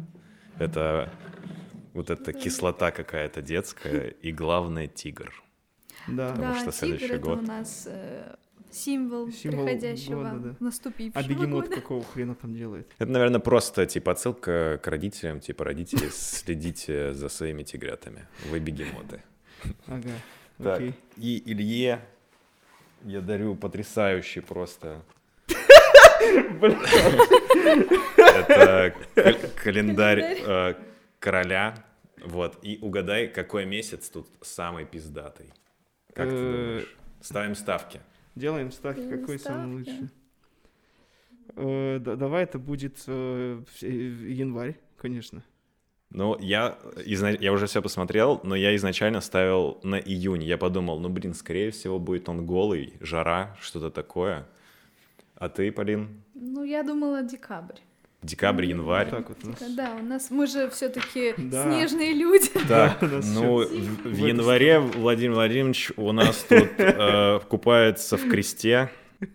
Это 0.58 1.10
вот 1.92 2.10
эта 2.10 2.32
кислота 2.32 2.90
какая-то 2.90 3.42
детская. 3.42 4.08
И 4.08 4.32
главное, 4.32 4.86
тигр. 4.88 5.32
Да. 6.08 6.30
Потому 6.30 6.54
Да, 6.54 6.60
что 6.60 6.72
следующий 6.72 7.06
тигр 7.06 7.16
это 7.16 7.24
год. 7.24 7.38
у 7.38 7.42
нас 7.42 7.86
э, 7.90 8.36
символ, 8.74 9.30
Символ 9.30 9.64
приходящего, 9.66 10.22
года, 10.30 10.38
да. 10.50 10.56
наступившего 10.60 11.24
А 11.24 11.28
бегемот 11.28 11.64
года. 11.64 11.76
какого 11.76 12.04
хрена 12.04 12.34
там 12.34 12.54
делает? 12.54 12.90
Это, 12.98 13.10
наверное, 13.10 13.40
просто 13.40 13.86
типа 13.86 14.12
отсылка 14.12 14.80
к 14.82 14.86
родителям. 14.88 15.40
Типа, 15.40 15.64
родители, 15.64 16.08
следите 16.10 17.14
за 17.14 17.28
своими 17.28 17.62
тигрятами. 17.62 18.26
Вы 18.50 18.58
бегемоты. 18.60 19.22
Ага, 19.86 20.10
Так, 20.62 20.82
и 21.16 21.42
Илье 21.52 22.00
я 23.04 23.20
дарю 23.20 23.54
потрясающий 23.54 24.40
просто... 24.40 25.02
Это 28.16 28.94
кал- 29.14 29.50
календарь 29.62 30.20
э, 30.46 30.74
короля 31.18 31.74
Вот, 32.24 32.58
и 32.62 32.78
угадай, 32.80 33.28
какой 33.28 33.66
месяц 33.66 34.08
тут 34.08 34.26
самый 34.40 34.84
пиздатый. 34.86 35.52
Как 36.14 36.28
ты 36.28 36.34
Э, 36.34 36.38
думаешь? 36.38 36.96
Ставим 37.20 37.54
ставки. 37.54 38.00
Делаем 38.34 38.70
ставки, 38.72 39.00
Делаем 39.00 39.20
какой 39.20 39.38
самый 39.38 39.76
лучший. 39.76 40.08
Э, 41.56 41.98
да- 42.00 42.16
давай 42.16 42.42
это 42.44 42.58
будет 42.58 43.02
э, 43.06 43.62
э, 43.82 43.86
январь, 43.86 44.76
конечно. 44.96 45.42
Ну, 46.10 46.38
я, 46.38 46.78
изна- 46.96 47.36
я 47.40 47.52
уже 47.52 47.66
все 47.66 47.82
посмотрел, 47.82 48.40
но 48.44 48.54
я 48.54 48.74
изначально 48.76 49.20
ставил 49.20 49.80
на 49.82 49.96
июнь. 49.96 50.42
Я 50.44 50.58
подумал, 50.58 51.00
ну, 51.00 51.08
блин, 51.08 51.34
скорее 51.34 51.70
всего, 51.70 51.98
будет 51.98 52.28
он 52.28 52.46
голый, 52.46 52.94
жара, 53.00 53.56
что-то 53.60 53.90
такое. 53.90 54.46
А 55.34 55.48
ты, 55.48 55.72
Полин? 55.72 56.22
Ну, 56.34 56.62
я 56.64 56.82
думала 56.82 57.22
декабрь. 57.22 57.78
Декабрь, 58.24 58.64
январь. 58.64 59.10
Так 59.10 59.28
вот 59.28 59.38
у 59.44 59.48
нас. 59.48 59.58
Да, 59.76 59.94
у 60.00 60.02
нас 60.02 60.30
мы 60.30 60.46
же 60.46 60.70
все-таки 60.70 61.34
Да. 61.36 61.62
снежные 61.64 62.14
люди. 62.14 62.48
Так, 62.68 63.02
у 63.02 63.06
нас 63.06 63.26
ну, 63.26 63.58
в, 63.58 64.16
январе 64.16 64.80
Владимир 64.80 65.34
Владимирович 65.34 65.92
у 65.96 66.10
нас 66.12 66.38
тут 66.48 66.70
э, 66.78 67.40
купается 67.48 68.16
в 68.16 68.26
кресте. 68.28 68.90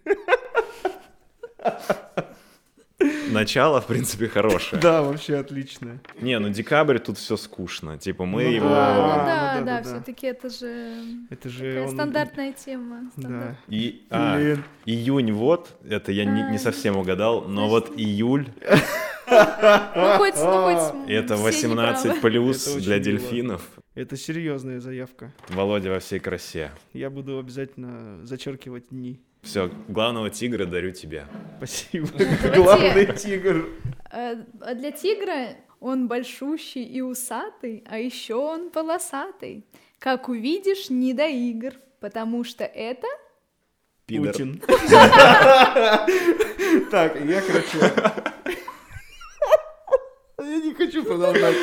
Начало, 3.31 3.81
в 3.81 3.87
принципе, 3.87 4.27
хорошее. 4.27 4.81
Да, 4.81 5.01
вообще 5.01 5.37
отлично. 5.37 5.99
Не, 6.21 6.39
ну 6.39 6.49
декабрь 6.49 6.99
тут 6.99 7.17
все 7.17 7.37
скучно. 7.37 7.97
Типа 7.97 8.25
мы 8.25 8.43
Ну 8.43 8.49
его... 8.49 8.69
да. 8.69 8.93
Ну 8.95 9.01
да, 9.07 9.55
ну 9.59 9.65
да, 9.65 9.65
да, 9.65 9.81
да, 9.81 9.83
все-таки 9.83 10.27
это 10.27 10.49
же 10.49 10.93
Это 11.29 11.49
же 11.49 11.59
такая 11.65 11.87
он- 11.87 11.93
стандартная 11.93 12.53
тема. 12.53 13.11
Да. 13.17 13.55
И, 13.67 14.05
а, 14.09 14.37
Блин. 14.37 14.63
июнь 14.85 15.31
вот, 15.31 15.69
это 15.87 16.11
я 16.11 16.25
не, 16.25 16.43
не 16.43 16.55
А, 16.57 16.59
совсем 16.59 16.97
угадал, 16.97 17.41
но 17.47 17.67
вот 17.69 17.91
июль, 17.97 18.47
Ну, 19.31 20.17
хоть, 20.17 20.35
ну, 20.37 20.63
хоть 20.63 20.93
это 21.09 21.35
все 21.35 21.43
18 21.43 22.05
неправы. 22.05 22.21
плюс 22.29 22.67
Это 22.67 22.79
для 22.83 22.99
дельфинов. 22.99 23.61
Это 23.95 24.15
серьезная 24.17 24.79
заявка. 24.79 25.31
Володя 25.49 25.89
во 25.91 25.99
всей 25.99 26.19
красе. 26.19 26.71
Я 26.93 27.09
буду 27.09 27.37
обязательно 27.37 28.25
зачеркивать 28.25 28.89
дни. 28.89 29.19
Все, 29.41 29.71
главного 29.87 30.29
тигра 30.29 30.65
дарю 30.65 30.91
тебе. 30.91 31.25
Спасибо. 31.57 32.07
Давайте. 32.17 32.55
Главный 32.55 33.05
тигр. 33.15 33.69
А 34.11 34.33
а 34.61 34.73
для 34.73 34.91
тигра 34.91 35.55
он 35.79 36.07
большущий 36.07 36.83
и 36.83 37.01
усатый, 37.01 37.83
а 37.87 37.97
еще 37.99 38.35
он 38.35 38.69
полосатый. 38.69 39.65
Как 39.97 40.29
увидишь, 40.29 40.89
не 40.89 41.13
до 41.13 41.27
игр, 41.27 41.73
потому 41.99 42.43
что 42.43 42.63
это... 42.63 43.07
Пидор. 44.05 44.31
Путин. 44.33 44.61
Так, 46.91 47.19
я, 47.25 47.41
короче... 47.41 47.77
Я 50.39 50.57
не 50.59 50.73
хочу 50.73 51.03
продолжать. 51.03 51.55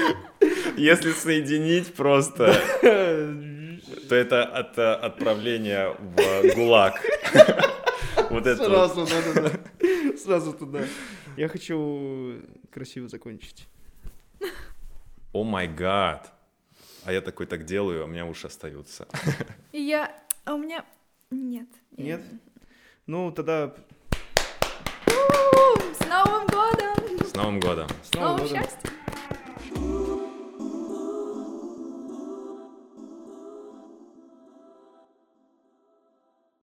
Если 0.76 1.12
соединить 1.12 1.94
просто, 1.94 2.54
то 4.08 4.14
это 4.14 4.44
от 4.44 4.78
э, 4.78 4.92
отправления 4.94 5.90
в 5.98 6.54
ГУЛАГ. 6.54 7.00
Вот 8.30 8.46
это 8.46 8.68
вот. 8.68 8.92
Сразу, 8.94 9.06
да-да-да. 9.06 10.16
Сразу 10.16 10.52
туда. 10.52 10.80
Я 11.36 11.48
хочу 11.48 12.40
красиво 12.72 13.08
закончить. 13.08 13.68
О 15.32 15.44
май 15.44 15.68
гад. 15.68 16.32
А 17.04 17.12
я 17.12 17.20
такой 17.20 17.46
так 17.46 17.64
делаю, 17.64 18.02
а 18.02 18.04
у 18.06 18.08
меня 18.08 18.26
уши 18.26 18.46
остаются. 18.48 19.06
Я... 19.72 20.10
А 20.44 20.54
у 20.54 20.58
меня... 20.58 20.84
Нет. 21.30 21.68
Нет? 21.96 22.22
Ну, 23.06 23.30
тогда 23.30 23.74
С 25.06 26.06
Новым 26.06 26.46
годом! 26.46 27.26
С 27.26 27.34
Новым 27.34 27.60
годом! 27.60 27.88
с 28.02 28.08
С 28.08 28.14
новым 28.14 28.28
Новым 28.38 28.48
годом. 28.48 28.62
счастьем! 28.64 28.90